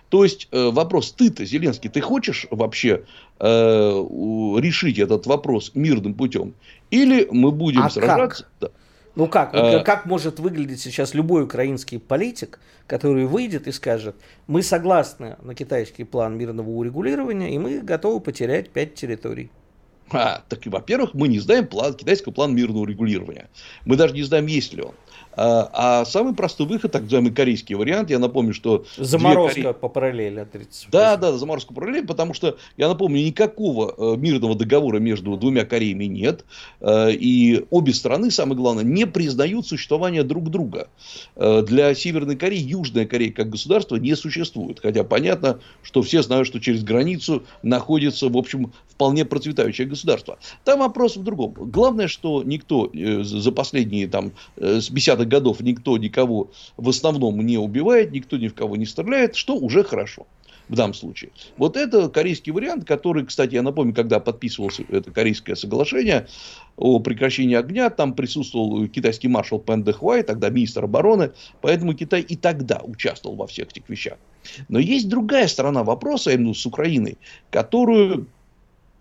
То 0.10 0.24
есть 0.24 0.48
э, 0.52 0.70
вопрос, 0.72 1.14
ты-то, 1.14 1.46
Зеленский, 1.46 1.90
ты 1.90 2.00
хочешь 2.00 2.46
вообще 2.52 3.06
э, 3.40 3.48
решить 4.60 5.00
этот 5.00 5.26
вопрос 5.26 5.72
мирным 5.74 6.14
путем? 6.14 6.54
Или 6.92 7.28
мы 7.32 7.52
будем 7.52 7.82
А 7.82 7.90
сражаться? 7.90 8.46
Да. 8.62 8.70
Ну 9.16 9.28
как? 9.28 9.54
Вот 9.54 9.62
Э. 9.64 9.84
как 9.84 10.06
может 10.06 10.40
выглядеть 10.40 10.82
сейчас 10.82 11.14
любой 11.14 11.44
украинский 11.44 12.00
политик, 12.00 12.60
который 12.88 13.26
выйдет 13.26 13.68
и 13.68 13.72
скажет, 13.72 14.16
мы 14.48 14.62
согласны 14.62 15.38
на 15.42 15.56
китайский 15.56 16.04
план 16.04 16.38
мирного 16.38 16.70
урегулирования, 16.70 17.54
и 17.54 17.58
мы 17.58 17.80
готовы 17.80 18.20
потерять 18.20 18.70
пять 18.72 18.96
территорий. 18.96 19.50
А, 20.12 20.44
так, 20.50 20.60
во-первых, 20.66 21.14
мы 21.14 21.28
не 21.28 21.40
знаем 21.40 21.66
план, 21.66 21.94
китайского 21.96 22.32
плана 22.34 22.54
мирного 22.54 22.86
регулирования. 22.86 23.50
Мы 23.86 23.96
даже 23.96 24.14
не 24.14 24.22
знаем, 24.24 24.46
есть 24.46 24.74
ли 24.74 24.84
он. 24.84 24.94
А, 25.38 25.70
а 26.02 26.06
самый 26.06 26.34
простой 26.34 26.68
выход, 26.68 26.92
так 26.92 27.04
называемый 27.04 27.34
корейский 27.34 27.76
вариант, 27.76 28.10
я 28.10 28.20
напомню, 28.20 28.54
что... 28.54 28.86
Заморозка 28.98 29.62
Кореи- 29.62 29.74
по 29.74 29.90
параллели 29.90 30.40
от 30.40 30.52
30. 30.52 30.88
Да, 30.92 31.18
да, 31.18 31.34
заморозку 31.34 31.74
параллель, 31.74 32.06
потому 32.06 32.34
что, 32.34 32.58
я 32.78 32.88
напомню, 32.88 33.24
никакого 33.24 33.94
э, 33.98 34.18
мирного 34.18 34.56
договора 34.56 35.00
между 35.00 35.36
двумя 35.38 35.66
Кореями 35.66 36.06
нет. 36.06 36.46
Э, 36.80 37.12
и 37.12 37.66
обе 37.70 37.94
страны, 37.94 38.32
самое 38.32 38.56
главное, 38.56 38.84
не 38.84 39.06
признают 39.06 39.68
существование 39.68 40.24
друг 40.24 40.50
друга. 40.50 40.88
Э, 41.36 41.62
для 41.62 41.94
Северной 41.94 42.38
Кореи 42.38 42.60
Южная 42.60 43.06
Корея 43.06 43.32
как 43.32 43.50
государство 43.50 43.98
не 43.98 44.16
существует. 44.16 44.80
Хотя 44.80 45.04
понятно, 45.04 45.60
что 45.84 46.02
все 46.02 46.22
знают, 46.24 46.48
что 46.48 46.60
через 46.60 46.84
границу 46.84 47.44
находится, 47.62 48.30
в 48.30 48.38
общем, 48.38 48.72
вполне 48.88 49.26
процветающее 49.26 49.86
государство. 49.86 50.38
Там 50.64 50.80
вопрос 50.80 51.18
в 51.18 51.24
другом. 51.24 51.54
Главное, 51.58 52.08
что 52.08 52.44
никто 52.44 52.90
за 52.94 53.52
последние 53.52 54.08
там, 54.08 54.32
э, 55.08 55.12
с 55.12 55.18
50-х 55.18 55.26
годов 55.26 55.60
никто 55.62 55.98
никого 55.98 56.52
в 56.78 56.90
основном 56.90 57.46
не 57.46 57.58
убивает, 57.58 58.12
никто 58.12 58.38
ни 58.38 58.48
в 58.48 58.54
кого 58.54 58.76
не 58.76 58.86
стреляет, 58.86 59.36
что 59.36 59.56
уже 59.56 59.84
хорошо 59.84 60.28
в 60.70 60.76
данном 60.76 60.94
случае. 60.94 61.32
Вот 61.58 61.78
это 61.78 62.10
корейский 62.10 62.52
вариант, 62.52 62.86
который, 62.86 63.26
кстати, 63.26 63.56
я 63.56 63.62
напомню, 63.62 63.94
когда 63.94 64.20
подписывалось 64.20 64.82
это 64.90 65.12
корейское 65.12 65.56
соглашение 65.56 66.28
о 66.76 67.00
прекращении 67.00 67.56
огня, 67.56 67.90
там 67.90 68.14
присутствовал 68.14 68.88
китайский 68.88 69.28
маршал 69.28 69.60
Пен 69.60 69.84
Де 69.84 69.94
Хвай, 69.94 70.24
тогда 70.24 70.50
министр 70.50 70.86
обороны, 70.86 71.32
поэтому 71.62 71.94
Китай 71.94 72.22
и 72.22 72.36
тогда 72.36 72.82
участвовал 72.84 73.36
во 73.36 73.48
всех 73.48 73.70
этих 73.70 73.88
вещах. 73.90 74.18
Но 74.68 74.80
есть 74.80 75.10
другая 75.10 75.48
сторона 75.48 75.84
вопроса, 75.84 76.32
именно 76.32 76.54
с 76.54 76.66
Украиной, 76.66 77.18
которую 77.50 78.28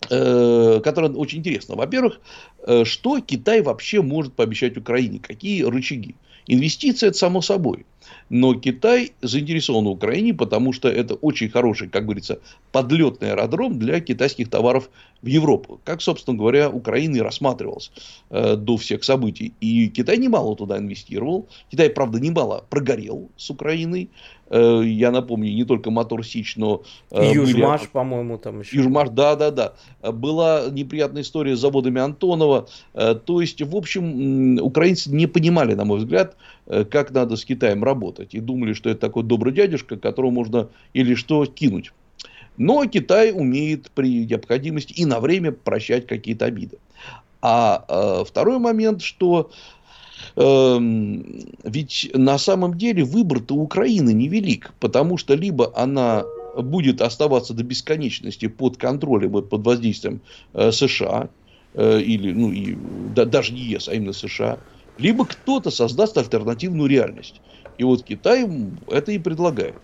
которая 0.08 1.10
очень 1.12 1.38
интересна. 1.38 1.76
Во-первых, 1.76 2.20
э, 2.66 2.84
что 2.84 3.20
Китай 3.20 3.62
вообще 3.62 4.02
может 4.02 4.34
пообещать 4.34 4.76
Украине? 4.76 5.20
Какие 5.20 5.62
рычаги? 5.62 6.14
Инвестиции 6.46 7.08
это 7.08 7.16
само 7.16 7.40
собой. 7.40 7.86
Но 8.28 8.54
Китай 8.54 9.12
заинтересован 9.22 9.84
в 9.84 9.90
Украине, 9.90 10.34
потому 10.34 10.72
что 10.72 10.88
это 10.88 11.14
очень 11.14 11.48
хороший, 11.48 11.88
как 11.88 12.04
говорится, 12.04 12.40
подлетный 12.72 13.32
аэродром 13.32 13.78
для 13.78 14.00
китайских 14.00 14.50
товаров 14.50 14.90
в 15.24 15.26
Европу. 15.26 15.80
Как, 15.84 16.02
собственно 16.02 16.37
говоря, 16.37 16.68
Украина 16.68 17.16
и 17.16 17.20
рассматривалась 17.20 17.90
э, 18.30 18.56
до 18.56 18.76
всех 18.76 19.04
событий. 19.04 19.54
И 19.60 19.88
Китай 19.88 20.18
немало 20.18 20.54
туда 20.54 20.76
инвестировал. 20.76 21.48
Китай, 21.70 21.88
правда, 21.88 22.20
немало 22.20 22.64
прогорел 22.68 23.30
с 23.37 23.48
Украиной. 23.48 24.10
Э, 24.50 24.82
я 24.84 25.10
напомню, 25.10 25.50
не 25.54 25.64
только 25.64 25.90
Мотор 25.90 26.26
Сич, 26.26 26.56
но... 26.56 26.82
э, 27.10 27.32
И 27.32 27.38
были- 27.38 27.52
Южмаш, 27.52 27.88
по-моему, 27.88 28.37
там 28.37 28.60
еще. 28.60 28.76
Южмаш, 28.76 29.08
да, 29.08 29.34
да, 29.34 29.50
да. 29.50 29.72
Была 30.12 30.66
неприятная 30.70 31.22
история 31.22 31.56
с 31.56 31.60
заводами 31.60 32.02
Антонова. 32.02 32.68
Э, 32.92 33.14
То 33.14 33.40
есть, 33.40 33.62
в 33.62 33.74
общем, 33.74 34.58
украинцы 34.60 35.10
не 35.10 35.26
понимали, 35.26 35.72
на 35.72 35.87
мой 35.87 36.00
взгляд, 36.00 36.37
э, 36.66 36.84
как 36.84 37.12
надо 37.12 37.37
с 37.37 37.46
Китаем 37.46 37.82
работать. 37.82 38.34
И 38.34 38.40
думали, 38.40 38.74
что 38.74 38.90
это 38.90 39.00
такой 39.00 39.22
добрый 39.22 39.54
дядюшка, 39.54 39.96
которого 39.96 40.30
можно 40.30 40.68
или 40.92 41.14
что 41.14 41.46
кинуть. 41.46 41.92
Но 42.56 42.86
Китай 42.86 43.32
умеет 43.32 43.90
при 43.90 44.26
необходимости 44.26 44.92
и 44.92 45.04
на 45.04 45.20
время 45.20 45.52
прощать 45.52 46.06
какие-то 46.06 46.46
обиды. 46.46 46.78
А 47.42 47.84
э, 47.88 48.24
второй 48.24 48.58
момент, 48.58 49.02
что 49.02 49.50
эм, 50.36 51.44
ведь 51.64 52.10
на 52.14 52.38
самом 52.38 52.78
деле 52.78 53.04
выбор-то 53.04 53.54
Украины 53.54 54.12
невелик, 54.12 54.72
потому 54.80 55.18
что 55.18 55.34
либо 55.34 55.72
она 55.76 56.24
будет 56.56 57.02
оставаться 57.02 57.52
до 57.54 57.64
бесконечности 57.64 58.46
под 58.46 58.76
контролем 58.76 59.36
и 59.38 59.42
под 59.42 59.64
воздействием 59.64 60.22
э, 60.52 60.70
США, 60.72 61.28
э, 61.74 62.00
или, 62.00 62.32
ну, 62.32 62.52
и, 62.52 62.76
да, 62.76 63.24
даже 63.24 63.52
не 63.52 63.60
ЕС, 63.60 63.88
а 63.88 63.94
именно 63.94 64.12
США, 64.12 64.58
либо 64.96 65.26
кто-то 65.26 65.70
создаст 65.70 66.16
альтернативную 66.16 66.88
реальность. 66.88 67.42
И 67.78 67.84
вот 67.84 68.04
Китай 68.04 68.48
это 68.88 69.12
и 69.12 69.18
предлагает. 69.18 69.74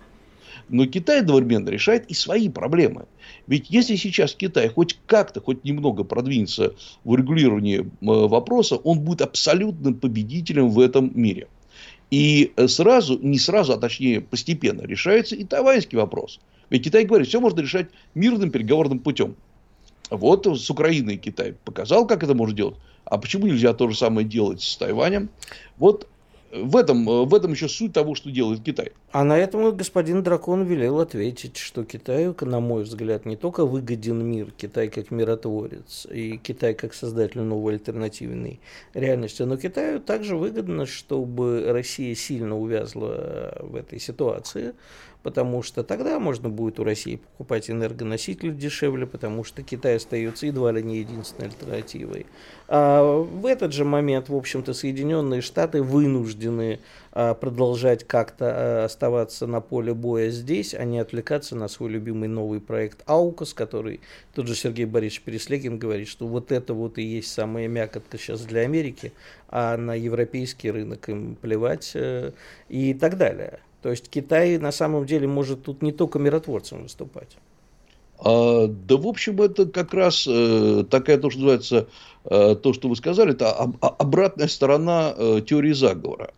Но 0.70 0.86
Китай 0.86 1.20
одновременно 1.20 1.68
решает 1.68 2.06
и 2.06 2.14
свои 2.14 2.48
проблемы. 2.48 3.06
Ведь 3.48 3.70
если 3.70 3.96
сейчас 3.96 4.34
Китай 4.34 4.68
хоть 4.68 4.98
как-то, 5.06 5.40
хоть 5.40 5.64
немного 5.64 6.04
продвинется 6.04 6.74
в 7.02 7.10
урегулировании 7.10 7.80
э, 7.80 7.84
вопроса, 8.00 8.76
он 8.76 9.00
будет 9.00 9.20
абсолютным 9.20 9.94
победителем 9.94 10.70
в 10.70 10.78
этом 10.78 11.10
мире. 11.12 11.48
И 12.12 12.52
э, 12.56 12.68
сразу, 12.68 13.18
не 13.18 13.40
сразу, 13.40 13.72
а 13.72 13.78
точнее 13.78 14.20
постепенно 14.20 14.82
решается 14.82 15.34
и 15.34 15.42
тайваньский 15.42 15.98
вопрос. 15.98 16.38
Ведь 16.70 16.84
Китай 16.84 17.04
говорит, 17.04 17.26
все 17.26 17.40
можно 17.40 17.60
решать 17.60 17.88
мирным 18.14 18.52
переговорным 18.52 19.00
путем. 19.00 19.34
Вот 20.08 20.46
с 20.46 20.70
Украиной 20.70 21.16
Китай 21.16 21.54
показал, 21.64 22.06
как 22.06 22.22
это 22.22 22.34
можно 22.34 22.56
делать. 22.56 22.76
А 23.04 23.18
почему 23.18 23.48
нельзя 23.48 23.74
то 23.74 23.88
же 23.88 23.96
самое 23.96 24.26
делать 24.26 24.62
с 24.62 24.76
Тайванем? 24.76 25.30
Вот 25.78 26.06
в 26.52 26.76
этом, 26.76 27.04
в 27.04 27.34
этом 27.34 27.52
еще 27.52 27.68
суть 27.68 27.92
того, 27.92 28.14
что 28.14 28.30
делает 28.30 28.62
Китай. 28.62 28.92
А 29.12 29.24
на 29.24 29.38
этом 29.38 29.76
господин 29.76 30.22
Дракон 30.22 30.64
велел 30.64 31.00
ответить, 31.00 31.56
что 31.56 31.84
Китаю, 31.84 32.34
на 32.40 32.60
мой 32.60 32.82
взгляд, 32.82 33.24
не 33.24 33.36
только 33.36 33.64
выгоден 33.64 34.24
мир, 34.24 34.52
Китай 34.56 34.88
как 34.88 35.10
миротворец 35.10 36.06
и 36.10 36.38
Китай 36.38 36.74
как 36.74 36.94
создатель 36.94 37.40
новой 37.40 37.74
альтернативной 37.74 38.60
реальности, 38.94 39.42
но 39.42 39.56
Китаю 39.56 40.00
также 40.00 40.36
выгодно, 40.36 40.86
чтобы 40.86 41.66
Россия 41.68 42.14
сильно 42.14 42.58
увязла 42.58 43.56
в 43.60 43.76
этой 43.76 44.00
ситуации, 44.00 44.74
потому 45.22 45.62
что 45.62 45.82
тогда 45.82 46.18
можно 46.18 46.48
будет 46.48 46.80
у 46.80 46.84
России 46.84 47.16
покупать 47.16 47.70
энергоносители 47.70 48.50
дешевле, 48.50 49.06
потому 49.06 49.44
что 49.44 49.62
Китай 49.62 49.96
остается 49.96 50.46
едва 50.46 50.72
ли 50.72 50.82
не 50.82 50.98
единственной 50.98 51.48
альтернативой. 51.48 52.26
А 52.68 53.02
в 53.20 53.46
этот 53.46 53.72
же 53.72 53.84
момент, 53.84 54.28
в 54.28 54.34
общем-то, 54.34 54.74
Соединенные 54.74 55.40
Штаты 55.40 55.82
вынуждены 55.82 56.80
а, 57.12 57.34
продолжать 57.34 58.04
как-то 58.04 58.46
а, 58.46 58.84
оставаться 58.84 59.46
на 59.46 59.60
поле 59.60 59.92
боя 59.92 60.30
здесь, 60.30 60.74
а 60.74 60.84
не 60.84 61.00
отвлекаться 61.00 61.56
на 61.56 61.68
свой 61.68 61.90
любимый 61.90 62.28
новый 62.28 62.60
проект 62.60 63.02
«Аукос», 63.06 63.52
который 63.52 64.00
тот 64.34 64.46
же 64.46 64.54
Сергей 64.54 64.84
Борисович 64.84 65.22
Переслегин 65.22 65.78
говорит, 65.78 66.08
что 66.08 66.26
вот 66.28 66.52
это 66.52 66.72
вот 66.72 66.98
и 66.98 67.02
есть 67.02 67.32
самая 67.32 67.68
мякотка 67.68 68.16
сейчас 68.16 68.42
для 68.42 68.62
Америки, 68.62 69.12
а 69.48 69.76
на 69.76 69.94
европейский 69.94 70.70
рынок 70.70 71.08
им 71.08 71.34
плевать 71.34 71.90
э, 71.94 72.32
и 72.68 72.94
так 72.94 73.16
далее. 73.16 73.58
То 73.82 73.90
есть 73.90 74.08
Китай 74.08 74.58
на 74.58 74.72
самом 74.72 75.06
деле 75.06 75.26
может 75.26 75.62
тут 75.62 75.82
не 75.82 75.92
только 75.92 76.18
миротворцем 76.18 76.82
выступать. 76.82 77.36
А, 78.18 78.66
да, 78.66 78.96
в 78.96 79.06
общем, 79.06 79.40
это 79.40 79.66
как 79.66 79.94
раз 79.94 80.26
э, 80.28 80.84
такая, 80.90 81.18
то, 81.18 81.30
что 81.30 81.40
называется, 81.40 81.88
э, 82.24 82.54
то, 82.56 82.72
что 82.74 82.88
вы 82.88 82.96
сказали, 82.96 83.32
это 83.32 83.52
об, 83.52 83.76
обратная 83.80 84.48
сторона 84.48 85.14
э, 85.16 85.40
теории 85.46 85.72
заговора. 85.72 86.30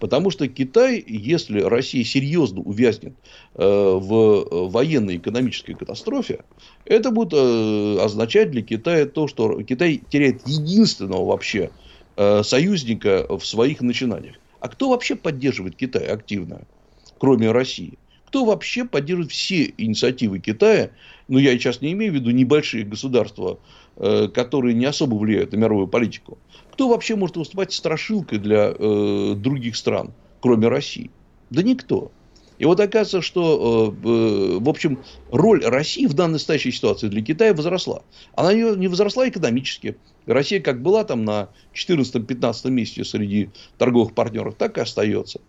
Потому 0.00 0.30
что 0.30 0.48
Китай, 0.48 1.04
если 1.06 1.60
Россия 1.60 2.04
серьезно 2.04 2.62
увязнет 2.62 3.12
э, 3.54 3.62
в 3.64 4.70
военной 4.70 5.18
экономической 5.18 5.74
катастрофе, 5.74 6.40
это 6.86 7.10
будет 7.10 7.34
э, 7.34 7.98
означать 8.02 8.50
для 8.50 8.62
Китая 8.62 9.04
то, 9.04 9.28
что 9.28 9.62
Китай 9.62 10.00
теряет 10.08 10.48
единственного 10.48 11.26
вообще 11.26 11.70
э, 12.16 12.42
союзника 12.42 13.26
в 13.28 13.44
своих 13.44 13.82
начинаниях. 13.82 14.36
А 14.58 14.68
кто 14.68 14.88
вообще 14.88 15.16
поддерживает 15.16 15.76
Китай 15.76 16.06
активно? 16.06 16.62
Кроме 17.20 17.52
России. 17.52 17.98
Кто 18.26 18.44
вообще 18.44 18.84
поддерживает 18.84 19.30
все 19.30 19.72
инициативы 19.76 20.38
Китая? 20.40 20.90
Ну, 21.28 21.38
я 21.38 21.52
сейчас 21.52 21.80
не 21.80 21.92
имею 21.92 22.12
в 22.12 22.14
виду 22.14 22.30
небольшие 22.30 22.84
государства, 22.84 23.60
э, 23.96 24.28
которые 24.28 24.74
не 24.74 24.86
особо 24.86 25.16
влияют 25.16 25.52
на 25.52 25.56
мировую 25.56 25.86
политику. 25.86 26.38
Кто 26.72 26.88
вообще 26.88 27.14
может 27.14 27.36
выступать 27.36 27.72
страшилкой 27.72 28.38
для 28.38 28.72
э, 28.76 29.34
других 29.36 29.76
стран, 29.76 30.12
кроме 30.40 30.68
России? 30.68 31.10
Да 31.50 31.62
никто. 31.62 32.10
И 32.58 32.64
вот 32.66 32.78
оказывается, 32.78 33.22
что, 33.22 33.92
э, 34.04 34.58
в 34.60 34.68
общем, 34.68 35.00
роль 35.30 35.64
России 35.64 36.06
в 36.06 36.14
данной 36.14 36.34
настоящей 36.34 36.72
ситуации 36.72 37.08
для 37.08 37.22
Китая 37.22 37.52
возросла. 37.52 38.02
Она 38.34 38.54
не 38.54 38.86
возросла 38.86 39.28
экономически. 39.28 39.96
Россия 40.26 40.60
как 40.60 40.82
была 40.82 41.04
там 41.04 41.24
на 41.24 41.48
14-15 41.74 42.70
месте 42.70 43.04
среди 43.04 43.50
торговых 43.76 44.14
партнеров, 44.14 44.54
так 44.56 44.78
и 44.78 44.82
остается. 44.82 45.40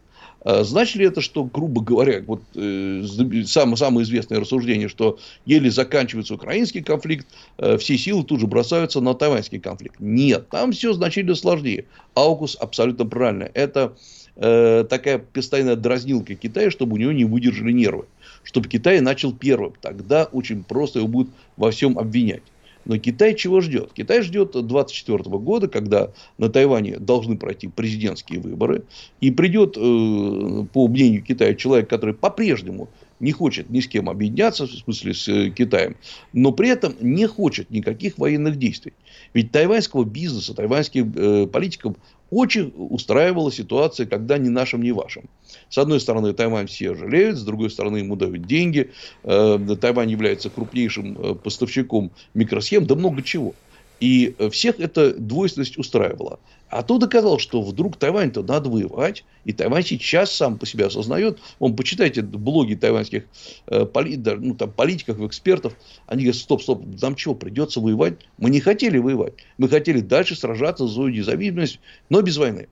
А 0.43 0.63
значит 0.63 0.95
ли 0.95 1.05
это, 1.05 1.21
что, 1.21 1.43
грубо 1.43 1.81
говоря, 1.81 2.23
вот 2.25 2.41
э, 2.55 3.03
самое, 3.45 3.77
самое 3.77 4.03
известное 4.03 4.39
рассуждение, 4.39 4.89
что 4.89 5.19
еле 5.45 5.69
заканчивается 5.69 6.33
украинский 6.33 6.81
конфликт, 6.81 7.27
э, 7.57 7.77
все 7.77 7.97
силы 7.97 8.23
тут 8.23 8.39
же 8.39 8.47
бросаются 8.47 9.01
на 9.01 9.13
тайваньский 9.13 9.59
конфликт? 9.59 9.95
Нет, 9.99 10.49
там 10.49 10.71
все 10.71 10.93
значительно 10.93 11.35
сложнее. 11.35 11.85
Аукус 12.15 12.57
абсолютно 12.59 13.05
правильно. 13.05 13.49
Это 13.53 13.93
э, 14.35 14.83
такая 14.89 15.19
постоянная 15.19 15.75
дразнилка 15.75 16.33
Китая, 16.33 16.71
чтобы 16.71 16.95
у 16.95 16.97
него 16.97 17.11
не 17.11 17.25
выдержали 17.25 17.71
нервы. 17.71 18.05
Чтобы 18.43 18.67
Китай 18.67 18.99
начал 19.01 19.33
первым. 19.33 19.73
Тогда 19.79 20.23
очень 20.23 20.63
просто 20.63 20.99
его 20.99 21.07
будут 21.07 21.31
во 21.55 21.69
всем 21.69 21.99
обвинять. 21.99 22.41
Но 22.85 22.97
Китай 22.97 23.35
чего 23.35 23.61
ждет? 23.61 23.91
Китай 23.93 24.21
ждет 24.21 24.51
24 24.51 25.23
года, 25.37 25.67
когда 25.67 26.11
на 26.37 26.49
Тайване 26.49 26.97
должны 26.97 27.37
пройти 27.37 27.67
президентские 27.67 28.39
выборы. 28.39 28.83
И 29.19 29.31
придет, 29.31 29.77
э, 29.77 30.65
по 30.73 30.87
мнению 30.87 31.23
Китая, 31.23 31.53
человек, 31.55 31.89
который 31.89 32.15
по-прежнему 32.15 32.89
не 33.19 33.31
хочет 33.31 33.69
ни 33.69 33.79
с 33.79 33.87
кем 33.87 34.09
объединяться, 34.09 34.65
в 34.65 34.71
смысле 34.71 35.13
с 35.13 35.27
э, 35.27 35.49
Китаем, 35.51 35.95
но 36.33 36.51
при 36.51 36.69
этом 36.69 36.95
не 36.99 37.27
хочет 37.27 37.69
никаких 37.69 38.17
военных 38.17 38.57
действий. 38.57 38.93
Ведь 39.33 39.51
тайваньского 39.51 40.03
бизнеса, 40.03 40.53
тайваньских 40.53 41.05
э, 41.15 41.47
политиков 41.47 41.95
очень 42.31 42.73
устраивала 42.75 43.51
ситуация, 43.51 44.07
когда 44.07 44.37
ни 44.37 44.49
нашим, 44.49 44.81
ни 44.81 44.91
вашим. 44.91 45.25
С 45.69 45.77
одной 45.77 45.99
стороны, 45.99 46.33
Тайвань 46.33 46.67
все 46.67 46.95
жалеют, 46.95 47.37
с 47.37 47.43
другой 47.43 47.69
стороны, 47.69 47.97
ему 47.97 48.15
дают 48.15 48.47
деньги. 48.47 48.91
Э, 49.23 49.59
Тайвань 49.79 50.09
является 50.09 50.49
крупнейшим 50.49 51.17
э, 51.17 51.35
поставщиком 51.35 52.11
микросхем, 52.33 52.87
да 52.87 52.95
много 52.95 53.21
чего. 53.21 53.53
И 54.01 54.35
всех 54.51 54.79
эта 54.79 55.13
двойственность 55.13 55.77
устраивала. 55.77 56.39
А 56.69 56.81
тут 56.81 57.03
оказалось, 57.03 57.43
что 57.43 57.61
вдруг 57.61 57.97
Тайвань-то 57.97 58.41
надо 58.41 58.69
воевать. 58.69 59.23
И 59.45 59.53
Тайвань 59.53 59.83
сейчас 59.83 60.31
сам 60.31 60.57
по 60.57 60.65
себе 60.65 60.87
осознает. 60.87 61.37
Он, 61.59 61.75
почитайте 61.75 62.23
блоги 62.23 62.73
тайваньских 62.73 63.25
э, 63.67 63.85
поли, 63.85 64.17
ну, 64.17 64.55
там, 64.55 64.71
политиков, 64.71 65.21
экспертов. 65.21 65.73
Они 66.07 66.23
говорят, 66.23 66.41
стоп, 66.41 66.63
стоп, 66.63 66.83
нам 67.01 67.15
чего, 67.15 67.35
придется 67.35 67.79
воевать? 67.79 68.15
Мы 68.37 68.49
не 68.49 68.59
хотели 68.59 68.97
воевать. 68.97 69.33
Мы 69.57 69.69
хотели 69.69 69.99
дальше 69.99 70.35
сражаться 70.35 70.87
за 70.87 71.01
независимость, 71.01 71.79
но 72.09 72.21
без 72.21 72.37
войны. 72.37 72.69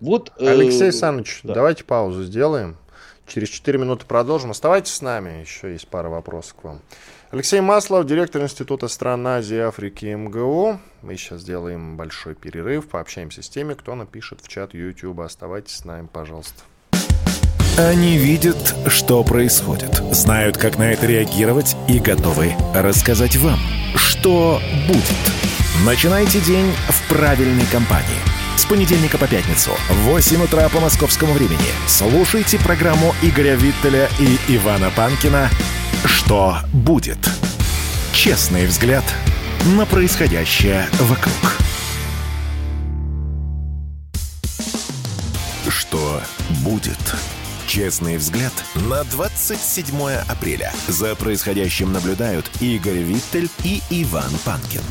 Вот, 0.00 0.32
э, 0.38 0.46
Алексей 0.46 0.92
Саныч, 0.92 1.40
да. 1.42 1.54
давайте 1.54 1.82
паузу 1.82 2.24
сделаем. 2.24 2.76
Через 3.26 3.48
4 3.48 3.78
минуты 3.78 4.06
продолжим. 4.06 4.50
Оставайтесь 4.50 4.94
с 4.94 5.02
нами, 5.02 5.40
еще 5.40 5.72
есть 5.72 5.88
пара 5.88 6.08
вопросов 6.08 6.54
к 6.54 6.64
вам. 6.64 6.80
Алексей 7.30 7.60
Маслов, 7.60 8.06
директор 8.06 8.42
Института 8.42 8.86
стран 8.86 9.26
Азии 9.26 9.56
и 9.56 9.60
Африки 9.60 10.06
МГУ. 10.06 10.78
Мы 11.02 11.16
сейчас 11.16 11.40
сделаем 11.40 11.96
большой 11.96 12.34
перерыв, 12.34 12.86
пообщаемся 12.88 13.42
с 13.42 13.48
теми, 13.48 13.74
кто 13.74 13.94
напишет 13.94 14.40
в 14.40 14.48
чат 14.48 14.74
YouTube. 14.74 15.20
Оставайтесь 15.20 15.76
с 15.76 15.84
нами, 15.84 16.06
пожалуйста. 16.12 16.62
Они 17.76 18.18
видят, 18.18 18.76
что 18.86 19.24
происходит, 19.24 19.96
знают, 20.12 20.56
как 20.56 20.78
на 20.78 20.92
это 20.92 21.06
реагировать 21.06 21.74
и 21.88 21.98
готовы 21.98 22.54
рассказать 22.72 23.34
вам, 23.34 23.58
что 23.96 24.60
будет. 24.86 25.84
Начинайте 25.84 26.40
день 26.40 26.70
в 26.88 27.08
правильной 27.08 27.66
компании. 27.66 28.33
С 28.56 28.64
понедельника 28.64 29.18
по 29.18 29.26
пятницу 29.26 29.72
в 29.88 29.94
8 30.04 30.44
утра 30.44 30.68
по 30.68 30.80
московскому 30.80 31.32
времени 31.32 31.58
слушайте 31.86 32.58
программу 32.58 33.14
Игоря 33.22 33.56
Виттеля 33.56 34.08
и 34.18 34.56
Ивана 34.56 34.90
Панкина 34.90 35.50
что 36.04 36.58
будет? 36.72 37.18
Честный 38.12 38.66
взгляд 38.66 39.04
на 39.76 39.86
происходящее 39.86 40.86
вокруг. 41.00 41.34
Что 45.68 46.20
будет? 46.62 47.14
Честный 47.66 48.18
взгляд 48.18 48.52
на 48.74 49.02
27 49.04 50.08
апреля. 50.28 50.72
За 50.88 51.14
происходящим 51.14 51.92
наблюдают 51.92 52.50
Игорь 52.60 52.98
Виттель 52.98 53.48
и 53.64 53.82
Иван 53.90 54.30
Панкин. 54.44 54.82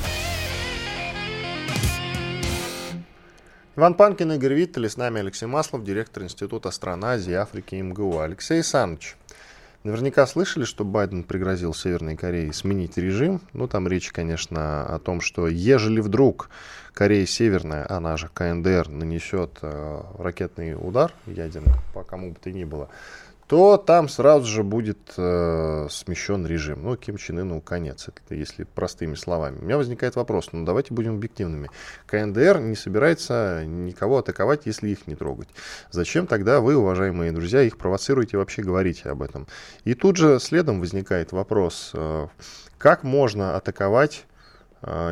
Иван 3.75 3.95
Панкин, 3.95 4.33
Игорь 4.33 4.53
Виттель, 4.53 4.87
с 4.87 4.97
нами 4.97 5.21
Алексей 5.21 5.47
Маслов, 5.47 5.83
директор 5.83 6.21
Института 6.21 6.69
стран 6.69 7.03
Азии, 7.05 7.33
Африки 7.33 7.73
и 7.73 7.81
МГУ. 7.81 8.19
Алексей 8.19 8.61
Саныч, 8.61 9.15
Наверняка 9.83 10.25
слышали, 10.27 10.63
что 10.63 10.85
Байден 10.85 11.23
пригрозил 11.23 11.73
Северной 11.73 12.15
Корее 12.15 12.53
сменить 12.53 12.97
режим. 12.97 13.41
Ну, 13.51 13.67
там 13.67 13.85
речь, 13.87 14.11
конечно, 14.13 14.85
о 14.85 14.97
том, 14.97 15.19
что 15.19 15.47
ежели 15.49 15.99
вдруг 15.99 16.49
Корея 16.93 17.25
Северная, 17.25 17.85
она 17.89 18.15
же 18.15 18.29
КНДР, 18.33 18.87
нанесет 18.87 19.57
э, 19.61 20.01
ракетный 20.19 20.75
удар 20.75 21.11
ядерный 21.25 21.73
по 21.93 22.03
кому 22.03 22.31
бы 22.31 22.37
то 22.41 22.49
ни 22.49 22.63
было, 22.63 22.87
то 23.53 23.77
там 23.77 24.09
сразу 24.09 24.47
же 24.47 24.63
будет 24.63 25.13
э, 25.15 25.87
смещен 25.87 26.43
режим. 26.47 26.81
Ну, 26.81 26.95
Ким 26.97 27.17
Чен 27.17 27.37
Ыну 27.37 27.61
конец, 27.61 28.07
это 28.07 28.33
если 28.33 28.63
простыми 28.63 29.13
словами. 29.13 29.59
У 29.59 29.65
меня 29.65 29.77
возникает 29.77 30.15
вопрос, 30.15 30.49
ну 30.53 30.65
давайте 30.65 30.91
будем 30.91 31.17
объективными. 31.17 31.69
КНДР 32.07 32.61
не 32.61 32.75
собирается 32.75 33.63
никого 33.63 34.17
атаковать, 34.17 34.65
если 34.65 34.89
их 34.89 35.05
не 35.05 35.13
трогать. 35.13 35.49
Зачем 35.91 36.25
тогда 36.25 36.61
вы, 36.61 36.75
уважаемые 36.75 37.31
друзья, 37.31 37.61
их 37.61 37.77
провоцируете 37.77 38.37
вообще 38.37 38.63
говорите 38.63 39.07
об 39.09 39.21
этом? 39.21 39.45
И 39.83 39.93
тут 39.93 40.17
же 40.17 40.39
следом 40.39 40.79
возникает 40.79 41.31
вопрос, 41.31 41.91
э, 41.93 42.29
как 42.79 43.03
можно 43.03 43.55
атаковать 43.55 44.25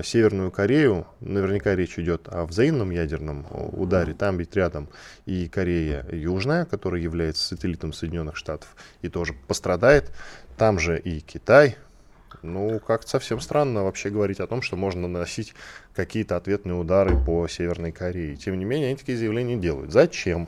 Северную 0.04 0.52
Корею, 0.52 1.08
наверняка 1.22 1.76
речь 1.76 1.98
идет 1.98 2.28
о 2.28 2.46
взаимном 2.46 2.92
ядерном 2.92 3.46
ударе, 3.52 4.14
там 4.14 4.38
ведь 4.38 4.56
рядом 4.56 4.90
и 5.26 5.48
Корея 5.48 6.06
Южная, 6.12 6.66
которая 6.66 7.02
является 7.02 7.48
сателлитом 7.48 7.94
Соединенных 7.94 8.36
Штатов 8.36 8.76
и 9.02 9.08
тоже 9.10 9.34
пострадает, 9.48 10.12
там 10.58 10.78
же 10.78 11.00
и 11.00 11.22
Китай, 11.22 11.78
Ну, 12.44 12.80
как-то 12.80 13.08
совсем 13.08 13.40
странно 13.40 13.84
вообще 13.84 14.10
говорить 14.10 14.40
о 14.40 14.48
том, 14.48 14.62
что 14.62 14.76
можно 14.76 15.08
наносить 15.08 15.54
какие-то 15.94 16.38
ответные 16.38 16.76
удары 16.76 17.16
по 17.24 17.48
Северной 17.48 17.92
Корее. 17.92 18.36
Тем 18.36 18.58
не 18.58 18.66
менее, 18.66 18.88
они 18.88 18.98
такие 18.98 19.18
заявления 19.18 19.58
делают. 19.58 19.92
Зачем? 19.92 20.48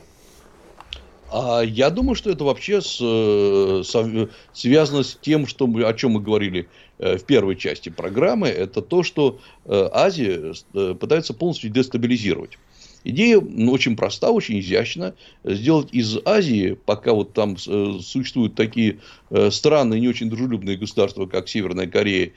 А 1.33 1.61
я 1.61 1.89
думаю, 1.89 2.13
что 2.13 2.29
это 2.29 2.43
вообще 2.43 2.79
с, 2.79 2.99
э, 3.01 3.81
с, 3.83 4.29
связано 4.53 5.01
с 5.01 5.17
тем, 5.19 5.47
что 5.47 5.65
мы, 5.65 5.83
о 5.83 5.93
чем 5.93 6.11
мы 6.11 6.21
говорили 6.21 6.67
э, 6.99 7.17
в 7.17 7.23
первой 7.25 7.55
части 7.55 7.89
программы. 7.89 8.49
Это 8.49 8.83
то, 8.83 9.01
что 9.01 9.39
э, 9.65 9.89
Азия 9.91 10.53
пытается 10.73 11.33
полностью 11.33 11.71
дестабилизировать. 11.71 12.59
Идея 13.03 13.41
ну, 13.41 13.71
очень 13.71 13.95
проста, 13.95 14.31
очень 14.31 14.59
изящна. 14.59 15.15
Сделать 15.43 15.89
из 15.91 16.17
Азии, 16.23 16.77
пока 16.85 17.13
вот 17.13 17.33
там 17.33 17.55
э, 17.67 17.93
существуют 18.01 18.55
такие 18.55 18.99
э, 19.29 19.49
странные, 19.51 19.99
не 19.99 20.07
очень 20.07 20.29
дружелюбные 20.29 20.77
государства, 20.77 21.25
как 21.25 21.49
Северная 21.49 21.87
Корея 21.87 22.31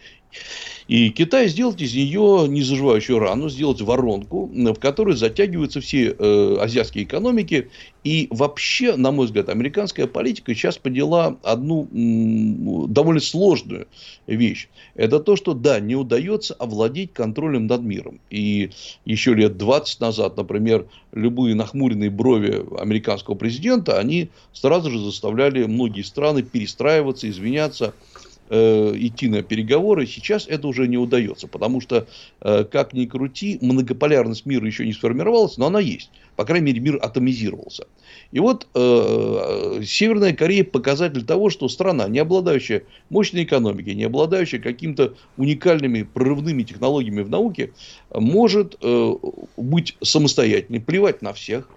и 0.88 1.10
Китай 1.10 1.48
сделать 1.48 1.80
из 1.82 1.94
нее 1.94 2.46
незаживающую 2.48 3.18
рану, 3.18 3.48
сделать 3.48 3.80
воронку, 3.80 4.46
в 4.52 4.74
которой 4.74 5.16
затягиваются 5.16 5.80
все 5.80 6.14
э, 6.16 6.56
азиатские 6.60 7.04
экономики. 7.04 7.70
И 8.04 8.28
вообще, 8.30 8.94
на 8.94 9.10
мой 9.10 9.26
взгляд, 9.26 9.48
американская 9.48 10.06
политика 10.06 10.54
сейчас 10.54 10.78
поняла 10.78 11.38
одну 11.42 11.88
м, 11.92 12.92
довольно 12.92 13.20
сложную 13.20 13.88
вещь. 14.28 14.68
Это 14.94 15.18
то, 15.18 15.34
что, 15.34 15.54
да, 15.54 15.80
не 15.80 15.96
удается 15.96 16.54
овладеть 16.54 17.12
контролем 17.12 17.66
над 17.66 17.82
миром. 17.82 18.20
И 18.30 18.70
еще 19.04 19.34
лет 19.34 19.56
20 19.56 20.00
назад, 20.00 20.36
например, 20.36 20.86
любые 21.10 21.56
нахмуренные 21.56 22.10
брови 22.10 22.64
американского 22.78 23.34
президента, 23.34 23.98
они 23.98 24.28
сразу 24.52 24.92
же 24.92 25.00
заставляли 25.00 25.64
многие 25.64 26.02
страны 26.02 26.42
перестраиваться, 26.42 27.28
извиняться 27.28 27.92
э, 28.48 28.92
идти 28.96 29.28
на 29.28 29.42
переговоры, 29.42 30.06
сейчас 30.06 30.46
это 30.48 30.66
уже 30.68 30.88
не 30.88 30.98
удается, 30.98 31.48
потому 31.48 31.80
что, 31.80 32.06
э, 32.40 32.64
как 32.64 32.92
ни 32.92 33.06
крути, 33.06 33.58
многополярность 33.60 34.46
мира 34.46 34.66
еще 34.66 34.86
не 34.86 34.92
сформировалась, 34.92 35.56
но 35.56 35.66
она 35.66 35.80
есть. 35.80 36.10
По 36.36 36.44
крайней 36.44 36.66
мере, 36.66 36.80
мир 36.80 36.98
атомизировался. 37.00 37.86
И 38.30 38.40
вот 38.40 38.66
э, 38.74 39.80
Северная 39.84 40.34
Корея 40.34 40.64
показатель 40.64 41.24
того, 41.24 41.50
что 41.50 41.68
страна, 41.68 42.08
не 42.08 42.18
обладающая 42.18 42.82
мощной 43.08 43.44
экономикой, 43.44 43.94
не 43.94 44.04
обладающая 44.04 44.60
какими-то 44.60 45.14
уникальными 45.36 46.02
прорывными 46.02 46.62
технологиями 46.62 47.22
в 47.22 47.30
науке, 47.30 47.72
может 48.12 48.76
э, 48.82 49.14
быть 49.56 49.96
самостоятельной, 50.02 50.80
плевать 50.80 51.22
на 51.22 51.32
всех, 51.32 51.68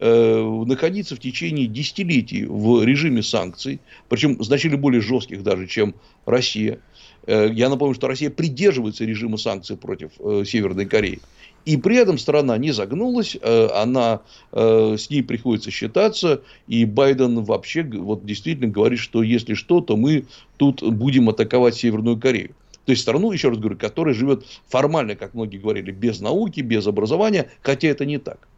находиться 0.00 1.14
в 1.14 1.20
течение 1.20 1.66
десятилетий 1.66 2.46
в 2.46 2.82
режиме 2.82 3.22
санкций, 3.22 3.80
причем 4.08 4.42
значительно 4.42 4.80
более 4.80 5.02
жестких 5.02 5.42
даже, 5.42 5.66
чем 5.66 5.94
Россия. 6.24 6.80
Э, 7.26 7.50
я 7.52 7.68
напомню, 7.68 7.94
что 7.94 8.08
Россия 8.08 8.30
придерживается 8.30 9.04
режима 9.04 9.36
санкций 9.36 9.76
против 9.76 10.12
э, 10.18 10.44
Северной 10.46 10.86
Кореи. 10.86 11.20
И 11.66 11.76
при 11.76 11.96
этом 11.96 12.16
страна 12.16 12.56
не 12.56 12.72
загнулась, 12.72 13.36
она, 13.42 14.22
с 14.50 15.10
ней 15.10 15.22
приходится 15.22 15.70
считаться, 15.70 16.40
и 16.66 16.86
Байден 16.86 17.44
вообще 17.44 17.82
вот 17.82 18.24
действительно 18.24 18.72
говорит, 18.72 18.98
что 18.98 19.22
если 19.22 19.52
что, 19.52 19.82
то 19.82 19.98
мы 19.98 20.24
тут 20.56 20.82
будем 20.82 21.28
атаковать 21.28 21.74
Северную 21.74 22.18
Корею. 22.18 22.54
То 22.86 22.92
есть 22.92 23.02
страну, 23.02 23.30
еще 23.30 23.50
раз 23.50 23.58
говорю, 23.58 23.76
которая 23.76 24.14
живет 24.14 24.46
формально, 24.68 25.16
как 25.16 25.34
многие 25.34 25.58
говорили, 25.58 25.90
без 25.90 26.20
науки, 26.20 26.60
без 26.60 26.86
образования, 26.86 27.50
хотя 27.60 27.88
это 27.88 28.06
не 28.06 28.18
так. 28.18 28.48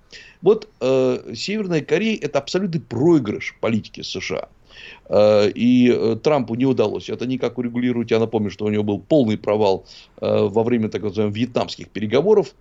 Вот 0.42 0.68
э, 0.80 1.32
Северная 1.34 1.80
Корея 1.80 2.18
это 2.20 2.38
абсолютный 2.38 2.80
проигрыш 2.80 3.56
политики 3.60 4.02
США. 4.02 4.48
Э, 5.08 5.48
и 5.48 5.90
э, 5.90 6.16
Трампу 6.22 6.54
не 6.54 6.66
удалось 6.66 7.08
это 7.08 7.26
никак 7.26 7.58
урегулировать. 7.58 8.10
Я 8.10 8.18
напомню, 8.18 8.50
что 8.50 8.64
у 8.64 8.70
него 8.70 8.82
был 8.82 8.98
полный 8.98 9.38
провал 9.38 9.86
э, 10.20 10.26
во 10.26 10.62
время 10.62 10.88
так 10.88 11.02
называемых 11.02 11.36
вьетнамских 11.36 11.88
переговоров 11.88 12.54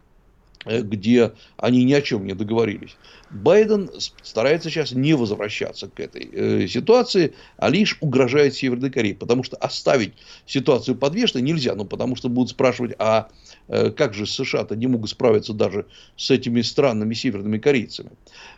где 0.65 1.32
они 1.58 1.84
ни 1.84 1.93
о 1.93 2.02
чем 2.02 2.26
не 2.26 2.34
договорились. 2.34 2.95
Байден 3.32 3.89
старается 4.21 4.69
сейчас 4.69 4.91
не 4.91 5.13
возвращаться 5.13 5.88
к 5.88 6.00
этой 6.00 6.30
э, 6.32 6.67
ситуации, 6.67 7.34
а 7.58 7.69
лишь 7.69 7.97
угрожает 8.02 8.54
Северной 8.54 8.91
Корее, 8.91 9.15
потому 9.15 9.43
что 9.43 9.56
оставить 9.58 10.13
ситуацию 10.45 10.95
подвешенной 10.95 11.41
нельзя, 11.41 11.76
ну 11.76 11.86
потому 11.86 12.15
что 12.15 12.30
будут 12.30 12.50
спрашивать, 12.50 12.93
а 13.00 13.30
э, 13.67 13.91
как 13.91 14.13
же 14.13 14.26
США-то 14.26 14.76
не 14.76 14.88
могут 14.88 15.10
справиться 15.10 15.54
даже 15.54 15.86
с 16.17 16.30
этими 16.30 16.62
странными 16.62 17.13
северными 17.13 17.58
корейцами. 17.58 18.12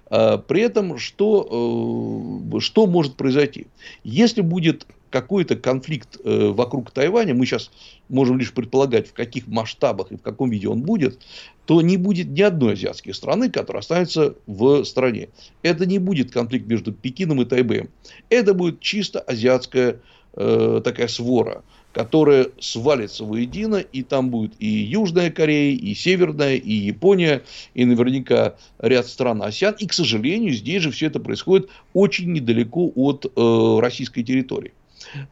Э, 0.09 0.39
при 0.39 0.61
этом 0.61 0.97
что, 0.97 2.49
э, 2.53 2.59
что 2.59 2.87
может 2.87 3.15
произойти? 3.15 3.67
Если 4.03 4.41
будет 4.41 4.87
какой-то 5.13 5.55
конфликт 5.55 6.17
э, 6.23 6.47
вокруг 6.47 6.89
Тайваня, 6.89 7.35
мы 7.35 7.45
сейчас 7.45 7.69
можем 8.09 8.39
лишь 8.39 8.51
предполагать, 8.51 9.07
в 9.07 9.13
каких 9.13 9.45
масштабах 9.45 10.11
и 10.11 10.15
в 10.15 10.23
каком 10.23 10.49
виде 10.49 10.67
он 10.67 10.81
будет, 10.81 11.19
то 11.67 11.83
не 11.83 11.97
будет 11.97 12.29
ни 12.29 12.41
одной 12.41 12.73
азиатской 12.73 13.13
страны, 13.13 13.51
которая 13.51 13.81
останется 13.81 14.33
в 14.47 14.83
стране. 14.85 15.29
Это 15.61 15.85
не 15.85 15.99
будет 15.99 16.31
конфликт 16.31 16.65
между 16.65 16.91
Пекином 16.91 17.43
и 17.43 17.45
Тайбэем. 17.45 17.89
Это 18.31 18.55
будет 18.55 18.79
чисто 18.79 19.19
азиатская 19.19 19.99
э, 20.33 20.81
такая 20.83 21.07
свора, 21.07 21.63
которая 21.91 22.47
свалится 22.59 23.23
воедино, 23.23 23.75
и 23.75 24.01
там 24.01 24.31
будет 24.31 24.53
и 24.57 24.67
Южная 24.67 25.29
Корея, 25.29 25.77
и 25.77 25.93
Северная, 25.93 26.55
и 26.55 26.73
Япония, 26.73 27.43
и 27.75 27.85
наверняка 27.85 28.55
ряд 28.79 29.05
стран 29.05 29.43
АСИАН. 29.43 29.75
И, 29.77 29.85
к 29.85 29.93
сожалению, 29.93 30.53
здесь 30.53 30.81
же 30.81 30.89
все 30.89 31.05
это 31.05 31.19
происходит 31.19 31.69
очень 31.93 32.33
недалеко 32.33 32.91
от 32.95 33.25
э, 33.27 33.79
российской 33.79 34.23
территории. 34.23 34.73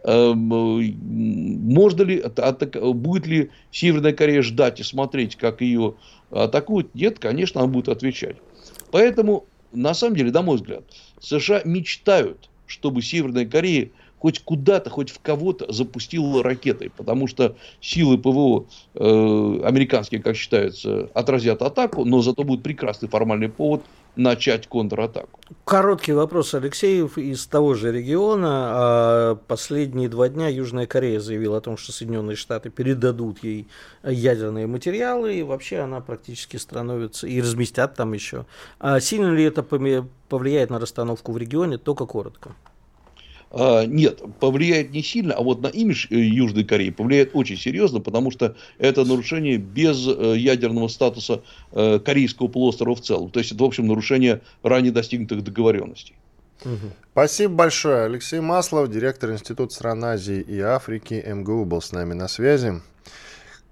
Эм, 0.04 0.54
э, 0.54 0.94
можно 1.02 2.04
ли, 2.04 2.24
будет 2.94 3.28
ли 3.28 3.50
Северная 3.72 4.14
Корея 4.14 4.42
ждать 4.42 4.80
и 4.80 4.84
смотреть, 4.84 5.36
как 5.36 5.62
ее 5.62 5.96
атакуют? 6.30 6.94
Нет, 6.96 7.20
конечно, 7.20 7.62
она 7.62 7.72
будет 7.72 7.90
отвечать. 7.90 8.38
Поэтому, 8.92 9.46
на 9.72 9.94
самом 9.94 10.16
деле, 10.16 10.32
на 10.32 10.42
мой 10.42 10.58
взгляд, 10.58 10.84
США 11.20 11.62
мечтают, 11.66 12.50
чтобы 12.68 13.02
Северная 13.02 13.46
Корея 13.46 13.90
хоть 14.22 14.40
куда-то, 14.44 14.92
хоть 14.92 15.10
в 15.10 15.20
кого-то 15.20 15.72
запустила 15.74 16.44
ракетой, 16.44 16.92
потому 16.96 17.26
что 17.26 17.56
силы 17.82 18.20
ПВО 18.20 18.68
э, 18.94 19.62
американские, 19.64 20.22
как 20.22 20.36
считается, 20.36 21.10
отразят 21.16 21.64
атаку, 21.64 22.06
но 22.06 22.22
зато 22.22 22.44
будет 22.44 22.62
прекрасный 22.62 23.10
формальный 23.10 23.50
повод 23.50 23.84
начать 24.16 24.68
контратаку. 24.68 25.40
Короткий 25.66 26.14
вопрос, 26.14 26.54
Алексеев, 26.54 27.18
из 27.18 27.46
того 27.46 27.74
же 27.74 27.92
региона. 27.92 28.50
А, 28.50 29.36
последние 29.36 30.10
два 30.10 30.30
дня 30.30 30.48
Южная 30.48 30.88
Корея 30.88 31.20
заявила 31.20 31.58
о 31.58 31.62
том, 31.62 31.78
что 31.78 31.92
Соединенные 31.92 32.36
Штаты 32.36 32.70
передадут 32.70 33.44
ей 33.44 33.68
ядерные 34.04 34.68
материалы, 34.68 35.36
и 35.36 35.44
вообще 35.44 35.80
она 35.80 36.00
практически 36.02 36.58
становится, 36.58 37.28
и 37.28 37.42
разместят 37.42 37.96
там 37.96 38.14
еще. 38.14 38.46
А 38.80 39.00
сильно 39.00 39.34
ли 39.34 39.44
это 39.44 39.64
повлияет 39.64 40.70
на 40.70 40.80
расстановку 40.80 41.32
в 41.32 41.38
регионе? 41.38 41.78
Только 41.78 42.06
коротко. 42.06 42.56
А, 43.54 43.86
нет, 43.86 44.22
повлияет 44.40 44.92
не 44.92 45.04
сильно, 45.04 45.34
а 45.34 45.42
вот 45.42 45.62
на 45.62 45.68
имидж 45.68 46.08
э, 46.10 46.16
Южной 46.16 46.64
Кореи 46.64 46.90
повлияет 46.90 47.32
очень 47.34 47.58
серьезно, 47.58 48.00
потому 48.00 48.32
что 48.32 48.56
это 48.78 49.04
нарушение 49.04 49.58
без 49.58 50.08
э, 50.08 50.38
ядерного 50.38 50.88
статуса 50.88 51.42
э, 51.74 52.00
Корейского 52.00 52.48
полуострова 52.48 52.96
в 52.96 53.02
целом. 53.02 53.30
То 53.30 53.40
есть 53.40 53.52
это, 53.52 53.62
в 53.62 53.68
общем, 53.68 53.88
нарушение 53.88 54.42
ранее 54.64 54.94
достигнутых 54.94 55.44
договоренностей. 55.44 56.16
Угу. 56.64 56.92
Спасибо 57.12 57.54
большое. 57.54 58.06
Алексей 58.06 58.40
Маслов, 58.40 58.90
директор 58.90 59.32
Института 59.32 59.74
стран 59.74 60.06
Азии 60.06 60.40
и 60.40 60.60
Африки 60.62 61.22
МГУ, 61.28 61.66
был 61.66 61.82
с 61.82 61.92
нами 61.92 62.14
на 62.14 62.30
связи. 62.30 62.82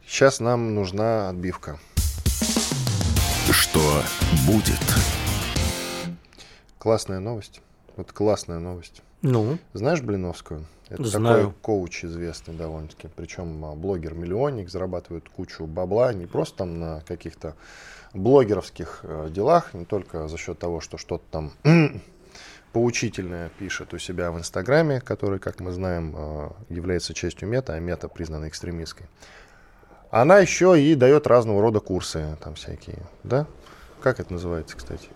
Сейчас 0.06 0.42
нам 0.42 0.76
нужна 0.76 1.30
отбивка. 1.30 1.80
Что 3.50 4.04
будет? 4.46 4.80
Классная 6.80 7.20
новость. 7.20 7.62
Вот 7.96 8.12
классная 8.12 8.60
новость. 8.60 9.04
Ну? 9.22 9.58
Знаешь 9.74 10.02
Блиновскую? 10.02 10.66
Это 10.90 11.04
Знаю. 11.04 11.38
такой 11.38 11.54
коуч 11.62 12.06
известный 12.06 12.56
довольно-таки. 12.56 13.10
Причем 13.16 13.64
а, 13.64 13.76
блогер-миллионник, 13.76 14.70
зарабатывает 14.70 15.30
кучу 15.30 15.66
бабла, 15.66 16.14
не 16.14 16.26
просто 16.26 16.60
там 16.60 16.80
на 16.80 17.02
каких-то 17.02 17.56
блогеровских 18.14 19.02
э, 19.04 19.30
делах, 19.30 19.76
не 19.76 19.86
только 19.86 20.28
за 20.28 20.38
счет 20.38 20.58
того, 20.58 20.82
что 20.82 20.98
что-то 20.98 21.24
там 21.30 21.52
поучительное 22.74 23.50
пишет 23.60 23.94
у 23.94 24.00
себя 24.00 24.32
в 24.32 24.40
Инстаграме, 24.40 25.00
который, 25.00 25.38
как 25.38 25.60
мы 25.60 25.72
знаем, 25.72 26.16
э, 26.18 26.50
является 26.70 27.14
частью 27.14 27.48
мета, 27.48 27.74
а 27.74 27.80
мета 27.80 28.08
признана 28.08 28.48
экстремистской. 28.48 29.06
Она 30.10 30.40
еще 30.40 30.82
и 30.82 30.96
дает 30.96 31.28
разного 31.28 31.62
рода 31.62 31.80
курсы, 31.80 32.36
там 32.44 32.56
всякие, 32.56 32.98
да? 33.24 33.46
Как 34.02 34.20
это 34.20 34.34
называется, 34.34 34.76
кстати? 34.76 35.08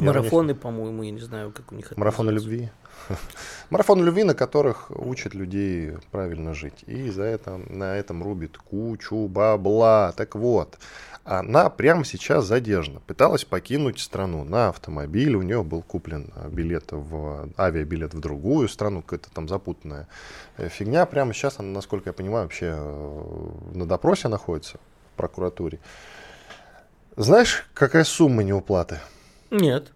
Марафоны, 0.00 0.54
по-моему, 0.54 1.02
я 1.02 1.10
не 1.10 1.20
знаю, 1.20 1.52
как 1.52 1.72
у 1.72 1.74
них 1.74 1.86
это 1.86 1.98
Марафоны 1.98 2.30
любви. 2.30 2.70
Марафон 3.70 4.02
любви, 4.04 4.24
на 4.24 4.34
которых 4.34 4.90
учат 4.90 5.34
людей 5.34 5.92
правильно 6.10 6.54
жить. 6.54 6.84
И 6.86 7.10
за 7.10 7.24
это, 7.24 7.56
на 7.68 7.96
этом 7.96 8.22
рубит 8.22 8.58
кучу 8.58 9.28
бабла. 9.28 10.12
Так 10.16 10.34
вот, 10.34 10.78
она 11.24 11.70
прямо 11.70 12.04
сейчас 12.04 12.44
задержана. 12.44 13.00
Пыталась 13.00 13.44
покинуть 13.44 14.00
страну 14.00 14.44
на 14.44 14.68
автомобиле. 14.68 15.36
У 15.36 15.42
нее 15.42 15.62
был 15.62 15.82
куплен 15.82 16.32
билет 16.48 16.86
в 16.90 17.48
авиабилет 17.58 18.14
в 18.14 18.20
другую 18.20 18.68
страну, 18.68 19.02
какая-то 19.02 19.30
там 19.30 19.48
запутанная 19.48 20.08
э, 20.56 20.68
фигня. 20.68 21.06
Прямо 21.06 21.34
сейчас 21.34 21.58
она, 21.58 21.68
насколько 21.68 22.10
я 22.10 22.12
понимаю, 22.12 22.44
вообще 22.44 22.74
э, 22.76 23.50
на 23.74 23.86
допросе 23.86 24.28
находится 24.28 24.78
в 24.78 25.16
прокуратуре. 25.16 25.78
Знаешь, 27.16 27.66
какая 27.74 28.04
сумма 28.04 28.42
неуплаты? 28.42 28.98
Нет. 29.50 29.92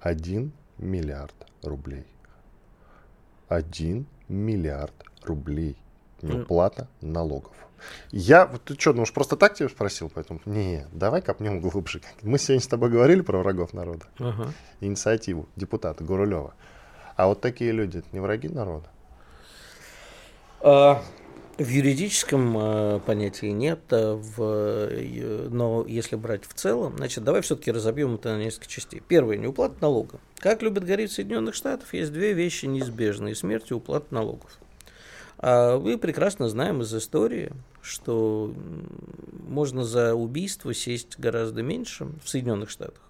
Один 0.00 0.52
миллиард 0.78 1.34
рублей. 1.62 2.06
Один 3.48 4.06
миллиард 4.28 4.94
рублей 5.22 5.76
неуплата 6.22 6.88
налогов. 7.00 7.52
Я, 8.10 8.46
вот 8.46 8.64
ты 8.64 8.78
что, 8.78 8.92
ну 8.92 9.02
уж 9.02 9.12
просто 9.12 9.36
так 9.36 9.54
тебя 9.54 9.68
спросил, 9.68 10.10
поэтому, 10.14 10.40
не, 10.44 10.86
давай 10.92 11.22
копнем 11.22 11.60
глубже. 11.60 12.02
Мы 12.22 12.38
сегодня 12.38 12.60
с 12.62 12.66
тобой 12.66 12.90
говорили 12.90 13.22
про 13.22 13.38
врагов 13.38 13.72
народа, 13.72 14.04
ага. 14.18 14.52
инициативу 14.80 15.48
депутата 15.56 16.04
Гурулева. 16.04 16.54
А 17.16 17.26
вот 17.26 17.40
такие 17.40 17.72
люди, 17.72 17.98
это 17.98 18.08
не 18.12 18.20
враги 18.20 18.48
народа? 18.48 18.88
А, 20.60 21.02
в 21.60 21.68
юридическом 21.68 22.56
э, 22.58 23.00
понятии 23.00 23.46
нет, 23.46 23.80
а 23.90 24.16
в, 24.16 24.40
э, 24.40 25.48
но 25.50 25.84
если 25.86 26.16
брать 26.16 26.46
в 26.46 26.54
целом, 26.54 26.96
значит, 26.96 27.22
давай 27.22 27.42
все-таки 27.42 27.70
разобьем 27.70 28.14
это 28.14 28.30
на 28.30 28.42
несколько 28.42 28.66
частей. 28.66 29.02
Первое, 29.06 29.36
неуплата 29.36 29.74
налога. 29.80 30.20
Как 30.38 30.62
любят 30.62 30.84
говорить 30.84 31.10
в 31.10 31.14
Соединенных 31.14 31.54
Штатах, 31.54 31.92
есть 31.92 32.12
две 32.12 32.32
вещи 32.32 32.64
неизбежные– 32.64 33.34
смерть 33.36 33.70
и 33.70 33.74
уплата 33.74 34.06
налогов. 34.14 34.58
А 35.36 35.78
мы 35.78 35.98
прекрасно 35.98 36.48
знаем 36.48 36.80
из 36.80 36.94
истории, 36.94 37.52
что 37.82 38.54
можно 39.46 39.84
за 39.84 40.14
убийство 40.14 40.72
сесть 40.72 41.18
гораздо 41.18 41.62
меньше 41.62 42.06
в 42.24 42.28
Соединенных 42.28 42.70
Штатах, 42.70 43.02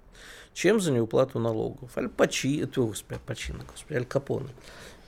чем 0.55 0.81
за 0.81 0.91
неуплату 0.91 1.39
налогов. 1.39 1.97
Аль 1.97 2.09
Пачи, 2.09 2.65
господи, 2.65 3.15
Аль 3.15 3.21
Пачино, 3.25 3.65
господи, 3.71 3.97
Аль 3.97 4.07
Капоне. 4.07 4.49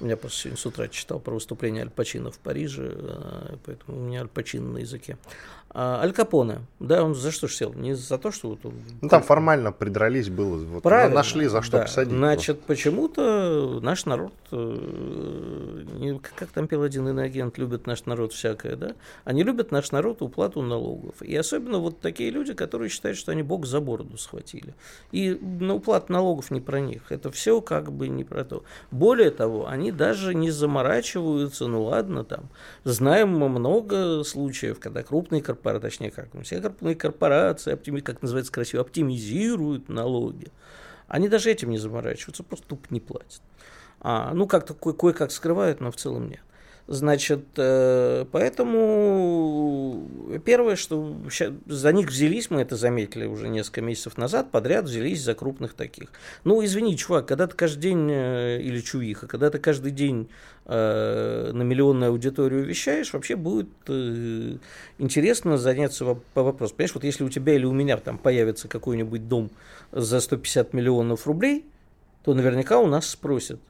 Меня 0.02 0.16
просто 0.16 0.40
сегодня 0.40 0.58
с 0.58 0.66
утра 0.66 0.88
читал 0.88 1.20
про 1.20 1.32
выступление 1.32 1.84
Аль 1.84 1.90
Пачино 1.90 2.32
в 2.32 2.38
Париже, 2.38 2.92
э, 2.92 3.56
поэтому 3.64 3.98
у 3.98 4.00
меня 4.00 4.22
Аль 4.22 4.28
Пачино 4.28 4.72
на 4.72 4.78
языке. 4.78 5.16
А, 5.74 6.02
Аль 6.02 6.12
Капоне, 6.12 6.66
да, 6.80 7.02
он 7.02 7.14
за 7.14 7.30
что 7.30 7.48
ж 7.48 7.54
сел? 7.54 7.72
Не 7.72 7.94
за 7.94 8.18
то, 8.18 8.30
что 8.30 8.50
вот 8.50 8.66
он... 8.66 8.74
Ну, 9.00 9.08
там 9.08 9.22
формально 9.22 9.72
придрались 9.72 10.28
было, 10.28 10.58
вот 10.58 10.82
Правильно, 10.82 11.14
нашли 11.14 11.46
за 11.46 11.62
что 11.62 11.78
да. 11.78 11.82
посадить. 11.84 12.12
Значит, 12.12 12.56
просто. 12.58 12.66
почему-то 12.66 13.80
наш 13.80 14.04
народ, 14.04 14.34
э, 14.50 16.18
как 16.36 16.50
там 16.50 16.68
пел 16.68 16.82
один 16.82 17.08
иноагент, 17.08 17.56
любит 17.56 17.86
наш 17.86 18.04
народ 18.04 18.34
всякое, 18.34 18.76
да? 18.76 18.94
Они 19.24 19.42
любят 19.42 19.70
наш 19.70 19.92
народ 19.92 20.20
уплату 20.20 20.60
налогов. 20.60 21.22
И 21.22 21.34
особенно 21.34 21.78
вот 21.78 22.00
такие 22.00 22.28
люди, 22.28 22.52
которые 22.52 22.90
считают, 22.90 23.16
что 23.16 23.32
они 23.32 23.42
Бог 23.42 23.64
за 23.64 23.80
бороду 23.80 24.18
схватили. 24.18 24.74
И 25.10 25.38
на 25.40 25.76
уплату 25.76 26.12
налогов 26.12 26.50
не 26.50 26.60
про 26.60 26.80
них. 26.80 27.10
Это 27.10 27.30
все 27.30 27.62
как 27.62 27.90
бы 27.90 28.08
не 28.08 28.24
про 28.24 28.44
то. 28.44 28.62
Более 28.90 29.30
того, 29.30 29.66
они 29.66 29.90
даже 29.90 30.34
не 30.34 30.50
заморачиваются, 30.50 31.66
ну 31.66 31.84
ладно, 31.84 32.24
там, 32.24 32.50
знаем 32.84 33.30
мы 33.30 33.48
много 33.48 34.22
случаев, 34.24 34.78
когда 34.78 35.02
крупные 35.02 35.40
корпорации 35.40 35.61
корпорации, 35.62 35.80
точнее 35.80 36.10
как, 36.10 36.28
все 36.42 36.60
крупные 36.60 36.94
корпорации, 36.94 37.72
оптими, 37.72 38.00
как 38.00 38.22
называется 38.22 38.52
красиво, 38.52 38.82
оптимизируют 38.82 39.88
налоги. 39.88 40.48
Они 41.08 41.28
даже 41.28 41.50
этим 41.50 41.70
не 41.70 41.78
заморачиваются, 41.78 42.42
просто 42.42 42.66
тупо 42.66 42.86
не 42.90 43.00
платят. 43.00 43.42
А, 44.00 44.32
ну, 44.34 44.46
как-то 44.46 44.74
кое-как 44.74 45.30
скрывают, 45.30 45.80
но 45.80 45.90
в 45.90 45.96
целом 45.96 46.28
нет. 46.28 46.40
Значит, 46.92 47.46
э, 47.56 48.26
поэтому 48.32 50.06
первое, 50.44 50.76
что 50.76 51.16
за 51.66 51.90
них 51.90 52.10
взялись, 52.10 52.50
мы 52.50 52.60
это 52.60 52.76
заметили 52.76 53.24
уже 53.24 53.48
несколько 53.48 53.80
месяцев 53.80 54.18
назад, 54.18 54.50
подряд 54.50 54.84
взялись 54.84 55.22
за 55.22 55.32
крупных 55.34 55.72
таких. 55.72 56.10
Ну, 56.44 56.62
извини, 56.62 56.94
чувак, 56.98 57.24
когда 57.24 57.46
ты 57.46 57.56
каждый 57.56 57.80
день, 57.80 58.10
э, 58.10 58.60
или 58.60 58.78
чувиха, 58.80 59.26
когда 59.26 59.48
ты 59.48 59.58
каждый 59.58 59.90
день 59.90 60.28
э, 60.66 61.50
на 61.54 61.62
миллионную 61.62 62.10
аудиторию 62.10 62.62
вещаешь, 62.62 63.14
вообще 63.14 63.36
будет 63.36 63.70
интересно 64.98 65.56
заняться 65.56 66.18
по 66.34 66.42
вопросу. 66.42 66.74
Понимаешь, 66.74 66.94
вот 66.94 67.04
если 67.04 67.24
у 67.24 67.30
тебя 67.30 67.54
или 67.54 67.64
у 67.64 67.72
меня 67.72 67.96
там 67.96 68.18
появится 68.18 68.68
какой-нибудь 68.68 69.28
дом 69.28 69.50
за 69.92 70.20
150 70.20 70.74
миллионов 70.74 71.26
рублей, 71.26 71.64
то 72.22 72.34
наверняка 72.34 72.78
у 72.80 72.86
нас 72.86 73.08
спросят, 73.08 73.60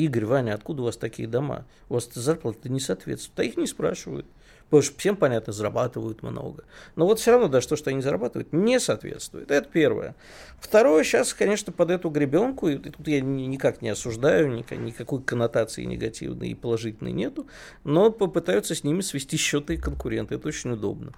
Игорь, 0.00 0.24
Ваня, 0.24 0.54
откуда 0.54 0.82
у 0.82 0.84
вас 0.86 0.96
такие 0.96 1.28
дома? 1.28 1.66
У 1.88 1.94
вас 1.94 2.08
зарплата 2.12 2.70
не 2.70 2.80
соответствует. 2.80 3.38
А 3.38 3.44
их 3.44 3.56
не 3.58 3.66
спрашивают. 3.66 4.26
Потому 4.64 4.82
что 4.82 4.98
всем 4.98 5.16
понятно, 5.16 5.52
зарабатывают 5.52 6.22
много. 6.22 6.64
Но 6.96 7.04
вот 7.04 7.18
все 7.18 7.32
равно 7.32 7.48
даже 7.48 7.68
то, 7.68 7.76
что 7.76 7.90
они 7.90 8.00
зарабатывают, 8.00 8.52
не 8.52 8.78
соответствует. 8.78 9.50
Это 9.50 9.68
первое. 9.68 10.14
Второе, 10.60 11.02
сейчас, 11.02 11.34
конечно, 11.34 11.72
под 11.72 11.90
эту 11.90 12.08
гребенку, 12.08 12.68
и 12.68 12.76
тут 12.76 13.06
я 13.08 13.20
никак 13.20 13.82
не 13.82 13.90
осуждаю, 13.90 14.48
никакой 14.48 15.22
коннотации 15.22 15.84
негативной 15.84 16.50
и 16.50 16.54
положительной 16.54 17.12
нету, 17.12 17.48
но 17.82 18.10
попытаются 18.10 18.76
с 18.76 18.84
ними 18.84 19.00
свести 19.00 19.36
счеты 19.36 19.74
и 19.74 19.76
конкуренты. 19.76 20.36
Это 20.36 20.48
очень 20.48 20.70
удобно 20.70 21.12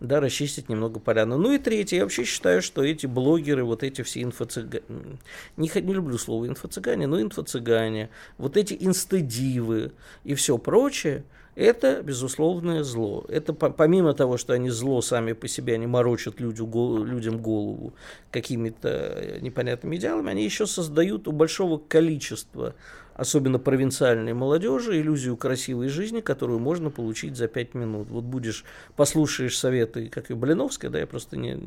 да, 0.00 0.20
расчистить 0.20 0.68
немного 0.68 1.00
поляну. 1.00 1.38
Ну 1.38 1.52
и 1.52 1.58
третье, 1.58 1.96
я 1.96 2.02
вообще 2.02 2.24
считаю, 2.24 2.62
что 2.62 2.82
эти 2.82 3.06
блогеры, 3.06 3.64
вот 3.64 3.82
эти 3.82 4.02
все 4.02 4.22
инфо-цыгане, 4.22 4.82
не, 5.56 5.70
не 5.74 5.92
люблю 5.92 6.18
слово 6.18 6.46
инфо-цыгане, 6.46 7.06
но 7.06 7.20
инфо-цыгане, 7.20 8.10
вот 8.38 8.56
эти 8.56 8.76
инстадивы 8.78 9.92
и 10.24 10.34
все 10.34 10.58
прочее, 10.58 11.24
это 11.54 12.02
безусловное 12.02 12.82
зло. 12.82 13.24
Это 13.28 13.52
помимо 13.52 14.12
того, 14.14 14.36
что 14.36 14.54
они 14.54 14.70
зло 14.70 15.00
сами 15.00 15.32
по 15.32 15.46
себе, 15.46 15.74
они 15.74 15.86
морочат 15.86 16.40
людям, 16.40 16.70
людям 17.04 17.40
голову 17.40 17.94
какими-то 18.30 19.38
непонятными 19.40 19.96
идеалами, 19.96 20.30
они 20.30 20.44
еще 20.44 20.66
создают 20.66 21.28
у 21.28 21.32
большого 21.32 21.78
количества 21.78 22.74
особенно 23.14 23.58
провинциальной 23.58 24.32
молодежи, 24.32 25.00
иллюзию 25.00 25.36
красивой 25.36 25.88
жизни, 25.88 26.20
которую 26.20 26.58
можно 26.58 26.90
получить 26.90 27.36
за 27.36 27.48
пять 27.48 27.74
минут. 27.74 28.08
Вот 28.10 28.24
будешь, 28.24 28.64
послушаешь 28.96 29.58
советы, 29.58 30.08
как 30.08 30.30
и 30.30 30.34
Блиновская, 30.34 30.90
да, 30.90 30.98
я 30.98 31.06
просто 31.06 31.36
не... 31.36 31.58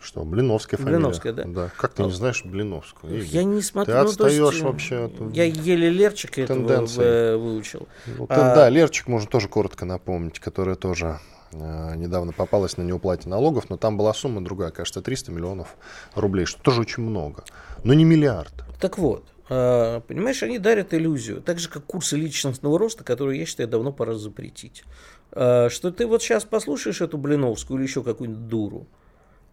Что, 0.00 0.24
Блиновская 0.24 0.78
фамилия? 0.78 0.98
Блиновская, 0.98 1.32
да. 1.32 1.44
да. 1.44 1.70
Как 1.76 1.92
ты 1.92 2.04
не 2.04 2.12
знаешь 2.12 2.44
Блиновскую? 2.44 3.24
Я 3.24 3.42
не 3.42 3.60
смотрю. 3.62 3.94
Ты 3.94 4.00
ну, 4.00 4.08
отстаешь 4.08 4.52
есть, 4.54 4.62
вообще. 4.62 5.10
Я 5.32 5.44
еле 5.44 5.90
Лерчика 5.90 6.46
тенденции. 6.46 7.02
этого 7.02 7.42
выучил. 7.42 7.88
Ну, 8.06 8.26
а... 8.28 8.54
Да, 8.54 8.68
Лерчик 8.68 9.08
можно 9.08 9.28
тоже 9.28 9.48
коротко 9.48 9.84
напомнить, 9.84 10.38
которая 10.38 10.76
тоже 10.76 11.18
э, 11.50 11.96
недавно 11.96 12.32
попалась 12.32 12.76
на 12.76 12.82
неуплате 12.82 13.28
налогов, 13.28 13.70
но 13.70 13.76
там 13.76 13.96
была 13.96 14.14
сумма 14.14 14.42
другая, 14.42 14.70
кажется, 14.70 15.02
300 15.02 15.32
миллионов 15.32 15.74
рублей, 16.14 16.44
что 16.44 16.62
тоже 16.62 16.82
очень 16.82 17.02
много, 17.02 17.42
но 17.82 17.92
не 17.92 18.04
миллиард. 18.04 18.54
Так 18.80 18.98
вот, 18.98 19.24
а, 19.26 19.37
понимаешь, 19.48 20.42
они 20.42 20.58
дарят 20.58 20.92
иллюзию, 20.92 21.40
так 21.40 21.58
же 21.58 21.68
как 21.68 21.84
курсы 21.84 22.16
личностного 22.16 22.78
роста, 22.78 23.02
которые, 23.02 23.40
я 23.40 23.46
считаю, 23.46 23.68
давно 23.68 23.92
пора 23.92 24.14
запретить. 24.14 24.84
А, 25.32 25.68
что 25.70 25.90
ты 25.90 26.06
вот 26.06 26.22
сейчас 26.22 26.44
послушаешь 26.44 27.00
эту 27.00 27.18
Блиновскую 27.18 27.78
или 27.78 27.86
еще 27.86 28.02
какую-нибудь 28.02 28.48
дуру, 28.48 28.86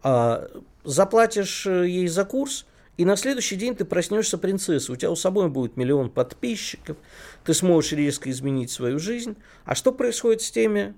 а 0.03 0.49
заплатишь 0.83 1.65
э, 1.65 1.87
ей 1.87 2.07
за 2.07 2.25
курс, 2.25 2.65
и 2.97 3.05
на 3.05 3.15
следующий 3.15 3.55
день 3.55 3.75
ты 3.75 3.85
проснешься 3.85 4.37
принцессой, 4.37 4.93
у 4.93 4.95
тебя 4.95 5.11
у 5.11 5.15
собой 5.15 5.49
будет 5.49 5.77
миллион 5.77 6.09
подписчиков, 6.09 6.97
ты 7.43 7.53
сможешь 7.53 7.91
резко 7.91 8.29
изменить 8.29 8.71
свою 8.71 8.99
жизнь. 8.99 9.35
А 9.65 9.75
что 9.75 9.91
происходит 9.91 10.41
с 10.41 10.51
теми, 10.51 10.93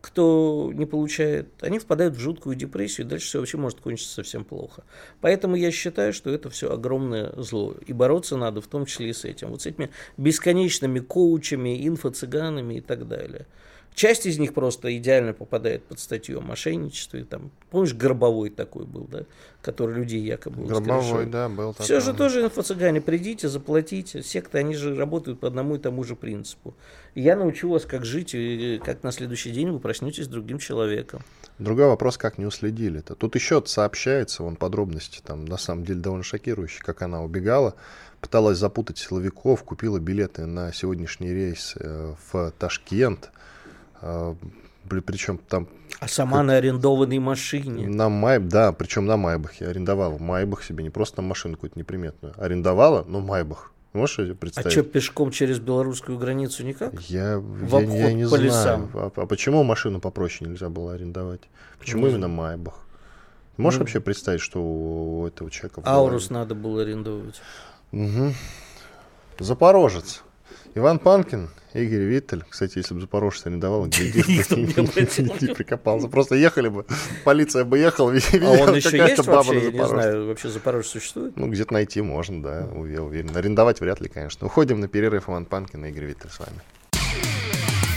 кто 0.00 0.70
не 0.74 0.86
получает, 0.86 1.48
они 1.60 1.78
впадают 1.78 2.14
в 2.14 2.20
жуткую 2.20 2.56
депрессию, 2.56 3.06
и 3.06 3.10
дальше 3.10 3.26
все 3.26 3.38
вообще 3.40 3.56
может 3.56 3.80
кончиться 3.80 4.14
совсем 4.14 4.44
плохо. 4.44 4.84
Поэтому 5.20 5.56
я 5.56 5.70
считаю, 5.70 6.12
что 6.12 6.30
это 6.30 6.50
все 6.50 6.72
огромное 6.72 7.32
зло. 7.36 7.74
И 7.86 7.92
бороться 7.92 8.36
надо 8.36 8.60
в 8.60 8.66
том 8.68 8.86
числе 8.86 9.10
и 9.10 9.12
с 9.12 9.24
этим. 9.24 9.48
Вот 9.48 9.62
с 9.62 9.66
этими 9.66 9.90
бесконечными 10.16 11.00
коучами, 11.00 11.86
инфо-цыганами 11.88 12.74
и 12.74 12.80
так 12.80 13.08
далее. 13.08 13.46
Часть 13.98 14.26
из 14.26 14.38
них 14.38 14.54
просто 14.54 14.96
идеально 14.96 15.32
попадает 15.32 15.82
под 15.82 15.98
статью 15.98 16.38
о 16.38 16.40
мошенничестве. 16.40 17.24
Там, 17.24 17.50
помнишь, 17.68 17.94
Горбовой 17.94 18.48
такой 18.48 18.84
был, 18.84 19.08
да, 19.10 19.24
который 19.60 19.96
людей 19.96 20.20
якобы 20.20 20.66
Горбовой, 20.66 21.26
да, 21.26 21.48
был 21.48 21.72
такой. 21.72 21.84
Все 21.84 21.98
же 21.98 22.14
тоже 22.14 22.44
инфо-цыгане. 22.44 23.00
Придите, 23.00 23.48
заплатите. 23.48 24.22
Секты, 24.22 24.58
они 24.58 24.76
же 24.76 24.94
работают 24.94 25.40
по 25.40 25.48
одному 25.48 25.74
и 25.74 25.78
тому 25.80 26.04
же 26.04 26.14
принципу. 26.14 26.74
Я 27.16 27.34
научу 27.34 27.68
вас, 27.68 27.86
как 27.86 28.04
жить, 28.04 28.36
и 28.36 28.80
как 28.84 29.02
на 29.02 29.10
следующий 29.10 29.50
день 29.50 29.72
вы 29.72 29.80
проснетесь 29.80 30.28
другим 30.28 30.60
человеком. 30.60 31.24
Другой 31.58 31.86
вопрос, 31.86 32.18
как 32.18 32.38
не 32.38 32.46
уследили-то. 32.46 33.16
Тут 33.16 33.34
еще 33.34 33.60
сообщается, 33.66 34.44
вон 34.44 34.54
подробности, 34.54 35.20
там 35.24 35.44
на 35.44 35.56
самом 35.56 35.84
деле 35.84 35.98
довольно 35.98 36.22
шокирующие, 36.22 36.82
как 36.84 37.02
она 37.02 37.24
убегала, 37.24 37.74
пыталась 38.20 38.58
запутать 38.58 38.98
силовиков, 38.98 39.64
купила 39.64 39.98
билеты 39.98 40.46
на 40.46 40.72
сегодняшний 40.72 41.32
рейс 41.32 41.74
э, 41.80 42.14
в 42.30 42.52
Ташкент, 42.60 43.32
причем 44.88 45.38
там... 45.38 45.68
А 46.00 46.08
сама 46.08 46.38
как... 46.38 46.46
на 46.46 46.56
арендованной 46.56 47.18
машине. 47.18 47.88
На 47.88 48.08
Май... 48.08 48.38
Да, 48.38 48.72
причем 48.72 49.06
на 49.06 49.16
Майбахе. 49.16 49.66
Арендовала 49.66 50.18
Майбах 50.18 50.62
себе, 50.62 50.84
не 50.84 50.90
просто 50.90 51.22
машину 51.22 51.54
какую-то 51.54 51.78
неприметную. 51.78 52.34
Арендовала, 52.36 53.04
но 53.06 53.20
Майбах. 53.20 53.72
Можешь 53.92 54.16
себе 54.16 54.34
представить? 54.34 54.66
А 54.66 54.70
что, 54.70 54.82
пешком 54.82 55.30
через 55.30 55.58
белорусскую 55.60 56.18
границу 56.18 56.64
никак? 56.64 57.00
Я, 57.02 57.38
В 57.38 57.80
я, 57.80 58.08
я 58.08 58.12
не 58.12 58.24
по 58.24 58.28
знаю. 58.28 58.44
Лесам. 58.44 58.90
А, 58.94 59.10
а 59.16 59.26
почему 59.26 59.64
машину 59.64 60.00
попроще 60.00 60.48
нельзя 60.48 60.68
было 60.68 60.94
арендовать? 60.94 61.40
Почему 61.78 62.06
не 62.06 62.12
именно 62.12 62.28
Майбах? 62.28 62.84
Можешь 63.56 63.78
ну, 63.78 63.84
вообще 63.84 64.00
представить, 64.00 64.40
что 64.40 64.60
у 64.62 65.26
этого 65.26 65.50
человека... 65.50 65.82
Аурус 65.84 66.30
надо 66.30 66.54
было 66.54 66.82
арендовать. 66.82 67.40
Угу. 67.92 68.34
Запорожец. 69.40 70.22
Иван 70.78 71.00
Панкин, 71.00 71.50
Игорь 71.74 72.02
Виттель. 72.04 72.44
Кстати, 72.48 72.78
если 72.78 72.94
бы 72.94 73.00
Запорожец 73.00 73.46
арендовал, 73.46 73.86
где 73.86 74.12
прикопался. 75.54 76.08
Просто 76.08 76.36
ехали 76.36 76.68
бы, 76.68 76.86
полиция 77.24 77.64
бы 77.64 77.78
ехала, 77.78 78.10
А 78.10 78.14
он 78.14 78.74
еще 78.76 78.96
есть 78.96 79.26
вообще? 79.26 79.58
Я 79.58 79.70
не 79.72 79.86
знаю, 79.86 80.28
вообще 80.28 80.48
Запорожец 80.48 80.90
существует? 80.90 81.36
Ну, 81.36 81.48
где-то 81.48 81.72
найти 81.72 82.00
можно, 82.00 82.42
да, 82.42 82.68
я 82.88 83.02
уверен. 83.02 83.36
Арендовать 83.36 83.80
вряд 83.80 84.00
ли, 84.00 84.08
конечно. 84.08 84.46
Уходим 84.46 84.78
на 84.80 84.86
перерыв. 84.88 85.28
Иван 85.28 85.46
Панкин 85.46 85.84
и 85.84 85.88
Игорь 85.90 86.04
Виттель 86.04 86.30
с 86.30 86.38
вами. 86.38 86.60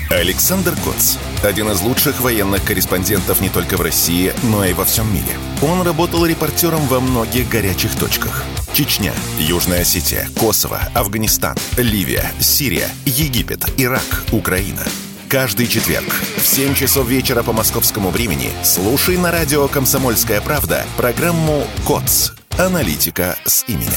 Александр 0.09 0.73
Коц. 0.83 1.17
Один 1.43 1.69
из 1.69 1.81
лучших 1.81 2.19
военных 2.19 2.65
корреспондентов 2.65 3.39
не 3.41 3.49
только 3.49 3.77
в 3.77 3.81
России, 3.81 4.33
но 4.43 4.65
и 4.65 4.73
во 4.73 4.83
всем 4.85 5.07
мире. 5.13 5.37
Он 5.61 5.83
работал 5.85 6.25
репортером 6.25 6.81
во 6.87 6.99
многих 6.99 7.47
горячих 7.47 7.97
точках. 7.97 8.43
Чечня, 8.73 9.13
Южная 9.37 9.81
Осетия, 9.81 10.29
Косово, 10.39 10.79
Афганистан, 10.95 11.57
Ливия, 11.75 12.31
Сирия, 12.39 12.89
Египет, 13.05 13.65
Ирак, 13.77 14.23
Украина. 14.31 14.83
Каждый 15.27 15.67
четверг 15.67 16.07
в 16.37 16.45
7 16.45 16.73
часов 16.73 17.07
вечера 17.07 17.43
по 17.43 17.51
московскому 17.51 18.11
времени 18.11 18.49
слушай 18.63 19.17
на 19.17 19.29
радио 19.31 19.67
«Комсомольская 19.67 20.39
правда» 20.39 20.85
программу 20.95 21.67
«КОЦ. 21.85 22.33
Аналитика 22.57 23.37
с 23.45 23.65
именем». 23.67 23.91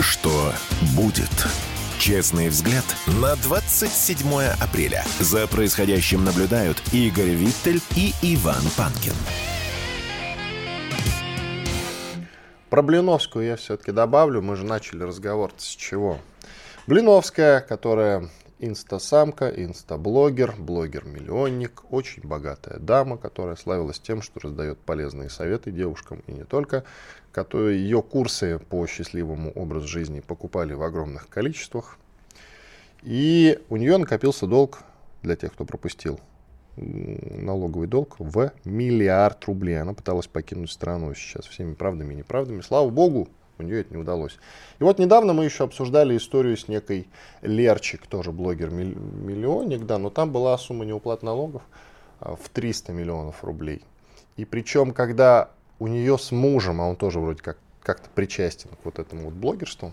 Что 0.00 0.52
будет? 0.96 1.46
Честный 2.00 2.48
взгляд 2.48 2.84
на 3.06 3.36
27 3.36 4.40
апреля. 4.60 5.04
За 5.20 5.46
происходящим 5.46 6.24
наблюдают 6.24 6.82
Игорь 6.92 7.30
Виттель 7.30 7.80
и 7.94 8.12
Иван 8.22 8.62
Панкин. 8.76 9.14
Про 12.74 12.82
Блиновскую 12.82 13.46
я 13.46 13.54
все-таки 13.54 13.92
добавлю. 13.92 14.42
Мы 14.42 14.56
же 14.56 14.64
начали 14.64 15.04
разговор 15.04 15.52
с 15.56 15.62
чего? 15.62 16.18
Блиновская, 16.88 17.60
которая 17.60 18.28
инстасамка, 18.58 19.48
инстаблогер, 19.48 20.56
блогер-миллионник, 20.58 21.84
очень 21.92 22.26
богатая 22.26 22.80
дама, 22.80 23.16
которая 23.16 23.54
славилась 23.54 24.00
тем, 24.00 24.22
что 24.22 24.40
раздает 24.40 24.80
полезные 24.80 25.30
советы 25.30 25.70
девушкам 25.70 26.24
и 26.26 26.32
не 26.32 26.42
только, 26.42 26.82
которые 27.30 27.80
ее 27.80 28.02
курсы 28.02 28.58
по 28.58 28.84
счастливому 28.88 29.52
образу 29.52 29.86
жизни 29.86 30.18
покупали 30.18 30.72
в 30.72 30.82
огромных 30.82 31.28
количествах. 31.28 31.96
И 33.04 33.56
у 33.68 33.76
нее 33.76 33.98
накопился 33.98 34.48
долг, 34.48 34.80
для 35.22 35.36
тех, 35.36 35.52
кто 35.52 35.64
пропустил, 35.64 36.18
налоговый 36.76 37.86
долг 37.86 38.16
в 38.18 38.52
миллиард 38.64 39.44
рублей. 39.44 39.80
Она 39.80 39.94
пыталась 39.94 40.26
покинуть 40.26 40.70
страну 40.70 41.14
сейчас 41.14 41.46
всеми 41.46 41.74
правдами 41.74 42.14
и 42.14 42.16
неправдами. 42.16 42.60
Слава 42.60 42.88
богу, 42.90 43.28
у 43.58 43.62
нее 43.62 43.80
это 43.80 43.94
не 43.94 44.00
удалось. 44.00 44.36
И 44.80 44.84
вот 44.84 44.98
недавно 44.98 45.32
мы 45.32 45.44
еще 45.44 45.64
обсуждали 45.64 46.16
историю 46.16 46.56
с 46.56 46.68
некой 46.68 47.08
Лерчик, 47.42 48.06
тоже 48.06 48.32
блогер-миллионник, 48.32 49.84
да, 49.86 49.98
но 49.98 50.10
там 50.10 50.32
была 50.32 50.56
сумма 50.58 50.84
неуплаты 50.84 51.24
налогов 51.24 51.62
а, 52.20 52.36
в 52.36 52.48
300 52.48 52.92
миллионов 52.92 53.44
рублей. 53.44 53.82
И 54.36 54.44
причем, 54.44 54.92
когда 54.92 55.50
у 55.78 55.86
нее 55.86 56.18
с 56.18 56.32
мужем, 56.32 56.80
а 56.80 56.88
он 56.88 56.96
тоже 56.96 57.20
вроде 57.20 57.42
как 57.42 57.58
как-то 57.82 58.08
причастен 58.14 58.70
к 58.70 58.84
вот 58.84 58.98
этому 58.98 59.26
вот 59.26 59.34
блогерству, 59.34 59.92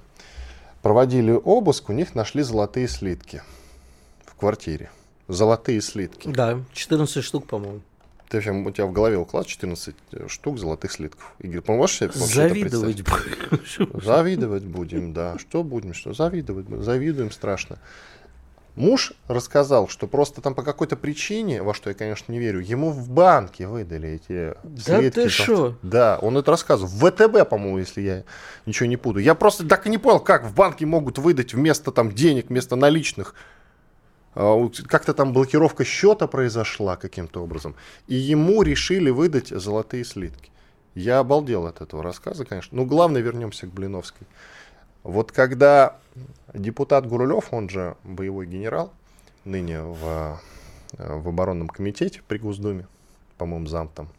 проводили 0.82 1.32
обыск, 1.32 1.90
у 1.90 1.94
них 1.94 2.16
нашли 2.16 2.42
золотые 2.42 2.88
слитки 2.88 3.44
в 4.26 4.36
квартире. 4.36 4.90
Золотые 5.32 5.82
слитки. 5.82 6.28
Да, 6.28 6.62
14 6.74 7.24
штук, 7.24 7.48
по-моему. 7.48 7.82
Ты 8.30 8.38
вообще, 8.38 8.52
у 8.52 8.72
тебя 8.72 8.86
в 8.86 8.94
голове 8.94 9.18
уклад 9.18 9.46
14 9.46 9.94
штук 10.28 10.58
золотых 10.58 10.92
слитков. 10.92 11.34
Игорь, 11.40 11.62
можешь 11.68 11.98
себе 11.98 12.12
Завидовать 12.14 13.04
будем. 13.04 14.02
Завидовать 14.02 14.64
будем, 14.64 15.14
да. 15.14 15.38
Что 15.38 15.64
будем, 15.64 15.94
что 15.94 16.14
завидовать? 16.14 16.68
Завидуем 16.70 17.32
страшно. 17.32 17.78
Муж 18.76 19.12
рассказал, 19.28 19.90
что 19.90 20.08
просто 20.08 20.40
там 20.40 20.56
по 20.56 20.64
какой-то 20.64 20.96
причине, 20.96 21.62
во 21.62 21.74
что 21.74 21.90
я, 21.90 21.94
конечно, 21.94 22.32
не 22.32 22.40
верю, 22.40 22.62
ему 22.62 22.92
в 22.92 23.10
банке 23.10 23.68
выдали 23.68 24.12
эти 24.12 24.56
да 24.64 24.82
слитки. 24.82 25.18
Да 25.18 25.24
ты 25.24 25.30
что? 25.30 25.78
Да, 25.82 26.18
он 26.22 26.38
это 26.38 26.52
рассказывал. 26.52 26.90
В 26.90 27.12
ВТБ, 27.12 27.50
по-моему, 27.50 27.80
если 27.80 28.02
я 28.02 28.24
ничего 28.66 28.88
не 28.88 28.96
путаю. 28.96 29.26
Я 29.26 29.36
просто 29.36 29.68
так 29.68 29.88
и 29.88 29.90
не 29.90 29.98
понял, 29.98 30.22
как 30.22 30.46
в 30.46 30.56
банке 30.56 30.86
могут 30.86 31.18
выдать 31.18 31.54
вместо 31.54 31.92
там 31.92 32.14
денег, 32.14 32.48
вместо 32.48 32.78
наличных. 32.78 33.36
А, 34.34 34.70
как-то 34.88 35.14
там 35.14 35.34
блокировка 35.34 35.84
счета 35.84 36.28
произошла 36.28 36.96
каким-то 36.96 37.44
образом. 37.44 37.76
И 38.08 38.16
ему 38.16 38.62
решили 38.62 39.10
выдать 39.10 39.50
золотые 39.50 40.06
слитки. 40.06 40.52
Я 40.96 41.20
обалдел 41.20 41.68
от 41.68 41.82
этого 41.82 42.04
рассказа, 42.04 42.46
конечно. 42.46 42.78
Ну, 42.78 42.86
главное, 42.86 43.22
вернемся 43.22 43.68
к 43.68 43.72
Блиновской. 43.72 44.28
Вот 45.04 45.32
когда 45.32 45.98
депутат 46.54 47.08
Гурулев, 47.08 47.54
он 47.54 47.70
же 47.70 47.96
боевой 48.04 48.46
генерал, 48.46 48.94
ныне 49.46 49.82
в, 49.82 50.40
в 50.94 51.28
оборонном 51.28 51.70
комитете 51.70 52.22
при 52.28 52.38
Госдуме, 52.38 52.88
по-моему, 53.38 53.68
зам 53.68 53.88
там, 53.88 54.10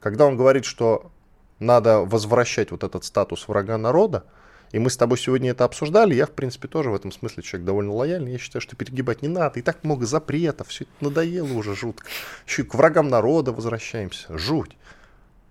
когда 0.00 0.26
он 0.26 0.36
говорит, 0.36 0.64
что 0.64 1.10
надо 1.58 2.00
возвращать 2.00 2.70
вот 2.70 2.84
этот 2.84 3.04
статус 3.04 3.48
врага 3.48 3.76
народа, 3.76 4.24
и 4.72 4.78
мы 4.78 4.90
с 4.90 4.96
тобой 4.96 5.18
сегодня 5.18 5.50
это 5.50 5.64
обсуждали, 5.64 6.14
я, 6.14 6.26
в 6.26 6.32
принципе, 6.32 6.68
тоже 6.68 6.90
в 6.90 6.94
этом 6.94 7.12
смысле 7.12 7.42
человек 7.42 7.66
довольно 7.66 7.92
лояльный. 7.92 8.32
Я 8.32 8.38
считаю, 8.38 8.60
что 8.60 8.76
перегибать 8.76 9.22
не 9.22 9.28
надо. 9.28 9.60
И 9.60 9.62
так 9.62 9.84
много 9.84 10.06
запретов, 10.06 10.68
все 10.68 10.84
это 10.84 10.92
надоело 11.00 11.52
уже 11.52 11.74
жутко. 11.74 12.06
Еще 12.46 12.62
и 12.62 12.64
к 12.64 12.74
врагам 12.74 13.08
народа 13.08 13.52
возвращаемся. 13.52 14.36
Жуть. 14.36 14.76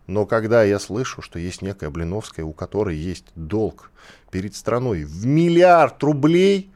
Но 0.07 0.26
когда 0.26 0.63
я 0.63 0.80
слышу, 0.80 1.22
что 1.22 1.39
есть 1.39 1.61
некая 1.61 1.89
Блиновская, 1.89 2.45
у 2.45 2.53
которой 2.53 2.95
есть 2.95 3.26
долг 3.36 3.91
перед 4.30 4.55
страной 4.55 5.03
в 5.03 5.26
миллиард 5.26 6.01
рублей, 6.03 6.72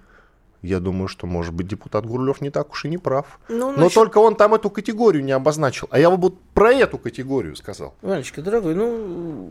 я 0.62 0.80
думаю, 0.80 1.08
что, 1.08 1.26
может 1.26 1.54
быть, 1.54 1.68
депутат 1.68 2.06
Гурлев 2.06 2.42
не 2.42 2.50
так 2.50 2.72
уж 2.72 2.86
и 2.86 2.90
не 2.90 2.98
прав. 2.98 3.40
Ну, 3.48 3.72
Но 3.72 3.90
только 3.90 4.18
он 4.18 4.36
там 4.36 4.54
эту 4.54 4.70
категорию 4.70 5.24
не 5.24 5.32
обозначил. 5.32 5.88
А 5.92 6.00
я 6.00 6.10
вот 6.10 6.40
про 6.54 6.74
эту 6.74 6.98
категорию 6.98 7.56
сказал. 7.56 7.96
Ванечка, 8.02 8.42
дорогой, 8.42 8.76
ну, 8.76 9.50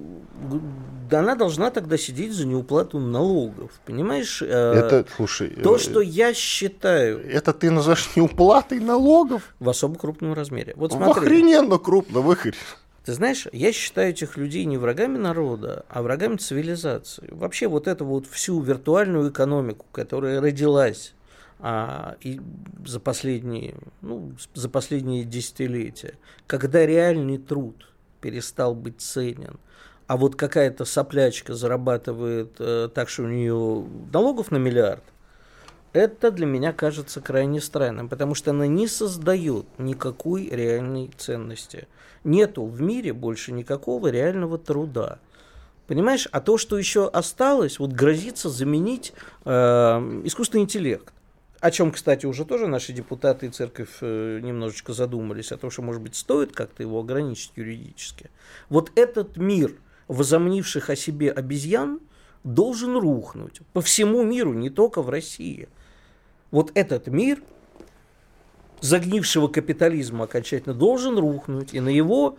она 1.11 1.35
должна 1.35 1.71
тогда 1.71 1.97
сидеть 1.97 2.33
за 2.33 2.47
неуплату 2.47 2.99
налогов. 2.99 3.71
Понимаешь? 3.87 4.43
Э, 4.43 4.47
это, 4.47 5.07
слушай... 5.17 5.49
То, 5.49 5.77
э, 5.77 5.79
что 5.79 6.01
я 6.01 6.35
считаю... 6.35 7.25
Это 7.27 7.53
ты 7.53 7.71
называешь 7.71 8.11
неуплатой 8.15 8.81
налогов? 8.81 9.55
В 9.61 9.69
особо 9.69 9.99
крупном 9.99 10.35
размере. 10.35 10.75
Вот 10.77 10.93
смотри. 10.93 11.15
В 11.15 11.17
охрененно 11.17 11.79
крупно, 11.79 12.21
выхарь. 12.21 12.55
Ты 13.09 13.15
знаешь, 13.15 13.47
я 13.53 13.73
считаю 13.73 14.11
этих 14.11 14.37
людей 14.37 14.67
не 14.67 14.77
врагами 14.77 15.17
народа, 15.17 15.87
а 15.89 16.03
врагами 16.03 16.37
цивилизации. 16.37 17.27
Вообще 17.31 17.67
вот 17.67 17.89
эту 17.89 18.05
вот 18.05 18.27
всю 18.27 18.61
виртуальную 18.61 19.31
экономику, 19.31 19.87
которая 19.93 20.43
родилась 20.43 21.15
а, 21.59 22.17
и 22.21 22.39
за 22.85 23.01
последние, 23.01 23.77
ну, 24.03 24.33
за 24.53 24.69
последние 24.69 25.25
десятилетия, 25.25 26.17
когда 26.47 26.85
реальный 26.85 27.39
труд 27.39 27.89
перестал 28.21 28.75
быть 28.75 29.01
ценен, 29.01 29.59
а 30.07 30.19
вот 30.19 30.37
какая-то 30.37 30.85
соплячка 30.85 31.55
зарабатывает 31.55 32.57
э, 32.59 32.91
так, 32.95 33.09
что 33.09 33.23
у 33.23 33.29
нее 33.29 33.87
налогов 34.13 34.51
на 34.51 34.59
миллиард, 34.59 35.03
это 35.93 36.31
для 36.31 36.47
меня 36.47 36.73
кажется 36.73 37.21
крайне 37.21 37.61
странным, 37.61 38.09
потому 38.09 38.35
что 38.35 38.51
она 38.51 38.67
не 38.67 38.87
создает 38.87 39.67
никакой 39.79 40.49
реальной 40.49 41.11
ценности 41.17 41.89
нету 42.25 42.65
в 42.65 42.81
мире 42.81 43.13
больше 43.13 43.53
никакого 43.53 44.09
реального 44.09 44.59
труда. 44.59 45.19
Понимаешь? 45.87 46.29
А 46.33 46.41
то, 46.41 46.59
что 46.59 46.79
еще 46.79 47.09
осталось, 47.09 47.79
вот 47.79 47.93
грозится 47.93 48.51
заменить 48.51 49.15
э, 49.45 49.51
искусственный 50.25 50.65
интеллект. 50.65 51.13
О 51.61 51.71
чем, 51.71 51.91
кстати, 51.91 52.27
уже 52.27 52.45
тоже 52.45 52.69
наши 52.69 52.93
депутаты 52.93 53.47
и 53.47 53.51
церковь 53.51 53.97
э, 54.01 54.41
немножечко 54.43 54.93
задумались, 54.93 55.51
о 55.51 55.57
том, 55.57 55.71
что, 55.71 55.83
может 55.83 56.03
быть, 56.03 56.15
стоит 56.15 56.53
как-то 56.53 56.83
его 56.83 57.01
ограничить 57.01 57.53
юридически. 57.57 58.31
Вот 58.69 58.93
этот 58.97 59.39
мир 59.39 59.75
возомнивших 60.09 60.91
о 60.91 60.97
себе 60.97 61.33
обезьян 61.33 62.01
должен 62.45 62.97
рухнуть 62.97 63.61
по 63.73 63.81
всему 63.81 64.23
миру, 64.23 64.53
не 64.53 64.71
только 64.71 65.03
в 65.03 65.09
России. 65.09 65.69
Вот 66.51 66.71
этот 66.75 67.09
мир 67.09 67.43
загнившего 68.81 69.49
капитализма 69.49 70.25
окончательно 70.25 70.75
должен 70.75 71.19
рухнуть, 71.19 71.75
и 71.75 71.81
на 71.81 71.89
его 71.89 72.37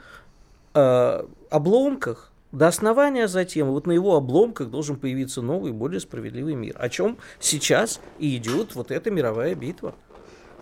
э, 0.73 1.23
обломках 1.49 2.31
до 2.51 2.67
основания 2.67 3.27
затем, 3.27 3.67
вот 3.67 3.85
на 3.85 3.91
его 3.91 4.15
обломках 4.15 4.69
должен 4.69 4.95
появиться 4.95 5.41
новый, 5.41 5.71
более 5.71 5.99
справедливый 5.99 6.55
мир, 6.55 6.75
о 6.79 6.89
чем 6.89 7.17
сейчас 7.39 7.99
и 8.17 8.35
идет 8.37 8.75
вот 8.75 8.91
эта 8.91 9.11
мировая 9.11 9.53
битва. 9.53 9.93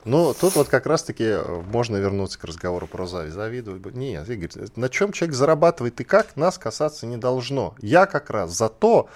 Ну, 0.03 0.33
тут 0.33 0.55
вот 0.55 0.69
как 0.69 0.85
раз-таки 0.85 1.25
э, 1.25 1.61
можно 1.69 1.97
вернуться 1.97 2.39
к 2.39 2.43
разговору 2.45 2.87
про 2.87 3.07
зависть. 3.07 3.35
Завидовать. 3.35 3.93
Нет, 3.93 4.29
Игорь, 4.29 4.49
на 4.77 4.87
чем 4.87 5.11
человек 5.11 5.35
зарабатывает 5.35 5.99
и 5.99 6.05
как, 6.05 6.37
нас 6.37 6.57
касаться 6.57 7.05
не 7.05 7.17
должно. 7.17 7.75
Я 7.79 8.05
как 8.05 8.29
раз 8.29 8.55
за 8.57 8.69
то, 8.69 9.09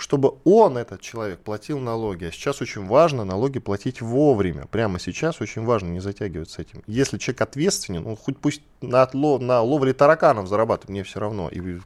чтобы 0.00 0.38
он, 0.44 0.78
этот 0.78 1.02
человек, 1.02 1.40
платил 1.40 1.78
налоги. 1.78 2.24
А 2.24 2.32
сейчас 2.32 2.62
очень 2.62 2.86
важно 2.86 3.24
налоги 3.24 3.58
платить 3.58 4.00
вовремя. 4.00 4.66
Прямо 4.66 4.98
сейчас 4.98 5.42
очень 5.42 5.64
важно 5.64 5.88
не 5.88 6.00
затягивать 6.00 6.50
с 6.50 6.58
этим. 6.58 6.82
Если 6.86 7.18
человек 7.18 7.42
ответственен, 7.42 8.06
он 8.06 8.16
хоть 8.16 8.38
пусть 8.38 8.62
на, 8.80 9.02
отлов, 9.02 9.40
на 9.40 9.62
ловле 9.62 9.92
тараканов 9.92 10.48
зарабатывает, 10.48 10.90
мне 10.90 11.02
все 11.02 11.20
равно. 11.20 11.48
И 11.48 11.80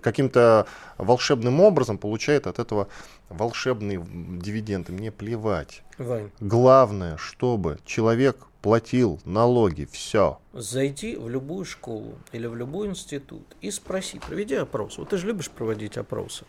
каким-то 0.00 0.66
волшебным 0.96 1.60
образом 1.60 1.98
получает 1.98 2.46
от 2.46 2.58
этого 2.58 2.88
волшебные 3.28 4.04
дивиденды. 4.08 4.92
Мне 4.92 5.10
плевать. 5.10 5.82
Вань. 5.98 6.30
Главное, 6.40 7.16
чтобы 7.16 7.78
человек 7.84 8.48
платил 8.62 9.20
налоги, 9.24 9.88
все. 9.90 10.38
Зайди 10.52 11.16
в 11.16 11.28
любую 11.28 11.64
школу 11.64 12.18
или 12.32 12.46
в 12.46 12.56
любой 12.56 12.88
институт 12.88 13.44
и 13.60 13.70
спроси, 13.70 14.18
проведи 14.18 14.56
опрос. 14.56 14.98
Вот 14.98 15.10
ты 15.10 15.16
же 15.16 15.26
любишь 15.26 15.50
проводить 15.50 15.96
опросы. 15.96 16.44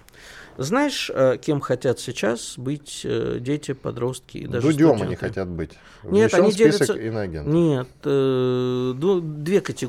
Знаешь, 0.57 1.11
э, 1.13 1.37
кем 1.39 1.61
хотят 1.61 1.99
сейчас 1.99 2.57
быть 2.57 3.01
э, 3.03 3.37
дети, 3.39 3.73
подростки 3.73 4.39
и 4.39 4.47
даже 4.47 4.67
Дудем 4.67 4.87
студенты? 4.87 5.05
они 5.05 5.15
хотят 5.15 5.47
быть. 5.47 5.71
Нет, 6.03 6.33
они 6.33 6.51
делятся... 6.51 6.93
иноагентов. 6.93 7.53
Нет, 7.53 7.87
э, 8.03 8.93
две 9.21 9.61
категории. 9.61 9.88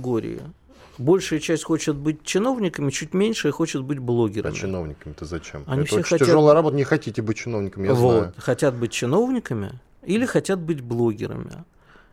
Большая 0.99 1.41
часть 1.41 1.65
хочет 1.65 1.97
быть 1.97 2.25
чиновниками, 2.25 2.91
чуть 2.91 3.15
меньше 3.15 3.51
хочет 3.53 3.83
быть 3.83 3.99
блогерами. 3.99 4.53
А 4.53 4.57
чиновниками-то 4.57 5.25
зачем? 5.25 5.65
Они 5.67 5.81
Это 5.81 5.89
все 5.89 5.97
очень 5.97 6.09
хотят... 6.09 6.29
тяжелая 6.29 6.55
работа, 6.55 6.77
не 6.77 6.85
хотите 6.85 7.23
быть 7.23 7.39
чиновниками, 7.39 7.87
я 7.87 7.95
вот. 7.95 8.19
знаю. 8.19 8.35
Хотят 8.37 8.75
быть 8.75 8.93
чиновниками 8.93 9.81
или 10.05 10.27
хотят 10.27 10.61
быть 10.61 10.83
блогерами. 10.83 11.65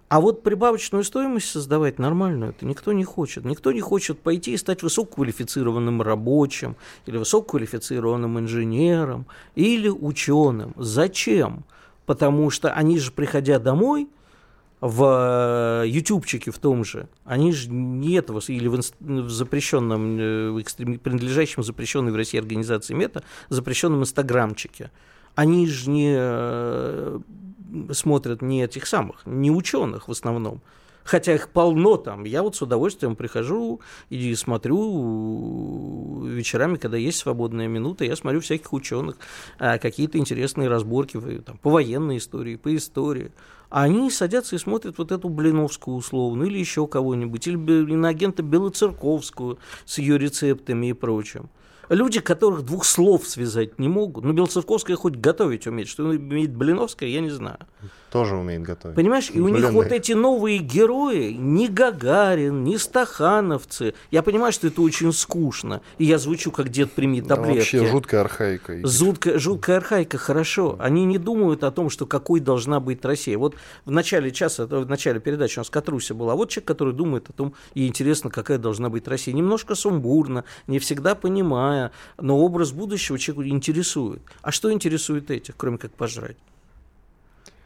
А 0.10 0.22
вот 0.22 0.42
прибавочную 0.42 1.04
стоимость 1.04 1.50
создавать 1.50 2.00
нормальную 2.00 2.52
это 2.52 2.66
никто 2.66 2.94
не 2.94 3.04
хочет. 3.04 3.44
Никто 3.44 3.74
не 3.74 3.82
хочет 3.82 4.20
пойти 4.20 4.54
и 4.54 4.58
стать 4.58 4.84
высококвалифицированным 4.84 6.02
рабочим 6.02 6.78
или 7.06 7.18
высококвалифицированным 7.18 8.40
инженером 8.40 9.26
или 9.56 9.90
ученым. 9.90 10.74
Зачем? 10.78 11.66
Потому 12.06 12.50
что 12.52 12.72
они 12.72 13.00
же, 13.00 13.12
приходя 13.12 13.60
домой, 13.60 14.08
в 14.80 15.84
э, 15.84 15.88
ютубчике 15.88 16.52
в 16.52 16.60
том 16.60 16.84
же, 16.84 17.10
они 17.26 17.52
же 17.52 17.70
не 17.70 18.14
этого, 18.16 18.42
или 18.48 18.68
в, 18.68 18.80
в 19.00 19.30
запрещенном, 19.30 20.20
э, 20.20 20.50
в 20.52 20.58
экстрем, 20.58 21.00
принадлежащем 21.00 21.64
запрещенной 21.64 22.12
в 22.12 22.16
России 22.16 22.38
организации 22.38 22.94
МЕТА, 22.94 23.24
запрещенном 23.50 24.02
инстаграмчике, 24.02 24.92
они 25.36 25.68
же 25.68 25.90
не 25.90 26.16
э, 26.16 27.20
смотрят 27.92 28.42
не 28.42 28.64
этих 28.64 28.86
самых, 28.86 29.26
не 29.26 29.50
ученых 29.50 30.08
в 30.08 30.12
основном. 30.12 30.62
Хотя 31.08 31.36
их 31.36 31.50
полно 31.50 31.96
там. 31.96 32.26
Я 32.26 32.44
вот 32.44 32.58
с 32.58 32.62
удовольствием 32.62 33.16
прихожу 33.16 33.80
и 34.10 34.36
смотрю 34.36 36.26
вечерами, 36.26 36.76
когда 36.76 36.98
есть 36.98 37.20
свободная 37.20 37.70
минута, 37.70 38.04
я 38.04 38.18
смотрю 38.18 38.42
всяких 38.42 38.74
ученых, 38.74 39.16
а, 39.58 39.78
какие-то 39.78 40.18
интересные 40.18 40.68
разборки 40.68 41.18
там, 41.46 41.58
по 41.60 41.70
военной 41.70 42.18
истории, 42.18 42.58
по 42.58 42.76
истории. 42.76 43.32
А 43.70 43.84
они 43.84 44.12
садятся 44.12 44.58
и 44.58 44.60
смотрят 44.60 44.98
вот 44.98 45.14
эту 45.14 45.30
Блиновскую 45.30 45.96
условную 45.96 46.50
или 46.50 46.60
еще 46.60 46.88
кого-нибудь, 46.88 47.48
или 47.48 47.56
иноагента 47.56 48.44
Белоцерковскую 48.44 49.60
с 49.86 50.00
ее 50.00 50.18
рецептами 50.18 50.88
и 50.90 50.94
прочим. 50.94 51.50
Люди, 51.90 52.20
которых 52.20 52.64
двух 52.64 52.84
слов 52.84 53.26
связать 53.28 53.80
не 53.80 53.88
могут. 53.88 54.26
Ну, 54.26 54.34
Белоцерковская 54.34 54.98
хоть 54.98 55.16
готовить 55.16 55.68
умеет. 55.68 55.88
Что 55.88 56.04
умеет 56.04 56.54
Блиновская, 56.54 57.08
я 57.08 57.22
не 57.22 57.30
знаю. 57.30 57.60
Тоже 58.12 58.38
умеет 58.38 58.62
готовить. 58.62 58.96
Понимаешь, 58.96 59.30
и 59.34 59.40
у 59.42 59.50
них 59.50 59.70
вот 59.72 59.92
эти 59.92 60.14
новые 60.14 60.60
герои, 60.60 61.32
ни 61.32 61.68
Гагарин, 61.68 62.64
ни 62.64 62.78
Стахановцы. 62.78 63.94
Я 64.12 64.24
понимаю, 64.24 64.54
что 64.54 64.68
это 64.68 64.82
очень 64.82 65.12
скучно. 65.12 65.82
И 65.98 66.06
я 66.06 66.18
звучу, 66.18 66.52
как 66.52 66.70
дед 66.70 66.92
прими 66.92 67.22
таблетки. 67.22 67.76
Да, 67.76 67.82
вообще 67.82 67.92
жуткая 67.92 68.22
архаика. 68.22 68.88
Жуткая, 68.88 69.40
жуткая 69.40 69.78
архаика, 69.78 70.18
хорошо. 70.18 70.78
Они 70.80 71.04
не 71.04 71.18
думают 71.18 71.64
о 71.64 71.72
том, 71.72 71.90
что 71.90 72.06
какой 72.06 72.40
должна 72.40 72.80
быть 72.80 73.04
Россия. 73.04 73.38
Вот 73.38 73.56
в 73.84 73.92
начале 73.92 74.32
часа, 74.32 74.66
в 74.66 74.90
начале 74.90 75.20
передачи 75.20 75.60
у 75.60 75.62
нас 75.62 75.70
Катруся 75.70 76.14
была. 76.14 76.36
Вот 76.36 76.50
человек, 76.50 76.68
который 76.68 76.94
думает 76.94 77.30
о 77.30 77.34
том, 77.34 77.54
и 77.74 77.88
интересно, 77.88 78.30
какая 78.30 78.58
должна 78.58 78.90
быть 78.90 79.06
Россия. 79.08 79.36
Немножко 79.36 79.76
сумбурно, 79.76 80.46
не 80.68 80.80
всегда 80.80 81.14
понимая, 81.14 81.92
но 82.18 82.40
образ 82.40 82.72
будущего 82.72 83.20
человека 83.20 83.50
интересует. 83.50 84.22
А 84.42 84.52
что 84.52 84.72
интересует 84.72 85.30
этих, 85.30 85.58
кроме 85.58 85.78
как 85.78 85.92
пожрать? 85.92 86.38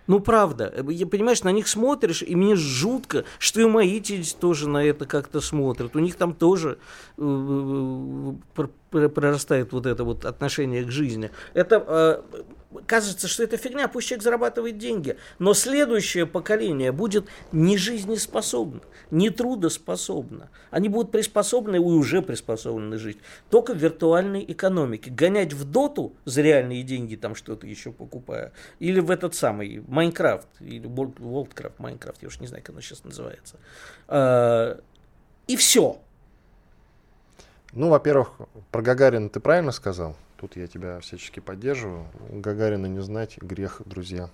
Ну, 0.07 0.19
правда. 0.19 0.73
Я, 0.89 1.07
понимаешь, 1.07 1.43
на 1.43 1.51
них 1.51 1.67
смотришь, 1.67 2.21
и 2.21 2.35
мне 2.35 2.55
жутко, 2.55 3.23
что 3.39 3.61
и 3.61 3.65
мои 3.65 3.99
дети 3.99 4.35
тоже 4.39 4.67
на 4.67 4.83
это 4.83 5.05
как-то 5.05 5.41
смотрят. 5.41 5.95
У 5.95 5.99
них 5.99 6.15
там 6.15 6.33
тоже 6.33 6.77
э, 7.17 8.33
э, 8.57 9.09
прорастает 9.09 9.73
вот 9.73 9.85
это 9.85 10.03
вот 10.03 10.25
отношение 10.25 10.83
к 10.83 10.91
жизни. 10.91 11.31
Это 11.53 11.83
э, 11.87 12.43
кажется, 12.85 13.27
что 13.27 13.43
это 13.43 13.57
фигня, 13.57 13.87
пусть 13.87 14.07
человек 14.07 14.23
зарабатывает 14.23 14.77
деньги. 14.77 15.17
Но 15.39 15.53
следующее 15.53 16.25
поколение 16.25 16.91
будет 16.91 17.27
не 17.51 17.77
жизнеспособно, 17.77 18.81
не 19.09 19.29
трудоспособно. 19.29 20.49
Они 20.69 20.89
будут 20.89 21.11
приспособлены 21.11 21.77
и 21.77 21.79
уже 21.79 22.21
приспособлены 22.21 22.97
жить 22.97 23.17
только 23.49 23.73
в 23.73 23.77
виртуальной 23.77 24.45
экономике. 24.47 25.11
Гонять 25.11 25.53
в 25.53 25.69
доту 25.69 26.13
за 26.25 26.41
реальные 26.41 26.83
деньги, 26.83 27.15
там 27.15 27.35
что-то 27.35 27.67
еще 27.67 27.91
покупая, 27.91 28.53
или 28.79 28.99
в 28.99 29.11
этот 29.11 29.35
самый 29.35 29.83
Майнкрафт, 29.87 30.47
или 30.59 30.87
Worldcraft, 30.87 31.73
Майнкрафт, 31.77 32.21
я 32.21 32.27
уж 32.27 32.39
не 32.39 32.47
знаю, 32.47 32.63
как 32.63 32.73
оно 32.73 32.81
сейчас 32.81 33.03
называется. 33.03 33.57
А, 34.07 34.79
и 35.47 35.55
все. 35.55 35.99
Ну, 37.73 37.89
во-первых, 37.89 38.33
про 38.71 38.81
Гагарина 38.81 39.29
ты 39.29 39.39
правильно 39.39 39.71
сказал. 39.71 40.15
Тут 40.41 40.55
я 40.55 40.65
тебя 40.65 40.99
всячески 41.01 41.39
поддерживаю. 41.39 42.07
Гагарина 42.31 42.87
не 42.87 42.99
знать 43.03 43.37
грех, 43.37 43.83
друзья. 43.85 44.31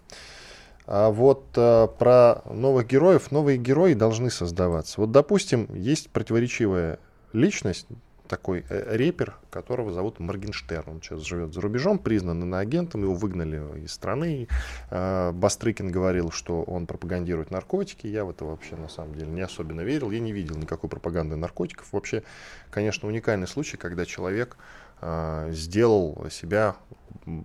А 0.86 1.10
вот 1.10 1.44
э, 1.58 1.90
про 2.00 2.44
новых 2.46 2.88
героев, 2.88 3.30
новые 3.30 3.58
герои 3.58 3.94
должны 3.94 4.30
создаваться. 4.30 5.02
Вот, 5.02 5.12
допустим, 5.12 5.68
есть 5.76 6.10
противоречивая 6.10 7.00
личность, 7.34 7.88
такой 8.28 8.64
э, 8.70 8.96
репер, 8.96 9.36
которого 9.50 9.92
зовут 9.92 10.20
Моргенштерн. 10.20 10.90
Он 10.90 11.02
сейчас 11.02 11.22
живет 11.22 11.54
за 11.54 11.62
рубежом, 11.62 11.98
признан 11.98 12.44
иноагентом, 12.44 13.04
его 13.04 13.16
выгнали 13.16 13.84
из 13.84 13.92
страны. 13.92 14.48
Э, 14.92 15.32
Бастрыкин 15.32 15.92
говорил, 15.92 16.32
что 16.32 16.64
он 16.64 16.86
пропагандирует 16.86 17.52
наркотики. 17.52 18.08
Я 18.08 18.26
в 18.26 18.30
это 18.30 18.46
вообще 18.46 18.76
на 18.76 18.90
самом 18.90 19.16
деле 19.16 19.32
не 19.32 19.42
особенно 19.42 19.82
верил. 19.82 20.12
Я 20.12 20.20
не 20.20 20.32
видел 20.32 20.56
никакой 20.56 20.90
пропаганды 20.90 21.36
наркотиков. 21.36 21.92
Вообще, 21.92 22.24
конечно, 22.70 23.08
уникальный 23.08 23.48
случай, 23.48 23.78
когда 23.78 24.06
человек 24.06 24.58
э, 25.02 25.50
сделал 25.52 26.28
себя 26.30 26.76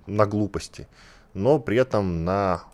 на 0.06 0.26
глупости, 0.26 0.88
но 1.34 1.58
при 1.58 1.76
этом 1.76 2.24
на 2.24 2.64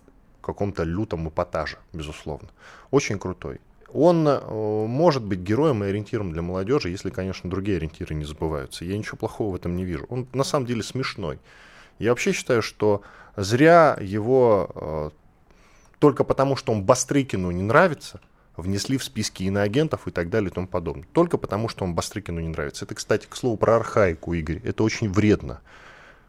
каком-то 0.41 0.83
лютом 0.83 1.29
эпатаже, 1.29 1.79
безусловно. 1.93 2.49
Очень 2.91 3.19
крутой. 3.19 3.61
Он 3.93 4.27
э, 4.29 4.87
может 4.87 5.23
быть 5.23 5.41
героем 5.41 5.83
и 5.83 5.89
ориентиром 5.89 6.33
для 6.33 6.43
молодежи, 6.43 6.91
если, 6.91 7.11
конечно, 7.11 7.49
другие 7.49 7.79
ориентиры 7.79 8.15
не 8.15 8.25
забываются. 8.25 8.85
Я 8.85 8.99
ничего 8.99 9.17
плохого 9.17 9.53
в 9.53 9.57
этом 9.57 9.77
не 9.77 9.85
вижу. 9.85 10.07
Он 10.11 10.27
на 10.33 10.45
самом 10.45 10.67
деле 10.67 10.83
смешной. 10.83 11.39
Я 11.99 12.11
вообще 12.11 12.33
считаю, 12.33 12.63
что 12.63 13.03
зря 13.37 13.97
его 14.01 14.71
э, 14.75 15.11
только 15.99 16.25
потому, 16.25 16.55
что 16.57 16.73
он 16.73 16.85
Бастрыкину 16.85 17.51
не 17.51 17.63
нравится, 17.63 18.21
внесли 18.63 18.99
в 18.99 19.05
списки 19.05 19.45
иноагентов 19.45 20.07
и 20.07 20.11
так 20.11 20.31
далее 20.31 20.51
и 20.51 20.53
тому 20.53 20.67
подобное. 20.67 21.07
Только 21.13 21.39
потому, 21.39 21.69
что 21.69 21.85
он 21.85 21.95
Бастрыкину 21.95 22.41
не 22.41 22.49
нравится. 22.49 22.85
Это, 22.85 22.95
кстати, 22.95 23.27
к 23.29 23.37
слову 23.37 23.57
про 23.57 23.77
архаику, 23.77 24.35
Игорь. 24.35 24.61
Это 24.65 24.83
очень 24.83 25.11
вредно. 25.11 25.61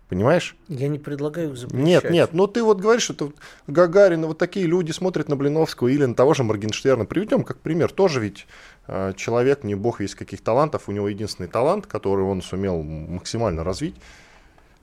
Понимаешь? 0.10 0.56
Я 0.68 0.88
не 0.88 0.98
предлагаю 0.98 1.56
запрещать. 1.56 1.86
Нет, 1.86 2.10
нет, 2.10 2.34
но 2.34 2.48
ты 2.48 2.64
вот 2.64 2.80
говоришь, 2.80 3.04
что 3.04 3.32
Гагарина, 3.68 4.26
вот 4.26 4.40
такие 4.40 4.66
люди 4.66 4.92
смотрят 4.92 5.30
на 5.30 5.36
Блиновского 5.36 5.88
или 5.88 6.04
на 6.04 6.16
того 6.16 6.34
же 6.34 6.44
Моргенштерна. 6.44 7.06
Приведем 7.06 7.44
как 7.44 7.60
пример. 7.60 7.92
Тоже 7.92 8.20
ведь 8.20 8.48
э, 8.88 9.14
человек, 9.16 9.64
не 9.64 9.76
бог 9.76 10.00
весь 10.00 10.16
каких 10.16 10.42
талантов, 10.42 10.90
у 10.90 10.92
него 10.92 11.10
единственный 11.10 11.48
талант, 11.48 11.86
который 11.86 12.26
он 12.26 12.42
сумел 12.42 12.82
максимально 12.82 13.64
развить, 13.64 13.96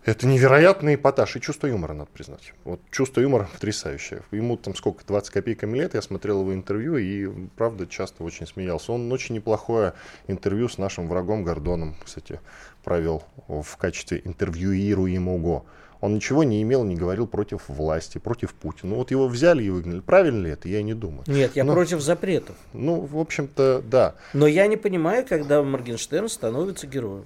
это 0.07 0.27
невероятный 0.27 0.95
эпатаж 0.95 1.35
и 1.35 1.41
чувство 1.41 1.67
юмора, 1.67 1.93
надо 1.93 2.09
признать. 2.13 2.55
Вот 2.65 2.81
чувство 2.91 3.21
юмора 3.21 3.49
потрясающее. 3.53 4.23
Ему 4.31 4.57
там 4.57 4.75
сколько, 4.77 5.05
20 5.05 5.31
копейками 5.31 5.77
лет, 5.79 5.95
я 5.95 6.03
смотрел 6.03 6.41
его 6.41 6.55
интервью 6.55 6.97
и, 6.97 7.29
правда, 7.57 7.87
часто 7.87 8.23
очень 8.23 8.47
смеялся. 8.47 8.93
Он 8.93 9.11
очень 9.13 9.35
неплохое 9.35 9.95
интервью 10.29 10.69
с 10.69 10.79
нашим 10.79 11.09
врагом 11.09 11.43
Гордоном, 11.43 11.97
кстати, 12.03 12.41
провел 12.85 13.25
в 13.49 13.77
качестве 13.77 14.23
интервьюируемого. 14.25 15.65
Он 16.01 16.15
ничего 16.15 16.45
не 16.45 16.63
имел, 16.63 16.85
не 16.85 16.95
говорил 16.95 17.27
против 17.27 17.69
власти, 17.69 18.19
против 18.19 18.55
Путина. 18.55 18.91
Ну 18.91 18.97
вот 18.97 19.11
его 19.11 19.27
взяли 19.27 19.65
и 19.65 19.71
выгнали. 19.71 20.01
Правильно 20.01 20.45
ли 20.45 20.53
это? 20.53 20.69
Я 20.69 20.83
не 20.83 20.95
думаю. 20.95 21.25
Нет, 21.27 21.57
я 21.57 21.65
Но, 21.65 21.73
против 21.73 22.01
запретов. 22.01 22.55
Ну, 22.75 23.01
в 23.01 23.19
общем-то, 23.19 23.83
да. 23.85 24.15
Но 24.35 24.47
я 24.47 24.69
не 24.69 24.77
понимаю, 24.77 25.27
когда 25.27 25.63
Моргенштерн 25.63 26.29
становится 26.29 26.87
героем. 26.87 27.25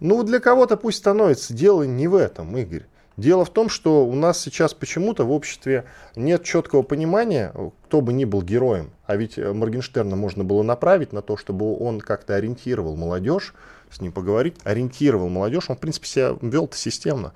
Ну, 0.00 0.22
для 0.22 0.40
кого-то 0.40 0.76
пусть 0.76 0.98
становится. 0.98 1.54
Дело 1.54 1.82
не 1.84 2.08
в 2.08 2.14
этом, 2.14 2.56
Игорь. 2.56 2.86
Дело 3.16 3.46
в 3.46 3.50
том, 3.50 3.70
что 3.70 4.04
у 4.06 4.14
нас 4.14 4.38
сейчас 4.38 4.74
почему-то 4.74 5.24
в 5.24 5.32
обществе 5.32 5.86
нет 6.16 6.44
четкого 6.44 6.82
понимания, 6.82 7.50
кто 7.86 8.02
бы 8.02 8.12
ни 8.12 8.26
был 8.26 8.42
героем. 8.42 8.90
А 9.06 9.16
ведь 9.16 9.38
Моргенштерна 9.38 10.16
можно 10.16 10.44
было 10.44 10.62
направить 10.62 11.14
на 11.14 11.22
то, 11.22 11.38
чтобы 11.38 11.78
он 11.78 12.00
как-то 12.00 12.34
ориентировал 12.34 12.94
молодежь, 12.94 13.54
с 13.90 14.02
ним 14.02 14.12
поговорить, 14.12 14.56
ориентировал 14.64 15.30
молодежь. 15.30 15.70
Он, 15.70 15.76
в 15.76 15.80
принципе, 15.80 16.06
себя 16.06 16.36
вел-то 16.42 16.76
системно. 16.76 17.32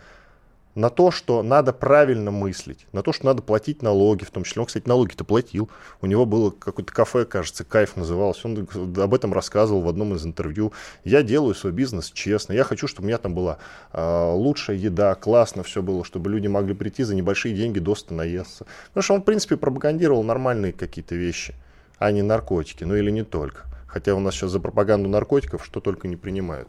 На 0.74 0.88
то, 0.88 1.10
что 1.10 1.42
надо 1.42 1.72
правильно 1.72 2.30
мыслить, 2.30 2.86
на 2.92 3.02
то, 3.02 3.12
что 3.12 3.26
надо 3.26 3.42
платить 3.42 3.82
налоги, 3.82 4.24
в 4.24 4.30
том 4.30 4.44
числе. 4.44 4.60
Он, 4.60 4.66
кстати, 4.66 4.86
налоги-то 4.86 5.24
платил. 5.24 5.68
У 6.00 6.06
него 6.06 6.26
было 6.26 6.50
какое-то 6.50 6.92
кафе, 6.92 7.24
кажется, 7.24 7.64
«Кайф» 7.64 7.96
называлось. 7.96 8.44
Он 8.44 8.68
об 8.96 9.14
этом 9.14 9.32
рассказывал 9.32 9.82
в 9.82 9.88
одном 9.88 10.14
из 10.14 10.24
интервью. 10.24 10.72
Я 11.04 11.22
делаю 11.22 11.54
свой 11.54 11.72
бизнес 11.72 12.10
честно. 12.10 12.52
Я 12.52 12.64
хочу, 12.64 12.86
чтобы 12.86 13.06
у 13.06 13.08
меня 13.08 13.18
там 13.18 13.34
была 13.34 13.58
э, 13.92 14.32
лучшая 14.32 14.76
еда, 14.76 15.14
классно 15.14 15.62
все 15.62 15.82
было, 15.82 16.04
чтобы 16.04 16.30
люди 16.30 16.46
могли 16.46 16.74
прийти 16.74 17.02
за 17.02 17.14
небольшие 17.14 17.54
деньги 17.54 17.78
доста 17.78 18.14
наесться. 18.14 18.66
Потому 18.88 19.02
что 19.02 19.14
он, 19.14 19.22
в 19.22 19.24
принципе, 19.24 19.56
пропагандировал 19.56 20.22
нормальные 20.22 20.72
какие-то 20.72 21.16
вещи, 21.16 21.54
а 21.98 22.12
не 22.12 22.22
наркотики. 22.22 22.84
Ну 22.84 22.94
или 22.94 23.10
не 23.10 23.24
только. 23.24 23.64
Хотя 23.86 24.14
у 24.14 24.20
нас 24.20 24.34
сейчас 24.34 24.52
за 24.52 24.60
пропаганду 24.60 25.08
наркотиков 25.08 25.64
что 25.64 25.80
только 25.80 26.06
не 26.06 26.16
принимают. 26.16 26.68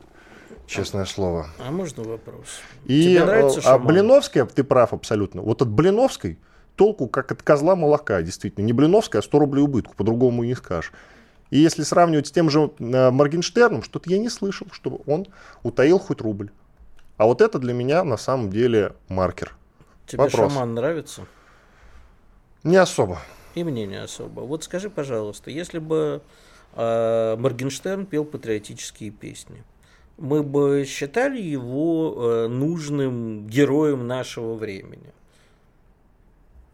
Честное 0.72 1.04
слово. 1.04 1.48
А 1.60 1.70
можно 1.70 2.04
вопрос? 2.04 2.48
И, 2.86 3.04
Тебе 3.04 3.26
нравится 3.26 3.60
а 3.60 3.64
шаман? 3.64 3.88
Блиновская, 3.88 4.46
ты 4.46 4.64
прав 4.64 4.94
абсолютно. 4.94 5.42
Вот 5.42 5.62
от 5.62 5.68
Блиновской 5.68 6.40
толку 6.78 7.10
как 7.10 7.30
от 7.34 7.44
козла 7.44 7.76
молока, 7.76 8.22
действительно. 8.22 8.64
Не 8.64 8.72
Блиновская, 8.72 9.22
а 9.22 9.24
100 9.24 9.40
рублей 9.40 9.64
убытку, 9.64 9.94
по-другому 9.96 10.46
не 10.46 10.56
скажешь. 10.56 10.94
И 11.50 11.60
если 11.60 11.84
сравнивать 11.84 12.28
с 12.28 12.32
тем 12.32 12.50
же 12.50 12.72
э, 12.80 13.12
Моргенштерном, 13.12 13.84
что-то 13.84 14.10
я 14.10 14.18
не 14.18 14.30
слышал, 14.30 14.66
чтобы 14.72 15.02
он 15.06 15.28
утаил 15.64 16.00
хоть 16.00 16.22
рубль. 16.22 16.52
А 17.18 17.26
вот 17.26 17.42
это 17.42 17.60
для 17.60 17.74
меня 17.74 18.06
на 18.06 18.16
самом 18.16 18.50
деле 18.50 18.94
маркер. 19.10 19.54
Тебе 20.08 20.24
Вопрос. 20.24 20.54
шаман 20.54 20.74
нравится? 20.74 21.26
Не 22.64 22.78
особо. 22.78 23.20
И 23.56 23.66
мне 23.66 23.86
не 23.86 24.02
особо. 24.02 24.40
Вот 24.40 24.64
скажи, 24.64 24.90
пожалуйста, 24.90 25.52
если 25.52 25.80
бы 25.80 26.22
э, 26.76 27.36
Моргенштерн 27.38 28.06
пел 28.06 28.24
патриотические 28.24 29.12
песни, 29.12 29.66
мы 30.22 30.44
бы 30.44 30.86
считали 30.88 31.42
его 31.42 32.16
э, 32.16 32.48
нужным 32.48 33.48
героем 33.48 34.06
нашего 34.06 34.54
времени? 34.54 35.12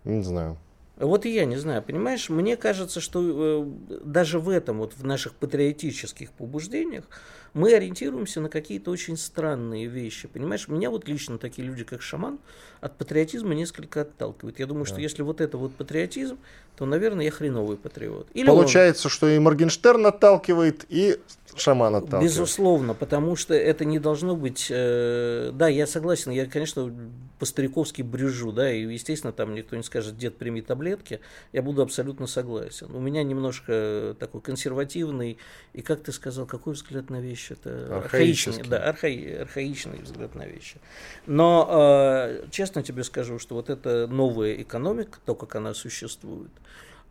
Не 0.03 0.21
знаю. 0.21 0.57
Вот 0.97 1.25
и 1.25 1.33
я 1.33 1.45
не 1.45 1.57
знаю, 1.57 1.81
понимаешь, 1.81 2.29
мне 2.29 2.57
кажется, 2.57 2.99
что 2.99 3.21
э, 3.21 3.65
даже 4.03 4.39
в 4.39 4.49
этом, 4.49 4.79
вот 4.79 4.93
в 4.97 5.05
наших 5.05 5.33
патриотических 5.33 6.31
побуждениях, 6.31 7.05
мы 7.53 7.73
ориентируемся 7.73 8.41
на 8.41 8.49
какие-то 8.49 8.91
очень 8.91 9.17
странные 9.17 9.87
вещи, 9.87 10.27
понимаешь? 10.27 10.67
Меня 10.67 10.89
вот 10.89 11.07
лично 11.07 11.37
такие 11.37 11.67
люди, 11.67 11.83
как 11.83 12.01
шаман, 12.01 12.39
от 12.81 12.97
патриотизма 12.97 13.55
несколько 13.55 14.01
отталкивают. 14.01 14.59
Я 14.59 14.67
думаю, 14.67 14.85
да. 14.85 14.91
что 14.91 15.01
если 15.01 15.21
вот 15.23 15.41
это 15.41 15.57
вот 15.57 15.73
патриотизм, 15.73 16.37
то, 16.75 16.85
наверное, 16.85 17.25
я 17.25 17.31
хреновый 17.31 17.75
патриот. 17.75 18.27
Или 18.33 18.45
Получается, 18.45 19.07
он... 19.07 19.11
что 19.11 19.27
и 19.27 19.39
Моргенштерн 19.39 20.05
отталкивает, 20.05 20.85
и 20.89 21.19
шаман 21.55 21.95
отталкивает. 21.95 22.23
Безусловно, 22.25 22.93
потому 22.93 23.35
что 23.35 23.55
это 23.55 23.83
не 23.83 23.97
должно 23.97 24.35
быть... 24.35 24.67
Э, 24.69 25.51
да, 25.53 25.67
я 25.69 25.87
согласен, 25.87 26.31
я, 26.31 26.45
конечно, 26.45 26.93
по-стариковски 27.39 28.03
брюжу, 28.03 28.51
да, 28.51 28.71
и, 28.71 28.81
естественно, 28.81 29.33
там 29.33 29.55
никто 29.55 29.75
не 29.75 29.83
скажет, 29.83 30.17
дед, 30.17 30.37
прими 30.37 30.61
таблетки, 30.61 31.19
я 31.51 31.63
буду 31.63 31.81
абсолютно 31.81 32.27
согласен. 32.27 32.93
У 32.93 32.99
меня 32.99 33.23
немножко 33.23 34.15
такой 34.19 34.41
консервативный, 34.41 35.37
и, 35.73 35.81
как 35.81 36.03
ты 36.03 36.11
сказал, 36.11 36.45
какой 36.45 36.73
взгляд 36.73 37.09
на 37.09 37.21
вещи? 37.21 37.36
Это 37.51 37.97
архаичный, 37.97 38.63
да, 38.63 38.89
архаи, 38.89 39.33
архаичный 39.33 39.99
взгляд 39.99 40.35
на 40.35 40.45
вещи. 40.45 40.77
Но, 41.25 41.67
э, 41.69 42.47
честно 42.51 42.83
тебе 42.83 43.03
скажу, 43.03 43.39
что 43.39 43.55
вот 43.55 43.69
эта 43.69 44.07
новая 44.07 44.61
экономика, 44.61 45.19
то, 45.25 45.35
как 45.35 45.55
она 45.55 45.73
существует, 45.73 46.51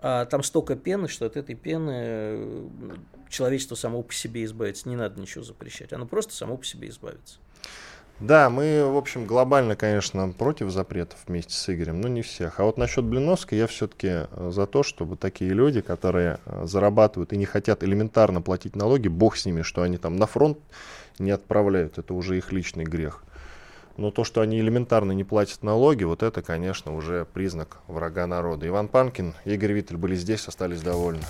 а 0.00 0.26
там 0.26 0.42
столько 0.42 0.76
пены, 0.76 1.08
что 1.08 1.26
от 1.26 1.36
этой 1.36 1.54
пены 1.54 1.92
э, 1.94 2.68
человечество 3.28 3.74
само 3.74 4.02
по 4.02 4.12
себе 4.12 4.44
избавится. 4.44 4.88
Не 4.88 4.96
надо 4.96 5.20
ничего 5.20 5.42
запрещать. 5.42 5.92
Оно 5.92 6.06
просто 6.06 6.34
само 6.34 6.56
по 6.56 6.64
себе 6.64 6.88
избавится. 6.88 7.38
Да, 8.18 8.48
мы, 8.48 8.90
в 8.90 8.96
общем, 8.96 9.26
глобально, 9.26 9.76
конечно, 9.76 10.28
против 10.30 10.70
запретов 10.70 11.18
вместе 11.26 11.52
с 11.52 11.68
Игорем, 11.68 12.00
но 12.00 12.08
не 12.08 12.22
всех. 12.22 12.60
А 12.60 12.64
вот 12.64 12.78
насчет 12.78 13.04
Блиновской 13.04 13.58
я 13.58 13.66
все-таки 13.66 14.08
э, 14.08 14.50
за 14.52 14.66
то, 14.66 14.82
чтобы 14.82 15.16
такие 15.16 15.50
люди, 15.50 15.82
которые 15.82 16.38
э, 16.46 16.64
зарабатывают 16.66 17.34
и 17.34 17.36
не 17.36 17.44
хотят 17.44 17.84
элементарно 17.84 18.40
платить 18.40 18.74
налоги, 18.74 19.08
бог 19.08 19.36
с 19.36 19.44
ними, 19.44 19.60
что 19.60 19.82
они 19.82 19.98
там 19.98 20.16
на 20.16 20.26
фронт 20.26 20.58
не 21.18 21.30
отправляют, 21.30 21.98
это 21.98 22.14
уже 22.14 22.38
их 22.38 22.52
личный 22.52 22.84
грех. 22.84 23.22
Но 23.98 24.10
то, 24.10 24.24
что 24.24 24.40
они 24.40 24.60
элементарно 24.60 25.12
не 25.12 25.24
платят 25.24 25.62
налоги, 25.62 26.04
вот 26.04 26.22
это, 26.22 26.40
конечно, 26.40 26.96
уже 26.96 27.26
признак 27.26 27.78
врага 27.86 28.26
народа. 28.26 28.66
Иван 28.66 28.88
Панкин, 28.88 29.34
Игорь 29.44 29.72
Виттель 29.72 29.98
были 29.98 30.14
здесь, 30.14 30.48
остались 30.48 30.80
довольны. 30.80 31.24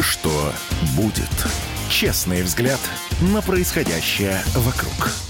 Что 0.00 0.30
будет? 0.96 1.30
Честный 1.88 2.42
взгляд 2.42 2.80
на 3.20 3.40
происходящее 3.40 4.40
вокруг. 4.54 5.29